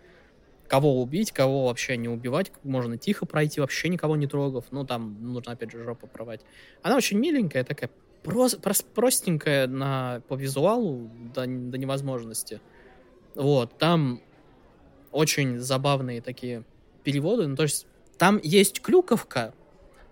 кого 0.69 1.01
убить, 1.01 1.31
кого 1.31 1.65
вообще 1.65 1.97
не 1.97 2.07
убивать. 2.07 2.51
Можно 2.63 2.97
тихо 2.97 3.25
пройти, 3.25 3.59
вообще 3.59 3.89
никого 3.89 4.15
не 4.15 4.27
трогав. 4.27 4.65
Ну, 4.71 4.85
там 4.85 5.17
нужно, 5.19 5.53
опять 5.53 5.71
же, 5.71 5.83
жопу 5.83 6.07
порвать. 6.07 6.41
Она 6.83 6.95
очень 6.95 7.17
миленькая, 7.17 7.63
такая 7.63 7.89
прос, 8.23 8.55
прос, 8.55 8.83
простенькая 8.83 9.67
на, 9.67 10.21
по 10.27 10.35
визуалу 10.35 11.09
до, 11.33 11.45
до 11.47 11.77
невозможности. 11.77 12.61
Вот, 13.33 13.77
там 13.77 14.21
очень 15.11 15.57
забавные 15.57 16.21
такие 16.21 16.63
переводы. 17.03 17.47
Ну, 17.47 17.55
то 17.55 17.63
есть 17.63 17.87
там 18.19 18.39
есть 18.43 18.81
клюковка, 18.81 19.53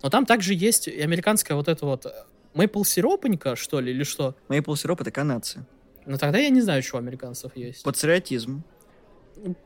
но 0.01 0.09
там 0.09 0.25
также 0.25 0.55
есть 0.55 0.87
и 0.87 1.01
американская 1.01 1.55
вот 1.55 1.67
эта 1.67 1.85
вот 1.85 2.07
мейпл 2.55 2.83
сиропонька, 2.83 3.55
что 3.55 3.79
ли, 3.79 3.91
или 3.91 4.03
что? 4.03 4.35
Мейпл 4.47 4.73
сироп— 4.73 5.01
это 5.01 5.11
канадцы. 5.11 5.65
Ну 6.07 6.17
тогда 6.17 6.39
я 6.39 6.49
не 6.49 6.61
знаю, 6.61 6.81
что 6.81 6.95
у 6.95 6.99
американцев 6.99 7.55
есть. 7.55 7.83
Патриотизм. 7.83 8.63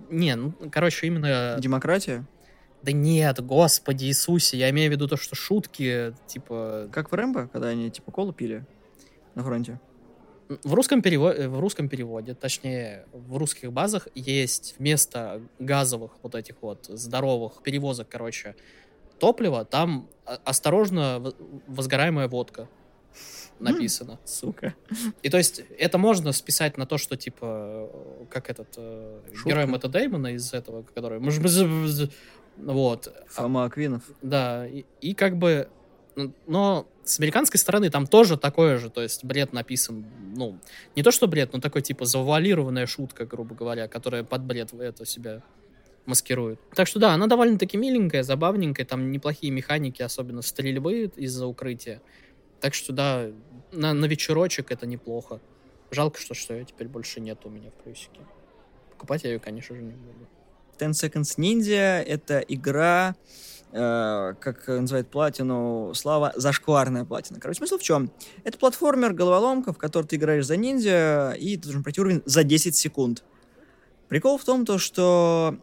Не, 0.10 0.36
ну, 0.36 0.54
короче, 0.72 1.08
именно... 1.08 1.58
Демократия? 1.60 2.26
Да 2.82 2.92
нет, 2.92 3.44
господи 3.46 4.06
Иисусе, 4.06 4.58
я 4.58 4.70
имею 4.72 4.90
в 4.90 4.94
виду 4.94 5.08
то, 5.08 5.18
что 5.18 5.36
шутки, 5.36 6.14
типа... 6.28 6.90
Как 6.92 7.12
в 7.12 7.16
Рэмбо, 7.16 7.48
когда 7.48 7.68
они, 7.70 7.92
типа, 7.92 8.12
колу 8.12 8.34
пили 8.34 8.66
на 9.36 9.44
фронте? 9.44 9.80
В 10.64 10.74
русском, 10.74 11.02
переводе, 11.02 11.48
в 11.48 11.60
русском 11.60 11.88
переводе, 11.88 12.34
точнее, 12.34 13.06
в 13.14 13.38
русских 13.38 13.72
базах 13.72 14.08
есть 14.16 14.76
вместо 14.80 15.42
газовых 15.60 16.12
вот 16.24 16.36
этих 16.36 16.56
вот 16.62 16.88
здоровых 16.90 17.62
перевозок, 17.64 18.10
короче, 18.10 18.56
топлива, 19.20 19.64
там 19.64 20.10
осторожно 20.26 21.34
возгораемая 21.68 22.28
водка 22.28 22.68
написано. 23.62 24.20
Сука. 24.26 24.76
И 25.22 25.30
то 25.30 25.38
есть 25.38 25.64
это 25.78 25.98
можно 25.98 26.32
списать 26.32 26.78
на 26.78 26.86
то, 26.86 26.98
что 26.98 27.16
типа 27.16 27.90
как 28.30 28.50
этот 28.50 28.68
э, 28.78 29.22
герой 29.46 29.66
Мэтта 29.66 29.88
Деймона 29.88 30.34
из 30.34 30.54
этого, 30.54 30.84
который... 30.84 31.20
Вот. 32.58 33.14
Фома 33.28 33.66
Аквинов. 33.66 34.04
Да, 34.22 34.68
и, 34.68 34.86
и 35.00 35.14
как 35.14 35.38
бы... 35.38 35.70
Но 36.46 36.88
с 37.04 37.20
американской 37.20 37.60
стороны 37.60 37.90
там 37.90 38.06
тоже 38.06 38.38
такое 38.38 38.78
же, 38.78 38.90
то 38.90 39.02
есть 39.02 39.24
бред 39.24 39.54
написан, 39.54 40.06
ну, 40.36 40.60
не 40.96 41.04
то 41.04 41.12
что 41.12 41.28
бред, 41.28 41.54
но 41.54 41.60
такой 41.60 41.82
типа 41.82 42.06
завуалированная 42.06 42.86
шутка, 42.86 43.26
грубо 43.26 43.56
говоря, 43.56 43.88
которая 43.88 44.24
под 44.24 44.44
бред 44.44 44.74
это 44.74 45.06
себя 45.06 45.42
маскирует. 46.06 46.60
Так 46.76 46.88
что 46.88 47.00
да, 47.00 47.14
она 47.14 47.28
довольно-таки 47.28 47.78
миленькая, 47.78 48.24
забавненькая, 48.24 48.86
там 48.86 49.12
неплохие 49.12 49.52
механики, 49.52 50.02
особенно 50.02 50.42
стрельбы 50.42 51.12
из-за 51.16 51.46
укрытия. 51.48 52.02
Так 52.60 52.74
что 52.74 52.94
да, 52.94 53.28
на, 53.72 53.94
на 53.94 54.06
вечерочек 54.06 54.72
это 54.72 54.86
неплохо. 54.86 55.40
Жалко, 55.92 56.20
что, 56.20 56.34
что 56.34 56.54
ее 56.54 56.66
теперь 56.66 56.88
больше 56.88 57.20
нет 57.20 57.40
у 57.44 57.50
меня 57.50 57.70
в 57.70 57.84
плюсике. 57.84 58.22
Покупать 58.92 59.24
я 59.24 59.32
ее, 59.32 59.40
конечно 59.40 59.76
же, 59.76 59.82
не 59.82 59.94
буду. 59.94 60.28
Ten 60.78 60.92
Seconds 60.92 61.38
Ninja— 61.38 62.02
это 62.08 62.40
игра, 62.40 63.16
э, 63.72 64.34
как 64.40 64.68
называют 64.68 65.10
платину 65.10 65.92
Слава, 65.94 66.34
зашкварная 66.36 67.06
платина. 67.06 67.40
Короче, 67.40 67.58
смысл 67.58 67.78
в 67.78 67.84
чем? 67.84 68.12
Это 68.44 68.58
платформер, 68.58 69.14
головоломка, 69.14 69.74
в 69.74 69.78
которой 69.78 70.06
ты 70.08 70.16
играешь 70.16 70.46
за 70.46 70.58
ниндзя, 70.58 71.34
и 71.38 71.58
ты 71.58 71.64
должен 71.64 71.84
пройти 71.84 72.02
уровень 72.02 72.24
за 72.26 72.44
10 72.44 72.76
секунд. 72.76 73.24
Прикол 74.08 74.38
в 74.38 74.44
том, 74.44 74.66
то, 74.66 74.78
что 74.78 75.58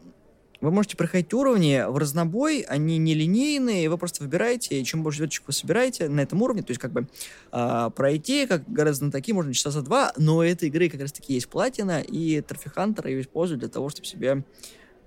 вы 0.61 0.71
можете 0.71 0.97
проходить 0.97 1.33
уровни 1.33 1.83
в 1.87 1.97
разнобой, 1.97 2.61
они 2.61 2.97
не 2.97 3.13
линейные, 3.13 3.89
вы 3.89 3.97
просто 3.97 4.23
выбираете, 4.23 4.79
и 4.79 4.83
чем 4.83 5.03
больше 5.03 5.19
звездочек 5.19 5.47
вы 5.47 5.53
собираете 5.53 6.09
на 6.09 6.21
этом 6.21 6.41
уровне, 6.41 6.63
то 6.63 6.71
есть 6.71 6.81
как 6.81 6.91
бы 6.91 7.07
э, 7.51 7.89
пройти, 7.95 8.45
как 8.45 8.69
гораздо 8.69 9.11
такие 9.11 9.33
можно 9.33 9.53
часа 9.53 9.71
за 9.71 9.81
два, 9.81 10.13
но 10.17 10.43
этой 10.43 10.67
игры 10.67 10.89
как 10.89 11.01
раз 11.01 11.11
таки 11.11 11.33
есть 11.33 11.47
платина, 11.47 12.01
и 12.01 12.41
Трофихантер 12.41 13.07
ее 13.07 13.21
используют 13.21 13.61
для 13.61 13.69
того, 13.69 13.89
чтобы 13.89 14.07
себе 14.07 14.43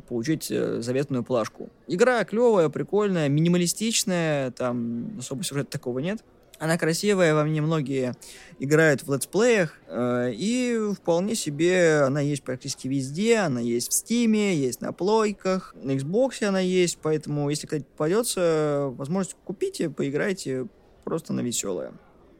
получить 0.08 0.50
э, 0.50 0.80
заветную 0.80 1.22
плашку. 1.22 1.70
Игра 1.86 2.24
клевая, 2.24 2.68
прикольная, 2.68 3.28
минималистичная, 3.28 4.50
там 4.52 5.18
особо 5.18 5.44
сюжета 5.44 5.70
такого 5.70 5.98
нет. 5.98 6.24
Она 6.62 6.78
красивая, 6.78 7.34
во 7.34 7.42
мне 7.42 7.60
многие 7.60 8.14
играют 8.60 9.02
в 9.02 9.12
летсплеях, 9.12 9.80
э, 9.88 10.30
и 10.32 10.92
вполне 10.96 11.34
себе 11.34 12.02
она 12.02 12.20
есть 12.20 12.44
практически 12.44 12.86
везде, 12.86 13.38
она 13.38 13.58
есть 13.58 13.90
в 13.90 13.92
Стиме, 13.92 14.54
есть 14.54 14.80
на 14.80 14.92
плойках, 14.92 15.74
на 15.74 15.90
Xbox 15.96 16.44
она 16.44 16.60
есть, 16.60 16.98
поэтому 17.02 17.50
если 17.50 17.66
когда 17.66 17.84
попадется 17.84 18.92
возможность, 18.96 19.36
купите, 19.44 19.90
поиграйте, 19.90 20.68
просто 21.02 21.32
на 21.32 21.40
веселое. 21.40 21.94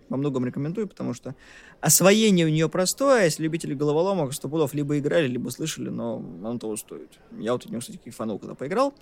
Во 0.09 0.17
многом 0.17 0.47
рекомендую, 0.47 0.87
потому 0.87 1.15
что 1.15 1.35
освоение 1.81 2.47
у 2.47 2.49
нее 2.49 2.69
простое, 2.69 3.25
если 3.25 3.43
любители 3.43 3.75
головоломок, 3.75 4.35
сто 4.35 4.49
пудов 4.49 4.73
либо 4.73 5.01
играли, 5.01 5.27
либо 5.27 5.49
слышали, 5.49 5.89
но 5.89 6.19
он 6.45 6.61
того 6.61 6.77
стоит. 6.77 7.19
Я 7.41 7.55
вот 7.55 7.65
от 7.65 7.71
него, 7.73 7.81
кстати, 7.81 7.97
кайфанул, 7.97 8.39
когда 8.39 8.55
поиграл 8.55 8.95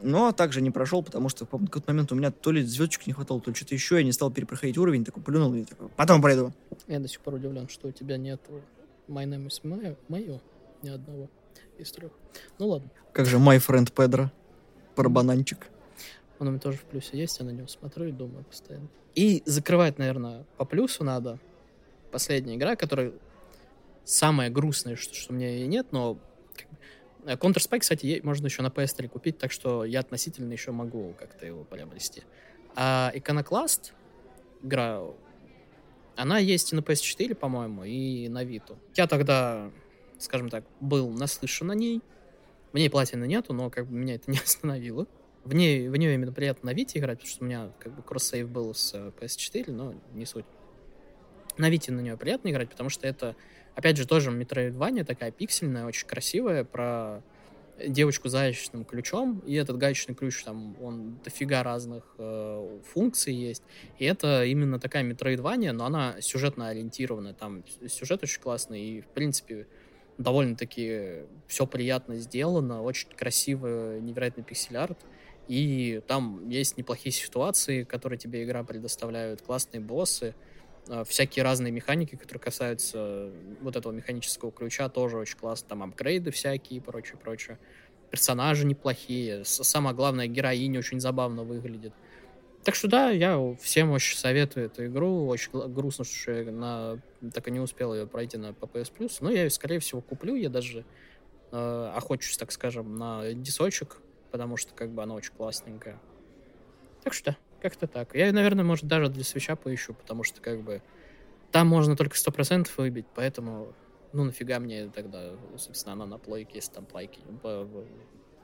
но 0.00 0.32
также 0.32 0.60
не 0.60 0.70
прошел, 0.70 1.02
потому 1.02 1.28
что 1.28 1.46
в 1.46 1.48
какой-то 1.48 1.92
момент 1.92 2.12
у 2.12 2.14
меня 2.14 2.30
то 2.30 2.50
ли 2.52 2.62
звездочек 2.62 3.06
не 3.06 3.12
хватало, 3.12 3.40
то 3.40 3.50
ли 3.50 3.56
что-то 3.56 3.74
еще, 3.74 3.96
я 3.96 4.02
не 4.02 4.12
стал 4.12 4.30
перепроходить 4.30 4.78
уровень, 4.78 5.04
такой 5.04 5.22
плюнул 5.22 5.54
и 5.54 5.64
такой, 5.64 5.88
потом 5.88 6.20
пройду. 6.20 6.52
Я 6.86 7.00
до 7.00 7.08
сих 7.08 7.20
пор 7.20 7.34
удивлен, 7.34 7.68
что 7.68 7.88
у 7.88 7.92
тебя 7.92 8.16
нет 8.16 8.40
My 9.08 9.24
Name 9.24 9.46
is 9.46 9.62
Mayo, 9.62 9.96
Mayo 10.08 10.40
ни 10.82 10.88
одного 10.88 11.28
из 11.78 11.90
трех. 11.92 12.12
Ну 12.58 12.68
ладно. 12.68 12.90
Как 13.12 13.26
же 13.26 13.38
My 13.38 13.58
Friend 13.58 13.92
Pedro, 13.92 14.28
про 14.94 15.08
бананчик. 15.08 15.68
Он 16.38 16.48
у 16.48 16.50
меня 16.50 16.60
тоже 16.60 16.78
в 16.78 16.84
плюсе 16.84 17.18
есть, 17.18 17.38
я 17.38 17.44
на 17.44 17.50
него 17.50 17.68
смотрю 17.68 18.06
и 18.06 18.12
думаю 18.12 18.44
постоянно. 18.44 18.88
И 19.14 19.42
закрывать, 19.46 19.98
наверное, 19.98 20.44
по 20.56 20.64
плюсу 20.64 21.04
надо. 21.04 21.38
Последняя 22.10 22.56
игра, 22.56 22.76
которая 22.76 23.12
самая 24.04 24.50
грустная, 24.50 24.96
что, 24.96 25.14
что 25.14 25.32
у 25.32 25.36
меня 25.36 25.48
ее 25.48 25.66
нет, 25.66 25.86
но 25.92 26.18
Counter-Strike, 27.24 27.80
кстати, 27.80 28.20
можно 28.22 28.46
еще 28.46 28.62
на 28.62 28.68
PS3 28.68 29.08
купить, 29.08 29.38
так 29.38 29.50
что 29.50 29.84
я 29.84 30.00
относительно 30.00 30.52
еще 30.52 30.72
могу 30.72 31.14
как-то 31.18 31.46
его 31.46 31.64
приобрести. 31.64 32.22
А 32.76 33.12
Iconoclast, 33.14 33.92
игра, 34.62 35.00
она 36.16 36.38
есть 36.38 36.72
и 36.72 36.76
на 36.76 36.80
PS4, 36.80 37.34
по-моему, 37.34 37.84
и 37.84 38.28
на 38.28 38.44
Vita. 38.44 38.76
Я 38.94 39.06
тогда, 39.06 39.70
скажем 40.18 40.48
так, 40.48 40.64
был 40.80 41.10
наслышан 41.10 41.70
о 41.70 41.74
ней. 41.74 42.02
В 42.72 42.76
ней 42.76 42.90
платины 42.90 43.26
нету, 43.26 43.52
но 43.52 43.70
как 43.70 43.86
бы 43.86 43.94
меня 43.94 44.16
это 44.16 44.30
не 44.30 44.38
остановило. 44.38 45.06
В, 45.44 45.54
ней, 45.54 45.88
в 45.88 45.96
нее 45.96 46.14
именно 46.14 46.32
приятно 46.32 46.72
на 46.72 46.74
Vita 46.74 46.98
играть, 46.98 47.18
потому 47.18 47.30
что 47.30 47.44
у 47.44 47.46
меня 47.46 47.70
как 47.78 47.94
бы 47.94 48.02
кроссейв 48.02 48.48
был 48.48 48.74
с 48.74 48.94
PS4, 48.94 49.70
но 49.70 49.94
не 50.12 50.26
суть. 50.26 50.46
На 51.56 51.70
Vita 51.70 51.92
на 51.92 52.00
нее 52.00 52.16
приятно 52.16 52.48
играть, 52.50 52.70
потому 52.70 52.90
что 52.90 53.06
это 53.06 53.36
Опять 53.74 53.96
же, 53.96 54.06
тоже 54.06 54.30
Metroidvania 54.30 55.04
такая 55.04 55.30
пиксельная, 55.32 55.84
очень 55.84 56.06
красивая, 56.06 56.64
про 56.64 57.22
девочку 57.84 58.28
с 58.28 58.32
гаечным 58.32 58.84
ключом, 58.84 59.42
и 59.44 59.54
этот 59.54 59.78
гаечный 59.78 60.14
ключ, 60.14 60.44
там, 60.44 60.76
он 60.80 61.18
дофига 61.24 61.64
разных 61.64 62.04
э, 62.18 62.78
функций 62.92 63.34
есть, 63.34 63.64
и 63.98 64.04
это 64.04 64.44
именно 64.44 64.78
такая 64.78 65.02
метроидвания, 65.02 65.72
но 65.72 65.84
она 65.84 66.20
сюжетно 66.20 66.68
ориентированная, 66.68 67.34
там 67.34 67.64
сюжет 67.88 68.22
очень 68.22 68.40
классный, 68.40 68.80
и, 68.80 69.00
в 69.00 69.08
принципе, 69.08 69.66
довольно-таки 70.18 71.24
все 71.48 71.66
приятно 71.66 72.18
сделано, 72.18 72.80
очень 72.80 73.08
красивый, 73.08 74.00
невероятный 74.00 74.44
пиксель-арт, 74.44 74.98
и 75.48 76.00
там 76.06 76.48
есть 76.48 76.76
неплохие 76.76 77.12
ситуации, 77.12 77.82
которые 77.82 78.20
тебе 78.20 78.44
игра 78.44 78.62
предоставляют, 78.62 79.42
классные 79.42 79.80
боссы, 79.80 80.36
всякие 81.06 81.42
разные 81.42 81.72
механики, 81.72 82.14
которые 82.16 82.42
касаются 82.42 83.30
вот 83.60 83.76
этого 83.76 83.92
механического 83.92 84.52
ключа, 84.52 84.88
тоже 84.88 85.16
очень 85.16 85.38
классно. 85.38 85.68
Там 85.68 85.82
апгрейды 85.82 86.30
всякие 86.30 86.78
и 86.78 86.80
прочее, 86.80 87.16
прочее. 87.16 87.58
Персонажи 88.10 88.66
неплохие. 88.66 89.44
Самое 89.44 89.94
главное, 89.96 90.26
героиня 90.26 90.78
очень 90.78 91.00
забавно 91.00 91.42
выглядит. 91.42 91.92
Так 92.64 92.74
что 92.74 92.88
да, 92.88 93.10
я 93.10 93.38
всем 93.60 93.90
очень 93.90 94.16
советую 94.16 94.66
эту 94.66 94.86
игру. 94.86 95.26
Очень 95.26 95.50
грустно, 95.72 96.04
что 96.04 96.32
я 96.32 96.50
на... 96.50 96.98
так 97.32 97.46
и 97.48 97.50
не 97.50 97.60
успел 97.60 97.94
ее 97.94 98.06
пройти 98.06 98.38
на 98.38 98.48
PS 98.48 98.90
Plus. 98.96 99.18
Но 99.20 99.30
я 99.30 99.44
ее, 99.44 99.50
скорее 99.50 99.80
всего, 99.80 100.00
куплю. 100.00 100.34
Я 100.34 100.48
даже 100.48 100.84
э, 101.52 101.92
охочусь, 101.94 102.38
так 102.38 102.52
скажем, 102.52 102.96
на 102.96 103.34
дисочек, 103.34 103.98
потому 104.30 104.56
что 104.56 104.72
как 104.74 104.90
бы 104.90 105.02
она 105.02 105.14
очень 105.14 105.32
классненькая. 105.34 106.00
Так 107.02 107.12
что 107.12 107.32
да. 107.32 107.36
Как-то 107.64 107.86
так. 107.86 108.14
Я, 108.14 108.30
наверное, 108.30 108.62
может, 108.62 108.84
даже 108.84 109.08
для 109.08 109.24
свеча 109.24 109.56
поищу, 109.56 109.94
потому 109.94 110.22
что, 110.22 110.42
как 110.42 110.60
бы, 110.60 110.82
там 111.50 111.66
можно 111.66 111.96
только 111.96 112.14
100% 112.14 112.68
выбить, 112.76 113.06
поэтому, 113.14 113.72
ну, 114.12 114.24
нафига 114.24 114.58
мне 114.58 114.90
тогда, 114.94 115.30
собственно, 115.56 115.94
она 115.94 116.04
на 116.04 116.18
плойке, 116.18 116.56
если 116.56 116.72
там 116.72 116.84
плайки, 116.84 117.20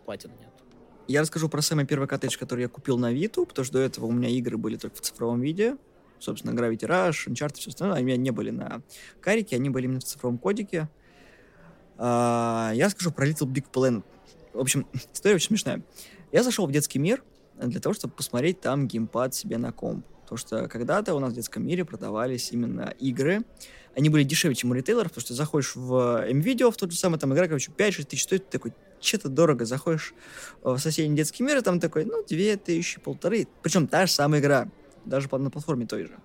платины 0.07 0.33
нет. 0.41 0.49
Я 1.07 1.21
расскажу 1.21 1.51
про 1.51 1.61
самый 1.61 1.85
первый 1.85 2.09
коттедж, 2.09 2.39
который 2.39 2.63
я 2.63 2.69
купил 2.69 2.97
на 2.97 3.13
Виту, 3.13 3.45
потому 3.45 3.63
что 3.67 3.75
до 3.75 3.81
этого 3.81 4.07
у 4.07 4.11
меня 4.11 4.31
игры 4.31 4.57
были 4.57 4.79
только 4.79 4.97
в 4.97 5.03
цифровом 5.03 5.43
виде. 5.43 5.77
Собственно, 6.19 6.59
Gravity 6.59 6.89
Rush, 6.89 7.29
Uncharted, 7.29 7.57
все 7.57 7.69
остальное. 7.69 7.99
Они 7.99 8.05
у 8.05 8.07
меня 8.07 8.17
не 8.17 8.31
были 8.31 8.49
на 8.49 8.81
карике, 9.21 9.57
они 9.57 9.69
были 9.69 9.85
именно 9.85 10.01
в 10.01 10.05
цифровом 10.05 10.39
кодике. 10.39 10.89
А, 11.99 12.73
я 12.75 12.89
скажу 12.89 13.13
про 13.13 13.29
Little 13.29 13.53
Big 13.53 13.67
Planet. 13.71 14.03
В 14.55 14.61
общем, 14.61 14.87
история 15.13 15.35
очень 15.35 15.49
смешная. 15.49 15.83
Я 16.33 16.43
зашел 16.43 16.67
в 16.67 16.73
детский 16.73 16.99
мир 16.99 17.23
для 17.61 17.81
того, 17.81 17.95
чтобы 17.95 18.15
посмотреть 18.15 18.61
там 18.61 18.87
геймпад 18.87 19.35
себе 19.35 19.59
на 19.59 19.73
комп. 19.73 20.05
Потому 20.23 20.39
что 20.39 20.69
когда-то 20.69 21.15
у 21.15 21.19
нас 21.19 21.33
в 21.33 21.35
детском 21.35 21.67
мире 21.67 21.85
продавались 21.85 22.53
именно 22.53 22.95
игры. 23.01 23.43
Они 23.97 24.09
были 24.09 24.23
дешевле, 24.23 24.55
чем 24.55 24.71
у 24.71 24.75
ритейлеров, 24.75 25.09
потому 25.09 25.23
что 25.23 25.35
заходишь 25.35 25.75
в 25.75 26.25
MVideo, 26.31 26.71
в 26.71 26.77
тот 26.77 26.93
же 26.93 26.99
самый, 26.99 27.19
там 27.19 27.35
игра, 27.35 27.49
короче, 27.49 27.73
5-6 27.77 28.05
тысяч 28.05 28.23
стоит, 28.23 28.49
ты 28.49 28.59
такой, 28.59 28.73
что-то 29.01 29.29
дорого. 29.29 29.65
Заходишь 29.65 30.15
в 30.63 30.79
соседний 30.79 31.17
детский 31.17 31.43
мир, 31.43 31.59
и 31.59 31.63
там 31.63 31.81
такой, 31.81 32.05
ну, 32.05 32.25
2 32.25 32.57
тысячи, 32.57 33.01
полторы. 33.01 33.49
Причем 33.63 33.89
та 33.89 34.07
же 34.07 34.13
самая 34.13 34.41
игра, 34.41 34.69
даже 35.05 35.29
на 35.33 35.51
платформе 35.51 35.87
той 35.87 36.05
же. 36.05 36.17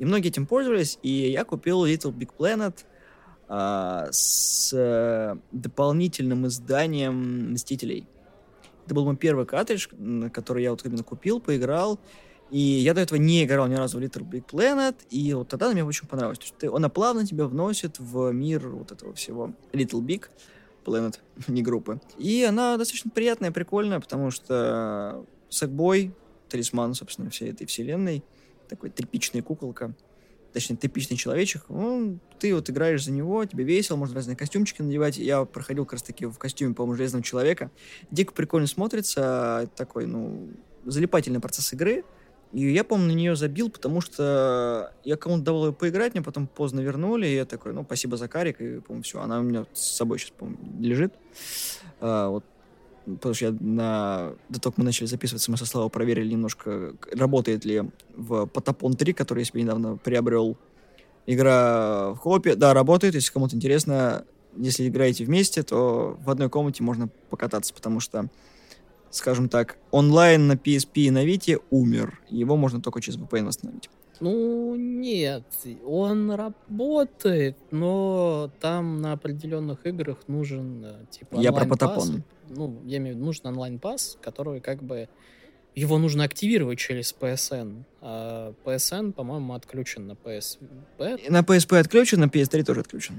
И 0.00 0.04
многие 0.04 0.28
этим 0.28 0.46
пользовались, 0.46 0.98
и 1.02 1.30
я 1.30 1.44
купил 1.44 1.86
Little 1.86 2.12
Big 2.12 2.30
Planet 2.36 2.74
а, 3.48 4.08
с 4.10 4.72
э, 4.72 5.36
дополнительным 5.52 6.48
изданием 6.48 7.52
Мстителей. 7.52 8.08
Это 8.86 8.94
был 8.94 9.04
мой 9.04 9.16
первый 9.16 9.46
картридж, 9.46 9.88
который 10.32 10.62
я 10.62 10.70
вот 10.70 10.86
именно 10.86 11.02
купил, 11.02 11.40
поиграл. 11.40 11.98
И 12.50 12.60
я 12.60 12.94
до 12.94 13.00
этого 13.00 13.18
не 13.18 13.44
играл 13.44 13.66
ни 13.66 13.74
разу 13.74 13.98
в 13.98 14.00
Little 14.00 14.22
Big 14.22 14.46
Planet, 14.46 14.94
и 15.10 15.34
вот 15.34 15.48
тогда 15.48 15.72
мне 15.72 15.84
очень 15.84 16.06
понравилось. 16.06 16.38
То 16.38 16.44
есть 16.44 16.74
она 16.74 16.88
плавно 16.88 17.26
тебя 17.26 17.46
вносит 17.46 17.98
в 17.98 18.30
мир 18.30 18.68
вот 18.68 18.92
этого 18.92 19.12
всего 19.14 19.52
Little 19.72 20.00
Big 20.00 20.26
Planet, 20.84 21.16
не 21.48 21.62
группы. 21.62 22.00
И 22.16 22.44
она 22.44 22.76
достаточно 22.76 23.10
приятная, 23.10 23.50
прикольная, 23.50 23.98
потому 23.98 24.30
что 24.30 25.26
Сэкбой, 25.48 26.14
талисман, 26.48 26.94
собственно, 26.94 27.30
всей 27.30 27.50
этой 27.50 27.66
вселенной, 27.66 28.22
такой 28.68 28.90
тряпичная 28.90 29.42
куколка, 29.42 29.94
точнее, 30.56 30.78
типичный 30.78 31.18
человечек, 31.18 31.64
ну, 31.68 32.18
ты 32.38 32.54
вот 32.54 32.70
играешь 32.70 33.04
за 33.04 33.12
него, 33.12 33.44
тебе 33.44 33.62
весело, 33.62 33.96
можно 33.96 34.14
разные 34.14 34.38
костюмчики 34.38 34.80
надевать. 34.80 35.18
Я 35.18 35.44
проходил 35.44 35.84
как 35.84 35.92
раз-таки 35.92 36.24
в 36.24 36.38
костюме, 36.38 36.72
по-моему, 36.72 36.96
Железного 36.96 37.22
Человека. 37.22 37.70
Дико 38.10 38.32
прикольно 38.32 38.66
смотрится, 38.66 39.68
такой, 39.76 40.06
ну, 40.06 40.48
залипательный 40.86 41.40
процесс 41.40 41.74
игры. 41.74 42.04
И 42.54 42.72
я, 42.72 42.84
по-моему, 42.84 43.12
на 43.12 43.14
нее 43.14 43.36
забил, 43.36 43.68
потому 43.68 44.00
что 44.00 44.94
я 45.04 45.16
кому-то 45.18 45.42
давал 45.42 45.66
ее 45.66 45.72
поиграть, 45.74 46.14
мне 46.14 46.22
потом 46.22 46.46
поздно 46.46 46.80
вернули, 46.80 47.26
и 47.26 47.34
я 47.34 47.44
такой, 47.44 47.74
ну, 47.74 47.84
спасибо 47.84 48.16
за 48.16 48.26
карик, 48.26 48.58
и, 48.62 48.80
по-моему, 48.80 49.02
все, 49.02 49.20
она 49.20 49.40
у 49.40 49.42
меня 49.42 49.66
с 49.74 49.94
собой 49.94 50.18
сейчас, 50.18 50.30
по-моему, 50.30 50.58
лежит. 50.80 51.12
А, 52.00 52.30
вот 52.30 52.46
потому 53.06 53.34
что 53.34 53.46
я 53.46 53.56
на... 53.60 54.34
до 54.48 54.60
того, 54.60 54.72
как 54.72 54.78
мы 54.78 54.84
начали 54.84 55.06
записываться, 55.06 55.50
мы 55.50 55.56
со 55.56 55.64
Славой 55.64 55.90
проверили 55.90 56.32
немножко, 56.32 56.94
работает 57.12 57.64
ли 57.64 57.84
в 58.16 58.46
Потапон 58.46 58.94
3, 58.94 59.12
который 59.12 59.40
я 59.40 59.44
себе 59.44 59.62
недавно 59.62 59.96
приобрел. 59.96 60.56
Игра 61.26 62.10
в 62.12 62.18
хопе. 62.18 62.54
Да, 62.54 62.74
работает, 62.74 63.14
если 63.14 63.32
кому-то 63.32 63.56
интересно. 63.56 64.24
Если 64.56 64.88
играете 64.88 65.24
вместе, 65.24 65.62
то 65.62 66.18
в 66.24 66.30
одной 66.30 66.48
комнате 66.48 66.82
можно 66.82 67.08
покататься, 67.30 67.74
потому 67.74 68.00
что, 68.00 68.28
скажем 69.10 69.48
так, 69.48 69.76
онлайн 69.90 70.46
на 70.46 70.52
PSP 70.52 70.90
и 70.94 71.10
на 71.10 71.26
Vita 71.26 71.60
умер. 71.70 72.20
Его 72.28 72.56
можно 72.56 72.80
только 72.80 73.00
через 73.00 73.18
VPN 73.18 73.46
восстановить. 73.46 73.90
Ну, 74.20 74.76
нет, 74.76 75.44
он 75.84 76.30
работает, 76.30 77.56
но 77.70 78.50
там 78.60 79.00
на 79.00 79.12
определенных 79.12 79.86
играх 79.86 80.18
нужен, 80.26 80.84
э, 80.84 81.04
типа, 81.10 81.36
Я 81.36 81.52
про 81.52 81.66
Потапон. 81.66 82.22
Ну, 82.48 82.80
я 82.84 82.98
имею 82.98 83.14
в 83.14 83.18
виду, 83.18 83.26
нужен 83.26 83.46
онлайн-пас, 83.46 84.18
который 84.22 84.60
как 84.60 84.82
бы... 84.82 85.08
Его 85.74 85.98
нужно 85.98 86.24
активировать 86.24 86.78
через 86.78 87.14
PSN. 87.18 87.84
А 88.00 88.54
PSN, 88.64 89.12
по-моему, 89.12 89.52
отключен 89.52 90.06
на 90.06 90.12
PSP. 90.12 91.30
На 91.30 91.40
PSP 91.42 91.78
отключен, 91.78 92.20
на 92.20 92.26
PS3 92.26 92.64
тоже 92.64 92.80
отключен. 92.80 93.16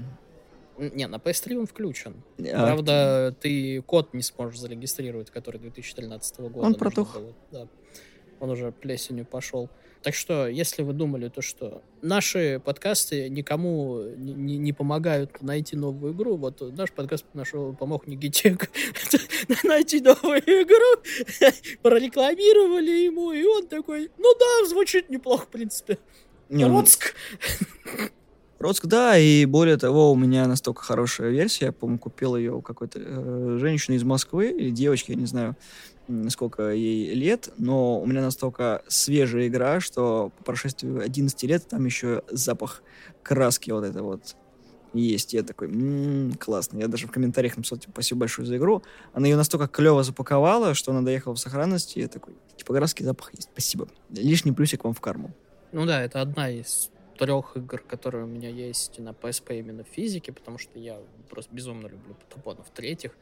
Не, 0.78 1.06
на 1.06 1.16
PS3 1.16 1.56
он 1.56 1.66
включен. 1.66 2.22
А... 2.38 2.66
Правда, 2.66 3.34
ты 3.40 3.82
код 3.82 4.14
не 4.14 4.22
сможешь 4.22 4.60
зарегистрировать, 4.60 5.30
который 5.30 5.60
2013 5.60 6.40
года. 6.40 6.58
Он 6.60 6.74
протух. 6.74 7.14
Было. 7.14 7.34
Да. 7.52 7.68
Он 8.40 8.50
уже 8.50 8.72
плесенью 8.72 9.24
пошел. 9.24 9.68
Так 10.02 10.14
что, 10.14 10.46
если 10.46 10.82
вы 10.82 10.92
думали, 10.92 11.28
то 11.28 11.42
что 11.42 11.82
наши 12.02 12.60
подкасты 12.64 13.28
никому 13.28 14.02
не, 14.16 14.56
не 14.56 14.72
помогают 14.72 15.42
найти 15.42 15.76
новую 15.76 16.12
игру, 16.14 16.36
вот 16.36 16.60
наш 16.76 16.92
подкаст 16.92 17.24
нашел, 17.34 17.74
помог 17.74 18.06
Нигитек 18.06 18.70
найти 19.64 20.00
новую 20.00 20.38
игру, 20.38 21.02
прорекламировали 21.82 23.06
ему, 23.06 23.32
и 23.32 23.42
он 23.42 23.66
такой, 23.66 24.10
ну 24.18 24.34
да, 24.38 24.68
звучит 24.68 25.10
неплохо, 25.10 25.46
в 25.46 25.48
принципе. 25.48 25.98
Не, 26.48 26.66
ну, 26.66 26.78
Роцк. 26.78 27.14
Роцк, 28.58 28.86
да, 28.86 29.18
и 29.18 29.44
более 29.46 29.76
того, 29.76 30.12
у 30.12 30.16
меня 30.16 30.46
настолько 30.46 30.82
хорошая 30.82 31.30
версия, 31.30 31.66
я, 31.66 31.72
по-моему, 31.72 31.98
купил 31.98 32.36
ее 32.36 32.54
у 32.54 32.62
какой-то 32.62 33.00
э, 33.00 33.56
женщины 33.60 33.96
из 33.96 34.04
Москвы, 34.04 34.50
или 34.50 34.70
девочки, 34.70 35.10
я 35.10 35.16
не 35.16 35.26
знаю, 35.26 35.56
сколько 36.28 36.70
ей 36.70 37.14
лет, 37.14 37.50
но 37.58 38.00
у 38.00 38.06
меня 38.06 38.22
настолько 38.22 38.82
свежая 38.88 39.48
игра, 39.48 39.80
что 39.80 40.32
по 40.38 40.44
прошествии 40.44 41.02
11 41.02 41.42
лет 41.44 41.68
там 41.68 41.84
еще 41.84 42.22
запах 42.30 42.82
краски 43.22 43.70
вот 43.70 43.84
это 43.84 44.02
вот 44.02 44.36
есть. 44.94 45.34
Я 45.34 45.42
такой, 45.42 45.68
м-м, 45.68 46.32
классно. 46.34 46.78
Я 46.78 46.88
даже 46.88 47.06
в 47.06 47.10
комментариях 47.10 47.56
написал, 47.56 47.78
типа, 47.78 47.92
спасибо 47.92 48.20
большое 48.20 48.46
за 48.46 48.56
игру. 48.56 48.82
Она 49.12 49.26
ее 49.26 49.36
настолько 49.36 49.68
клево 49.68 50.02
запаковала, 50.02 50.74
что 50.74 50.92
она 50.92 51.02
доехала 51.02 51.34
в 51.34 51.38
сохранности. 51.38 51.98
Я 51.98 52.08
такой, 52.08 52.34
типа, 52.56 52.74
краски 52.74 53.02
запах 53.02 53.34
есть. 53.34 53.48
Спасибо. 53.52 53.88
Лишний 54.10 54.52
плюсик 54.52 54.84
вам 54.84 54.94
в 54.94 55.00
карму. 55.00 55.32
Ну 55.72 55.84
да, 55.84 56.02
это 56.02 56.20
одна 56.22 56.50
из 56.50 56.90
трех 57.18 57.56
игр, 57.56 57.82
которые 57.86 58.24
у 58.24 58.28
меня 58.28 58.48
есть 58.48 58.98
на 58.98 59.10
PSP 59.10 59.58
именно 59.58 59.84
в 59.84 59.88
физике, 59.88 60.32
потому 60.32 60.56
что 60.56 60.78
я 60.78 60.98
просто 61.28 61.54
безумно 61.54 61.88
люблю 61.88 62.14
Потапонов. 62.14 62.66
В-третьих, 62.68 63.12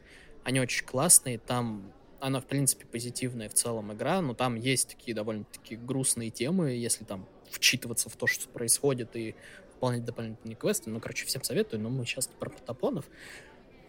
они 0.43 0.61
очень 0.61 0.85
классные, 0.85 1.39
там 1.39 1.91
она, 2.19 2.41
в 2.41 2.45
принципе, 2.45 2.85
позитивная 2.85 3.49
в 3.49 3.53
целом 3.53 3.93
игра, 3.93 4.21
но 4.21 4.33
там 4.33 4.55
есть 4.55 4.89
такие 4.89 5.15
довольно-таки 5.15 5.75
грустные 5.75 6.29
темы, 6.29 6.71
если 6.71 7.03
там 7.03 7.27
вчитываться 7.49 8.09
в 8.09 8.15
то, 8.15 8.27
что 8.27 8.47
происходит, 8.49 9.15
и 9.15 9.35
выполнять 9.73 10.05
дополнительные 10.05 10.55
квесты. 10.55 10.89
Ну, 10.89 10.99
короче, 10.99 11.25
всем 11.25 11.43
советую, 11.43 11.81
но 11.81 11.89
мы 11.89 12.05
сейчас 12.05 12.27
про 12.27 12.49
потапонов. 12.49 13.05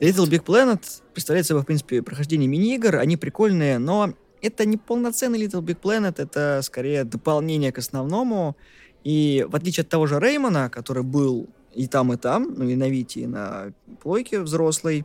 Little 0.01 0.29
Big 0.29 0.45
Planet 0.45 0.81
представляет 1.12 1.47
собой, 1.47 1.62
в 1.62 1.66
принципе, 1.66 2.03
прохождение 2.03 2.49
мини-игр. 2.49 2.97
Они 2.97 3.16
прикольные, 3.16 3.79
но 3.79 4.14
это 4.41 4.64
не 4.64 4.76
полноценный 4.76 5.43
Little 5.45 5.62
Big 5.62 5.81
Planet, 5.81 6.14
это 6.18 6.61
скорее 6.62 7.05
дополнение 7.05 7.72
к 7.72 7.79
основному. 7.79 8.57
И 9.03 9.45
в 9.49 9.57
отличие 9.57 9.83
от 9.83 9.89
того 9.89 10.07
же 10.07 10.20
Реймона, 10.20 10.70
который 10.70 11.03
был 11.03 11.49
и 11.74 11.87
там, 11.87 12.12
и 12.12 12.16
там, 12.16 12.55
ну 12.57 12.68
и 12.68 12.76
на 12.76 12.89
Вите, 12.89 13.20
и 13.20 13.26
на 13.26 13.72
плойке 14.01 14.41
взрослой, 14.41 15.05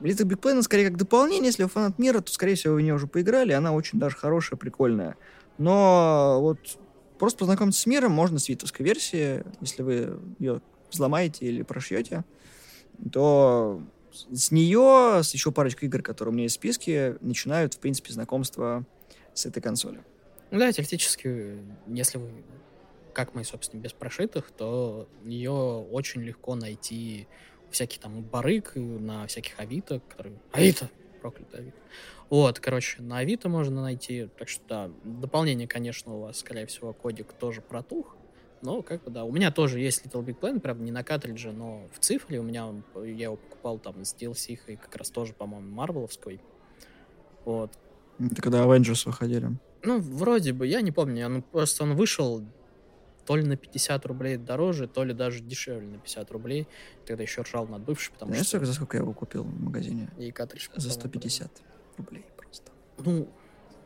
Little 0.00 0.24
Big 0.24 0.40
Planet 0.40 0.62
скорее 0.62 0.88
как 0.88 0.96
дополнение, 0.96 1.46
если 1.46 1.62
вы 1.62 1.68
фанат 1.68 1.98
мира, 1.98 2.20
то, 2.20 2.32
скорее 2.32 2.54
всего, 2.54 2.74
вы 2.74 2.80
в 2.80 2.82
нее 2.82 2.94
уже 2.94 3.06
поиграли, 3.06 3.52
она 3.52 3.72
очень 3.72 3.98
даже 3.98 4.16
хорошая, 4.16 4.58
прикольная. 4.58 5.16
Но 5.58 6.38
вот 6.40 6.58
просто 7.18 7.38
познакомиться 7.40 7.80
с 7.80 7.86
миром 7.86 8.12
можно 8.12 8.38
с 8.38 8.48
витовской 8.48 8.84
версии, 8.84 9.44
если 9.60 9.82
вы 9.82 10.18
ее 10.38 10.60
взломаете 10.90 11.46
или 11.46 11.62
прошьете, 11.62 12.24
то 13.12 13.82
с 14.32 14.50
нее, 14.50 15.22
с 15.22 15.32
еще 15.34 15.50
парочкой 15.50 15.88
игр, 15.88 16.02
которые 16.02 16.32
у 16.32 16.34
меня 16.34 16.44
есть 16.44 16.56
в 16.56 16.58
списке, 16.60 17.16
начинают, 17.20 17.74
в 17.74 17.78
принципе, 17.78 18.12
знакомство 18.12 18.84
с 19.32 19.46
этой 19.46 19.60
консолью. 19.60 20.04
Ну 20.50 20.58
да, 20.58 20.70
теоретически, 20.70 21.58
если 21.88 22.18
вы, 22.18 22.30
как 23.12 23.34
мы, 23.34 23.44
собственно, 23.44 23.80
без 23.80 23.92
прошитых, 23.92 24.50
то 24.56 25.08
ее 25.24 25.50
очень 25.50 26.22
легко 26.22 26.54
найти 26.54 27.26
всяких 27.70 28.00
там 28.00 28.22
барыг 28.22 28.72
на 28.74 29.26
всяких 29.26 29.58
Авито, 29.58 30.00
которые... 30.08 30.36
Авито! 30.52 30.88
Проклятый 31.20 31.60
Авито. 31.60 31.76
Вот, 32.30 32.60
короче, 32.60 33.02
на 33.02 33.18
Авито 33.18 33.48
можно 33.48 33.82
найти. 33.82 34.28
Так 34.38 34.48
что, 34.48 34.62
да, 34.68 34.90
дополнение, 35.04 35.68
конечно, 35.68 36.14
у 36.14 36.20
вас, 36.22 36.38
скорее 36.38 36.66
всего, 36.66 36.92
кодик 36.92 37.32
тоже 37.32 37.60
протух. 37.60 38.16
Но, 38.62 38.82
как 38.82 39.04
бы, 39.04 39.10
да, 39.10 39.24
у 39.24 39.32
меня 39.32 39.50
тоже 39.50 39.78
есть 39.78 40.06
Little 40.06 40.24
Big 40.24 40.38
Planet, 40.38 40.60
правда, 40.60 40.82
не 40.82 40.90
на 40.90 41.04
картридже, 41.04 41.52
но 41.52 41.82
в 41.92 41.98
цифре 41.98 42.40
у 42.40 42.42
меня, 42.42 42.72
я 42.96 43.24
его 43.24 43.36
покупал 43.36 43.78
там 43.78 44.04
с 44.04 44.14
DLC 44.14 44.58
и 44.68 44.76
как 44.76 44.96
раз 44.96 45.10
тоже, 45.10 45.34
по-моему, 45.34 45.70
марвеловской. 45.70 46.40
Вот. 47.44 47.70
Это 48.18 48.40
когда 48.40 48.64
Avengers 48.64 49.04
выходили. 49.04 49.50
Ну, 49.82 50.00
вроде 50.00 50.54
бы, 50.54 50.66
я 50.66 50.80
не 50.80 50.92
помню, 50.92 51.26
он 51.26 51.42
просто 51.42 51.82
он 51.82 51.94
вышел 51.94 52.42
то 53.26 53.36
ли 53.36 53.44
на 53.44 53.56
50 53.56 54.06
рублей 54.06 54.36
дороже, 54.36 54.86
то 54.86 55.04
ли 55.04 55.14
даже 55.14 55.40
дешевле 55.40 55.86
на 55.86 55.98
50 55.98 56.30
рублей. 56.30 56.66
Тогда 57.06 57.22
еще 57.22 57.42
ржал 57.42 57.66
над 57.66 57.82
бывший, 57.82 58.12
потому 58.12 58.32
Знаешь, 58.32 58.46
что... 58.46 58.64
за 58.64 58.72
сколько 58.72 58.96
я 58.96 59.02
его 59.02 59.12
купил 59.12 59.44
в 59.44 59.62
магазине? 59.62 60.10
И 60.18 60.30
картридж. 60.30 60.68
За 60.76 60.90
150 60.90 61.50
рублей 61.98 62.24
просто. 62.36 62.70
Ну, 62.98 63.28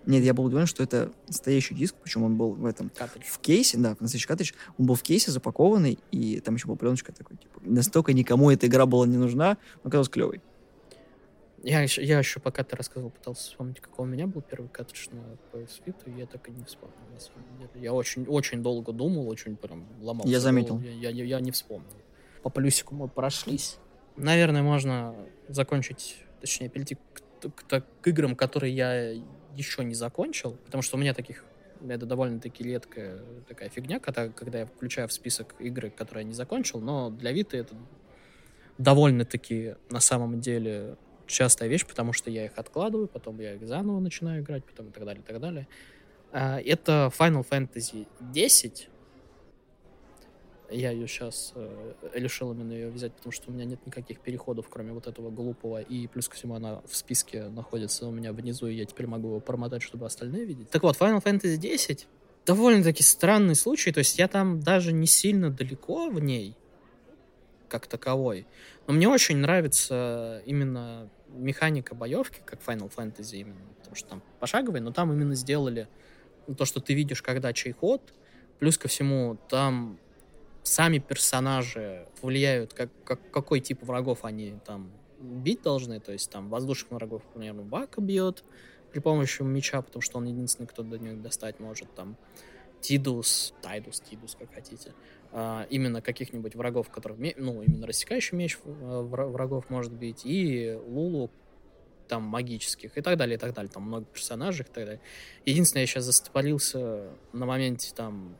нет, 0.07 0.25
я 0.25 0.33
был 0.33 0.45
удивлен, 0.45 0.67
что 0.67 0.83
это 0.83 1.13
настоящий 1.27 1.75
диск, 1.75 1.95
причем 2.03 2.23
он 2.23 2.37
был 2.37 2.53
в 2.53 2.65
этом... 2.65 2.91
Картридж. 2.91 3.27
В 3.27 3.39
кейсе, 3.41 3.77
да, 3.77 3.97
настоящий 4.01 4.27
картридж. 4.27 4.53
Он 4.79 4.87
был 4.87 4.95
в 4.95 5.03
кейсе 5.03 5.31
запакованный, 5.31 5.99
и 6.11 6.41
там 6.41 6.55
еще 6.55 6.67
была 6.67 6.77
пленочка 6.77 7.13
такой, 7.13 7.37
типа, 7.37 7.61
настолько 7.63 8.13
никому 8.13 8.51
эта 8.51 8.67
игра 8.67 8.87
была 8.87 9.07
не 9.07 9.19
нужна, 9.19 9.59
но 9.83 9.89
оказалась 9.89 10.09
клевой. 10.09 10.41
Я 11.63 11.81
еще, 11.81 12.03
я 12.05 12.19
еще 12.19 12.41
пока 12.41 12.63
ты 12.63 12.77
рассказывал, 12.77 13.11
пытался 13.11 13.43
вспомнить, 13.43 13.81
какой 13.81 14.07
у 14.07 14.09
меня 14.09 14.27
был 14.27 14.43
первый 14.43 14.69
картридж 14.69 15.09
на 15.11 15.37
PS 15.53 15.83
Vita, 15.85 16.19
я 16.19 16.27
так 16.27 16.49
и 16.49 16.53
не 16.53 16.65
вспомнил, 16.65 16.97
на 17.13 17.19
самом 17.19 17.45
деле. 17.59 17.71
Я 17.85 17.93
очень, 17.93 18.27
очень 18.27 18.63
долго 18.63 18.93
думал, 18.93 19.29
очень 19.29 19.57
прям 19.57 19.87
ломал. 20.01 20.27
Я 20.27 20.41
заметил. 20.41 20.81
Я, 20.81 21.11
я, 21.11 21.25
я 21.25 21.41
не 21.41 21.51
вспомнил. 21.51 21.91
По 22.43 22.51
плюсику 22.51 22.95
мы 22.95 23.09
прошлись. 23.09 23.79
Наверное, 24.17 24.63
можно 24.63 25.15
закончить, 25.49 26.17
точнее, 26.41 26.69
перейти 26.69 26.97
к, 27.41 27.51
к, 27.69 27.85
к 28.01 28.07
играм, 28.07 28.37
которые 28.37 28.75
я 28.75 29.13
еще 29.57 29.85
не 29.85 29.95
закончил, 29.95 30.57
потому 30.65 30.83
что 30.83 30.97
у 30.97 31.01
меня 31.01 31.15
таких 31.15 31.45
это 31.87 32.07
довольно-таки 32.07 32.65
редкая 32.65 33.21
такая 33.49 33.69
фигня, 33.69 34.01
когда, 34.01 34.29
когда 34.29 34.61
я 34.61 34.67
включаю 34.67 35.09
в 35.09 35.13
список 35.13 35.55
игры, 35.61 35.91
которые 35.91 36.23
я 36.23 36.29
не 36.29 36.35
закончил, 36.35 36.81
но 36.81 37.11
для 37.11 37.33
Вита 37.33 37.57
это 37.57 37.75
довольно-таки 38.79 39.75
на 39.91 40.01
самом 40.01 40.41
деле 40.41 40.97
частая 41.29 41.69
вещь, 41.69 41.87
потому 41.87 42.13
что 42.13 42.31
я 42.31 42.47
их 42.47 42.53
откладываю, 42.57 43.09
потом 43.09 43.41
я 43.41 43.55
их 43.55 43.67
заново 43.67 44.01
начинаю 44.01 44.43
играть, 44.43 44.65
потом 44.65 44.89
и 44.89 44.91
так 44.91 45.05
далее, 45.05 45.23
и 45.23 45.27
так 45.27 45.41
далее. 45.41 45.69
А, 46.33 46.61
это 46.61 47.13
Final 47.19 47.47
Fantasy 47.49 48.07
10. 48.21 48.89
Я 50.71 50.91
ее 50.91 51.07
сейчас 51.07 51.53
э, 51.55 51.95
решил 52.13 52.53
именно 52.53 52.73
ее 52.73 52.91
взять, 52.91 53.15
потому 53.15 53.33
что 53.33 53.51
у 53.51 53.55
меня 53.55 53.65
нет 53.65 53.87
никаких 53.87 54.21
переходов, 54.21 54.69
кроме 54.69 54.93
вот 54.93 55.07
этого 55.07 55.31
глупого. 55.31 55.81
И 55.81 56.07
плюс 56.09 56.29
ко 56.29 56.35
всему 56.35 56.55
она 56.57 56.83
в 56.87 56.95
списке 56.95 57.45
находится 57.45 58.07
у 58.07 58.11
меня 58.11 58.35
внизу, 58.35 58.67
и 58.67 58.75
я 58.75 58.85
теперь 58.85 59.07
могу 59.07 59.29
его 59.29 59.41
промотать, 59.41 59.83
чтобы 59.83 60.05
остальные 60.05 60.45
видеть. 60.45 60.69
Так 60.69 60.83
вот, 60.83 60.97
Final 60.99 61.23
Fantasy 61.23 61.57
10 61.57 62.07
довольно-таки 62.49 63.03
странный 63.03 63.55
случай. 63.55 63.93
То 63.93 63.99
есть 63.99 64.19
я 64.19 64.29
там 64.29 64.61
даже 64.61 64.93
не 64.93 65.07
сильно 65.07 65.51
далеко 65.51 66.09
в 66.09 66.19
ней, 66.19 66.55
как 67.69 67.87
таковой. 67.87 68.47
Но 68.87 68.95
мне 68.95 69.09
очень 69.09 69.37
нравится 69.37 70.43
именно 70.47 71.11
механика 71.29 71.95
боевки, 71.95 72.41
как 72.45 72.61
Final 72.61 72.93
Fantasy 72.95 73.41
именно, 73.41 73.61
потому 73.79 73.97
что 73.97 74.09
там 74.09 74.23
пошаговый, 74.41 74.81
но 74.81 74.93
там 74.93 75.13
именно 75.13 75.35
сделали 75.35 75.89
то, 76.57 76.65
что 76.65 76.81
ты 76.81 76.95
видишь, 76.95 77.23
когда 77.23 77.53
чей 77.53 77.73
ход, 77.73 78.03
плюс 78.59 78.79
ко 78.79 78.89
всему 78.89 79.37
там 79.49 79.99
сами 80.63 80.99
персонажи 80.99 82.07
влияют, 82.23 82.75
как, 82.75 82.91
как, 83.05 83.31
какой 83.31 83.61
тип 83.61 83.83
врагов 83.83 84.25
они 84.25 84.59
там 84.65 84.91
бить 85.21 85.63
должны, 85.63 86.01
то 86.01 86.13
есть 86.13 86.31
там 86.31 86.49
воздушных 86.49 86.93
врагов, 86.93 87.23
например, 87.35 87.55
Вакка 87.65 88.01
бьет 88.01 88.45
при 88.93 89.01
помощи 89.01 89.43
мяча, 89.43 89.83
потому 89.83 90.03
что 90.03 90.19
он 90.19 90.27
единственный, 90.27 90.67
кто 90.67 90.83
до 90.83 90.99
него 90.99 91.21
достать 91.21 91.61
может, 91.61 91.93
там 91.95 92.17
Тидус, 92.81 93.55
Тайдус, 93.61 94.01
Тидус, 94.01 94.37
как 94.39 94.55
хотите, 94.55 94.95
именно 95.33 96.01
каких-нибудь 96.01 96.55
врагов, 96.55 96.89
которых, 96.89 97.19
ну, 97.37 97.63
именно 97.63 97.87
рассекающий 97.87 98.37
меч 98.37 98.59
э, 98.65 99.01
врагов 99.03 99.69
может 99.69 99.93
бить, 99.93 100.23
и 100.25 100.79
Лулу, 100.87 101.31
там, 102.09 102.23
магических, 102.23 102.97
и 102.97 103.03
так 103.03 103.19
далее, 103.19 103.37
и 103.37 103.39
так 103.39 103.53
далее, 103.53 103.71
там 103.71 103.83
много 103.83 104.07
персонажей, 104.07 104.65
и 104.65 104.73
так 104.73 104.85
далее. 104.87 105.01
Единственное, 105.45 105.83
я 105.83 105.87
сейчас 105.87 106.05
застопорился 106.05 107.11
на 107.33 107.45
моменте, 107.45 107.93
там, 107.95 108.37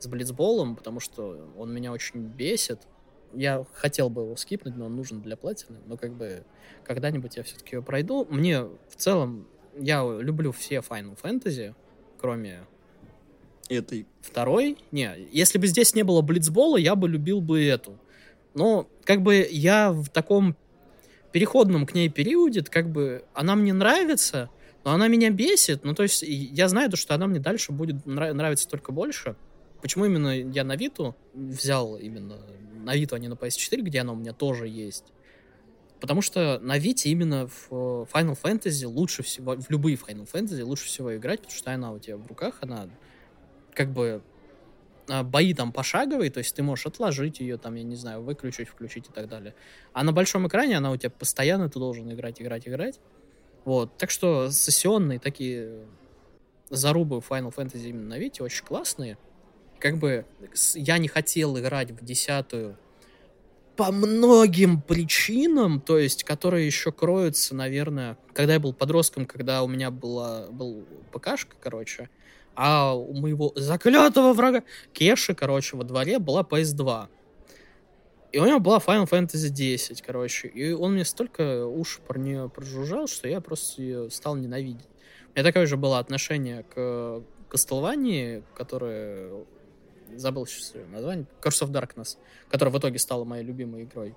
с 0.00 0.06
Блицболом, 0.06 0.76
потому 0.76 1.00
что 1.00 1.50
он 1.56 1.72
меня 1.72 1.92
очень 1.92 2.20
бесит. 2.20 2.80
Я 3.32 3.64
хотел 3.74 4.10
бы 4.10 4.22
его 4.22 4.36
скипнуть, 4.36 4.76
но 4.76 4.86
он 4.86 4.96
нужен 4.96 5.20
для 5.20 5.36
платины, 5.36 5.78
но 5.86 5.96
как 5.96 6.14
бы 6.14 6.44
когда-нибудь 6.84 7.36
я 7.36 7.42
все-таки 7.42 7.76
его 7.76 7.84
пройду. 7.84 8.26
Мне 8.30 8.62
в 8.62 8.96
целом, 8.96 9.46
я 9.78 10.02
люблю 10.02 10.50
все 10.52 10.76
Final 10.76 11.20
Fantasy, 11.20 11.74
кроме 12.18 12.66
этой. 13.68 14.06
Второй? 14.20 14.78
Не, 14.92 15.28
если 15.32 15.58
бы 15.58 15.66
здесь 15.66 15.94
не 15.94 16.02
было 16.02 16.22
Блицбола, 16.22 16.76
я 16.76 16.94
бы 16.94 17.08
любил 17.08 17.40
бы 17.40 17.64
эту. 17.64 17.98
Но 18.54 18.88
как 19.04 19.22
бы 19.22 19.46
я 19.50 19.92
в 19.92 20.08
таком 20.08 20.56
переходном 21.32 21.86
к 21.86 21.94
ней 21.94 22.08
периоде, 22.08 22.62
как 22.62 22.90
бы 22.90 23.24
она 23.34 23.54
мне 23.54 23.72
нравится, 23.72 24.50
но 24.84 24.92
она 24.92 25.08
меня 25.08 25.30
бесит. 25.30 25.84
Ну, 25.84 25.94
то 25.94 26.02
есть 26.02 26.22
я 26.26 26.68
знаю, 26.68 26.94
что 26.96 27.14
она 27.14 27.26
мне 27.26 27.40
дальше 27.40 27.72
будет 27.72 28.06
нравиться 28.06 28.68
только 28.68 28.92
больше. 28.92 29.36
Почему 29.82 30.06
именно 30.06 30.36
я 30.36 30.64
на 30.64 30.76
Виту 30.76 31.14
взял 31.34 31.96
именно 31.96 32.38
на 32.82 32.96
Виту, 32.96 33.14
а 33.14 33.18
не 33.18 33.28
на 33.28 33.34
PS4, 33.34 33.80
где 33.82 34.00
она 34.00 34.12
у 34.12 34.16
меня 34.16 34.32
тоже 34.32 34.66
есть? 34.66 35.04
Потому 36.00 36.22
что 36.22 36.58
на 36.60 36.78
Вите 36.78 37.10
именно 37.10 37.48
в 37.48 38.06
Final 38.12 38.38
Fantasy 38.40 38.86
лучше 38.86 39.22
всего, 39.22 39.56
в 39.56 39.68
любые 39.68 39.96
Final 39.96 40.30
Fantasy 40.30 40.62
лучше 40.62 40.86
всего 40.86 41.16
играть, 41.16 41.40
потому 41.40 41.56
что 41.56 41.72
она 41.72 41.92
у 41.92 41.98
тебя 41.98 42.16
в 42.16 42.26
руках, 42.26 42.58
она 42.60 42.88
как 43.78 43.92
бы 43.92 44.22
а, 45.08 45.22
бои 45.22 45.54
там 45.54 45.70
пошаговые, 45.70 46.32
то 46.32 46.38
есть 46.38 46.56
ты 46.56 46.64
можешь 46.64 46.86
отложить 46.86 47.38
ее, 47.38 47.58
там, 47.58 47.76
я 47.76 47.84
не 47.84 47.94
знаю, 47.94 48.22
выключить, 48.22 48.68
включить 48.68 49.08
и 49.08 49.12
так 49.12 49.28
далее. 49.28 49.54
А 49.92 50.02
на 50.02 50.12
большом 50.12 50.48
экране 50.48 50.76
она 50.76 50.90
у 50.90 50.96
тебя 50.96 51.10
постоянно, 51.10 51.70
ты 51.70 51.78
должен 51.78 52.12
играть, 52.12 52.42
играть, 52.42 52.66
играть. 52.66 52.98
Вот, 53.64 53.96
так 53.96 54.10
что 54.10 54.50
сессионные 54.50 55.20
такие 55.20 55.86
зарубы 56.70 57.18
Final 57.18 57.54
Fantasy 57.54 57.90
именно 57.90 58.08
на 58.08 58.18
Вите 58.18 58.42
очень 58.42 58.64
классные. 58.64 59.16
Как 59.78 59.98
бы 59.98 60.26
я 60.74 60.98
не 60.98 61.06
хотел 61.06 61.56
играть 61.56 61.92
в 61.92 62.04
десятую 62.04 62.76
по 63.76 63.92
многим 63.92 64.82
причинам, 64.82 65.80
то 65.80 65.98
есть, 65.98 66.24
которые 66.24 66.66
еще 66.66 66.90
кроются, 66.90 67.54
наверное, 67.54 68.18
когда 68.32 68.54
я 68.54 68.58
был 68.58 68.72
подростком, 68.72 69.24
когда 69.24 69.62
у 69.62 69.68
меня 69.68 69.92
была, 69.92 70.48
был 70.48 70.84
ПКшка, 71.12 71.54
короче, 71.60 72.10
а 72.60 72.92
у 72.92 73.14
моего 73.14 73.52
заклятого 73.54 74.32
врага 74.32 74.64
Кеши, 74.92 75.32
короче, 75.32 75.76
во 75.76 75.84
дворе 75.84 76.18
была 76.18 76.42
PS2. 76.42 77.06
И 78.32 78.40
у 78.40 78.46
него 78.46 78.58
была 78.58 78.78
Final 78.78 79.08
Fantasy 79.08 79.48
10, 79.48 80.02
короче. 80.02 80.48
И 80.48 80.72
он 80.72 80.94
мне 80.94 81.04
столько 81.04 81.66
уж 81.66 82.00
про 82.00 82.18
нее 82.18 82.50
прожужжал, 82.50 83.06
что 83.06 83.28
я 83.28 83.40
просто 83.40 83.80
ее 83.80 84.10
стал 84.10 84.34
ненавидеть. 84.34 84.88
У 85.28 85.38
меня 85.38 85.44
такое 85.44 85.66
же 85.66 85.76
было 85.76 86.00
отношение 86.00 86.64
к 86.64 87.22
Castlevania, 87.48 88.42
которое... 88.56 89.44
Забыл 90.16 90.46
сейчас 90.46 90.72
название. 90.90 91.26
Curse 91.40 91.68
of 91.68 91.70
Darkness, 91.70 92.16
которая 92.50 92.74
в 92.74 92.78
итоге 92.78 92.98
стала 92.98 93.22
моей 93.22 93.44
любимой 93.44 93.84
игрой 93.84 94.16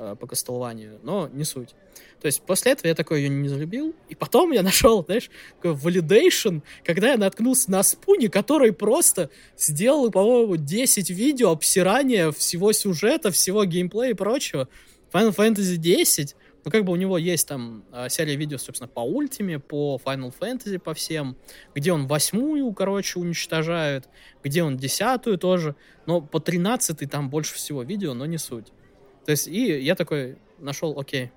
э, 0.00 0.16
по 0.18 0.24
Castlevania, 0.24 0.98
но 1.02 1.28
не 1.32 1.44
суть. 1.44 1.74
То 2.20 2.26
есть 2.26 2.42
после 2.42 2.72
этого 2.72 2.88
я 2.88 2.94
такой 2.94 3.22
ее 3.22 3.28
не 3.28 3.48
залюбил, 3.48 3.94
и 4.08 4.14
потом 4.14 4.52
я 4.52 4.62
нашел, 4.62 5.04
знаешь, 5.04 5.30
такой 5.60 5.72
validation, 5.72 6.62
когда 6.84 7.12
я 7.12 7.16
наткнулся 7.16 7.70
на 7.70 7.82
Спуни, 7.82 8.28
который 8.28 8.72
просто 8.72 9.30
сделал, 9.56 10.10
по-моему, 10.10 10.56
10 10.56 11.10
видео 11.10 11.50
обсирания 11.50 12.30
всего 12.32 12.72
сюжета, 12.72 13.30
всего 13.30 13.64
геймплея 13.64 14.10
и 14.10 14.14
прочего. 14.14 14.68
Final 15.12 15.34
Fantasy 15.34 15.76
10, 15.76 16.36
ну, 16.64 16.70
как 16.70 16.84
бы 16.84 16.92
у 16.92 16.96
него 16.96 17.16
есть 17.18 17.48
там 17.48 17.84
а, 17.90 18.08
серия 18.08 18.36
видео, 18.36 18.58
собственно, 18.58 18.88
по 18.88 19.00
ультиме, 19.00 19.58
по 19.58 20.00
Final 20.04 20.32
Fantasy, 20.38 20.78
по 20.78 20.94
всем, 20.94 21.36
где 21.74 21.92
он 21.92 22.06
восьмую, 22.06 22.72
короче, 22.72 23.18
уничтожает, 23.18 24.08
где 24.44 24.62
он 24.62 24.76
десятую 24.76 25.38
тоже, 25.38 25.74
но 26.06 26.20
по 26.20 26.38
тринадцатой 26.38 27.08
там 27.08 27.30
больше 27.30 27.54
всего 27.54 27.82
видео, 27.82 28.14
но 28.14 28.26
не 28.26 28.38
суть. 28.38 28.66
То 29.24 29.32
есть, 29.32 29.48
и 29.48 29.80
я 29.80 29.94
такой 29.94 30.36
нашел, 30.58 30.98
окей, 30.98 31.30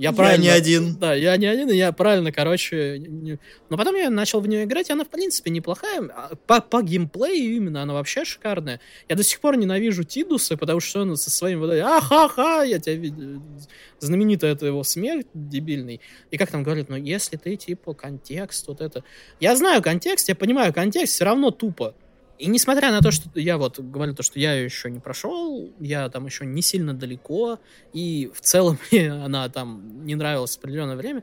я, 0.00 0.12
правильно, 0.12 0.44
я 0.44 0.52
не 0.52 0.56
один. 0.56 0.96
Да, 0.98 1.12
я 1.12 1.36
не 1.36 1.44
один, 1.44 1.68
и 1.68 1.76
я 1.76 1.92
правильно, 1.92 2.32
короче... 2.32 2.98
Не... 2.98 3.38
Но 3.68 3.76
потом 3.76 3.96
я 3.96 4.08
начал 4.08 4.40
в 4.40 4.48
нее 4.48 4.64
играть, 4.64 4.88
и 4.88 4.94
она, 4.94 5.04
в 5.04 5.10
принципе, 5.10 5.50
неплохая. 5.50 6.00
А 6.16 6.30
по, 6.46 6.62
по 6.62 6.80
геймплею 6.80 7.56
именно 7.56 7.82
она 7.82 7.92
вообще 7.92 8.24
шикарная. 8.24 8.80
Я 9.10 9.16
до 9.16 9.22
сих 9.22 9.40
пор 9.40 9.58
ненавижу 9.58 10.04
Тидуса, 10.04 10.56
потому 10.56 10.80
что 10.80 11.02
он 11.02 11.16
со 11.18 11.30
своим 11.30 11.60
вот 11.60 11.72
ахаха, 11.72 12.62
я 12.62 12.78
тебя 12.78 12.94
видел. 12.94 13.42
Знаменитый 13.98 14.48
это 14.48 14.64
его 14.64 14.82
смерть 14.84 15.26
дебильный. 15.34 16.00
И 16.30 16.38
как 16.38 16.50
там 16.50 16.62
говорят, 16.62 16.88
ну 16.88 16.96
если 16.96 17.36
ты, 17.36 17.56
типа, 17.56 17.92
контекст, 17.92 18.68
вот 18.68 18.80
это... 18.80 19.04
Я 19.38 19.54
знаю 19.54 19.82
контекст, 19.82 20.30
я 20.30 20.34
понимаю 20.34 20.72
контекст, 20.72 21.12
все 21.12 21.26
равно 21.26 21.50
тупо. 21.50 21.94
И 22.40 22.46
несмотря 22.46 22.90
на 22.90 23.00
то, 23.00 23.10
что 23.10 23.28
я 23.38 23.58
вот 23.58 23.78
говорю 23.78 24.14
то, 24.14 24.22
что 24.22 24.38
я 24.38 24.54
ее 24.54 24.64
еще 24.64 24.90
не 24.90 24.98
прошел, 24.98 25.70
я 25.78 26.08
там 26.08 26.24
еще 26.24 26.46
не 26.46 26.62
сильно 26.62 26.94
далеко, 26.94 27.58
и 27.92 28.30
в 28.34 28.40
целом 28.40 28.78
мне 28.90 29.12
она 29.12 29.46
там 29.50 30.06
не 30.06 30.14
нравилась 30.14 30.56
в 30.56 30.58
определенное 30.58 30.96
время, 30.96 31.22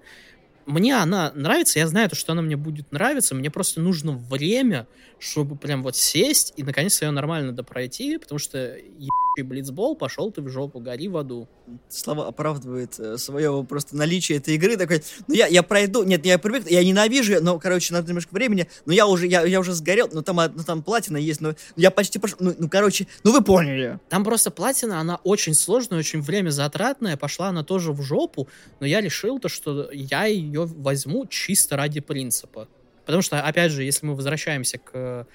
мне 0.67 0.95
она 0.95 1.31
нравится, 1.33 1.79
я 1.79 1.87
знаю, 1.87 2.09
то, 2.09 2.15
что 2.15 2.33
она 2.33 2.43
мне 2.43 2.55
будет 2.55 2.91
нравиться, 2.91 3.33
мне 3.33 3.49
просто 3.49 3.81
нужно 3.81 4.11
время, 4.11 4.85
чтобы 5.17 5.55
прям 5.55 5.81
вот 5.81 5.95
сесть 5.95 6.53
и 6.55 6.61
наконец-то 6.61 7.05
ее 7.05 7.11
нормально 7.11 7.51
допройти, 7.51 8.17
потому 8.19 8.37
что 8.37 8.75
ебучий 8.77 9.43
блицбол, 9.43 9.95
пошел 9.95 10.31
ты 10.31 10.41
в 10.41 10.49
жопу, 10.49 10.79
гори 10.79 11.07
в 11.07 11.17
аду. 11.17 11.47
Слава 11.89 12.27
оправдывает 12.27 12.99
э, 12.99 13.17
свое 13.17 13.65
просто 13.67 13.95
наличие 13.95 14.37
этой 14.37 14.55
игры, 14.55 14.77
такой, 14.77 15.03
ну 15.27 15.33
я, 15.33 15.47
я 15.47 15.63
пройду, 15.63 16.03
нет, 16.03 16.25
я 16.25 16.37
привык, 16.37 16.69
я 16.69 16.83
ненавижу, 16.83 17.41
но, 17.41 17.59
короче, 17.59 17.93
надо 17.93 18.07
немножко 18.07 18.33
времени, 18.33 18.67
но 18.85 18.93
я 18.93 19.07
уже, 19.07 19.27
я, 19.27 19.45
я 19.45 19.59
уже 19.59 19.73
сгорел, 19.73 20.09
но 20.11 20.21
там, 20.21 20.37
ну, 20.37 20.63
там 20.63 20.83
платина 20.83 21.17
есть, 21.17 21.41
но 21.41 21.55
я 21.75 21.91
почти 21.91 22.19
пошел, 22.19 22.37
ну, 22.39 22.53
ну, 22.57 22.69
короче, 22.69 23.07
ну 23.23 23.31
вы 23.31 23.43
поняли. 23.43 23.99
Там 24.09 24.23
просто 24.23 24.51
платина, 24.51 24.99
она 24.99 25.17
очень 25.23 25.53
сложная, 25.53 25.99
очень 25.99 26.21
время 26.21 26.49
затратная, 26.49 27.17
пошла 27.17 27.49
она 27.49 27.63
тоже 27.63 27.91
в 27.91 28.01
жопу, 28.01 28.47
но 28.79 28.85
я 28.85 29.01
решил 29.01 29.39
то, 29.39 29.49
что 29.49 29.89
я 29.91 30.25
ее 30.25 30.65
возьму 30.65 31.25
чисто 31.25 31.77
ради 31.77 31.99
принципа. 31.99 32.67
Потому 33.05 33.21
что, 33.21 33.41
опять 33.41 33.71
же, 33.71 33.83
если 33.83 34.05
мы 34.05 34.15
возвращаемся 34.15 34.77
к 34.79 35.25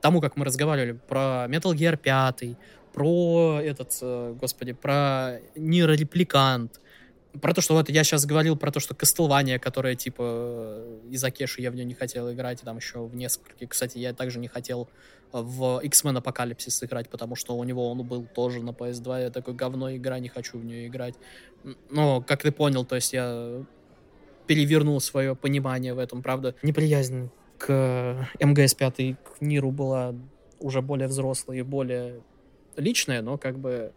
тому, 0.00 0.20
как 0.20 0.36
мы 0.36 0.44
разговаривали 0.44 0.92
про 0.92 1.46
Metal 1.48 1.72
Gear 1.72 1.96
5, 1.96 2.56
про 2.92 3.60
этот, 3.62 3.96
э, 4.00 4.34
господи, 4.38 4.72
про 4.72 5.38
нейрорепликант, 5.56 6.80
про 7.40 7.54
то, 7.54 7.60
что 7.60 7.74
вот 7.74 7.88
я 7.88 8.04
сейчас 8.04 8.26
говорил 8.26 8.56
про 8.56 8.70
то, 8.70 8.80
что 8.80 8.94
Castlevania, 8.94 9.58
которая 9.58 9.94
типа 9.94 10.84
из 11.10 11.24
Акеши, 11.24 11.62
я 11.62 11.70
в 11.70 11.74
нее 11.74 11.86
не 11.86 11.94
хотел 11.94 12.30
играть, 12.30 12.62
и 12.62 12.64
там 12.64 12.76
еще 12.76 13.06
в 13.06 13.14
нескольких. 13.14 13.70
Кстати, 13.70 13.98
я 13.98 14.12
также 14.12 14.38
не 14.38 14.48
хотел 14.48 14.88
в 15.32 15.80
X-Men 15.82 16.18
Апокалипсис 16.18 16.82
играть, 16.84 17.08
потому 17.08 17.36
что 17.36 17.56
у 17.56 17.64
него 17.64 17.90
он 17.90 18.06
был 18.06 18.26
тоже 18.26 18.60
на 18.60 18.70
PS2. 18.70 19.22
Я 19.22 19.30
такой, 19.30 19.54
говно 19.54 19.94
игра, 19.94 20.18
не 20.18 20.28
хочу 20.28 20.58
в 20.58 20.64
нее 20.64 20.88
играть. 20.88 21.14
Но, 21.90 22.20
как 22.20 22.42
ты 22.42 22.52
понял, 22.52 22.84
то 22.84 22.96
есть 22.96 23.14
я 23.14 23.64
перевернул 24.46 25.00
свое 25.00 25.34
понимание 25.34 25.94
в 25.94 25.98
этом, 25.98 26.22
правда. 26.22 26.54
Неприязнь 26.62 27.30
к 27.56 28.28
МГС-5 28.40 29.16
к 29.16 29.40
Ниру 29.40 29.70
была 29.70 30.14
уже 30.58 30.82
более 30.82 31.08
взрослая 31.08 31.58
и 31.58 31.62
более 31.62 32.20
личная, 32.76 33.22
но 33.22 33.38
как 33.38 33.58
бы 33.58 33.92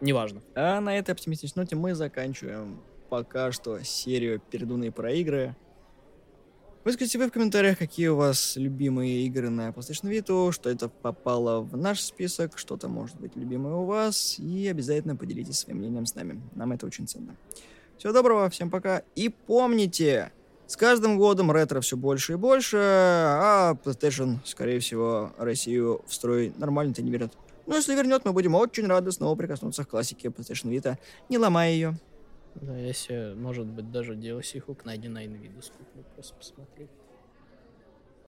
неважно. 0.00 0.42
А 0.54 0.80
на 0.80 0.98
этой 0.98 1.12
оптимистичной 1.12 1.64
ноте 1.64 1.76
мы 1.76 1.94
заканчиваем 1.94 2.80
пока 3.08 3.52
что 3.52 3.82
серию 3.82 4.40
передуны 4.40 4.90
про 4.92 5.12
игры. 5.12 5.56
Выскажите 6.84 7.18
вы 7.18 7.28
в 7.28 7.32
комментариях, 7.32 7.78
какие 7.78 8.06
у 8.08 8.16
вас 8.16 8.54
любимые 8.54 9.26
игры 9.26 9.50
на 9.50 9.70
PlayStation 9.70 10.08
Vita, 10.08 10.52
что 10.52 10.70
это 10.70 10.88
попало 10.88 11.60
в 11.60 11.76
наш 11.76 12.00
список, 12.00 12.58
что-то 12.58 12.86
может 12.88 13.18
быть 13.18 13.34
любимое 13.34 13.74
у 13.74 13.84
вас, 13.86 14.38
и 14.38 14.68
обязательно 14.68 15.16
поделитесь 15.16 15.58
своим 15.58 15.78
мнением 15.78 16.06
с 16.06 16.14
нами. 16.14 16.40
Нам 16.54 16.70
это 16.70 16.86
очень 16.86 17.08
ценно. 17.08 17.34
Всего 17.98 18.12
доброго, 18.12 18.48
всем 18.50 18.70
пока, 18.70 19.02
и 19.16 19.30
помните, 19.30 20.30
с 20.68 20.76
каждым 20.76 21.18
годом 21.18 21.50
ретро 21.50 21.80
все 21.80 21.96
больше 21.96 22.34
и 22.34 22.36
больше, 22.36 22.76
а 22.78 23.74
PlayStation, 23.84 24.36
скорее 24.44 24.78
всего, 24.78 25.32
Россию 25.38 26.04
в 26.06 26.14
строй 26.14 26.52
нормально-то 26.56 27.02
не 27.02 27.10
вернет. 27.10 27.32
Но 27.66 27.76
если 27.76 27.94
вернет, 27.94 28.24
мы 28.24 28.32
будем 28.32 28.54
очень 28.54 28.86
рады 28.86 29.10
снова 29.12 29.36
прикоснуться 29.36 29.84
к 29.84 29.88
классике 29.88 30.28
PlayStation 30.28 30.70
Vita, 30.70 30.98
не 31.28 31.38
ломая 31.38 31.72
ее. 31.72 31.94
Да, 32.54 32.76
если, 32.76 33.34
может 33.34 33.66
быть, 33.66 33.90
даже 33.90 34.14
DLC 34.14 34.60
хук 34.60 34.84
найди 34.84 35.08
на 35.08 35.24
Nvidia 35.24 35.62
скуплю, 35.62 36.04
просто 36.14 36.34
посмотреть. 36.34 36.88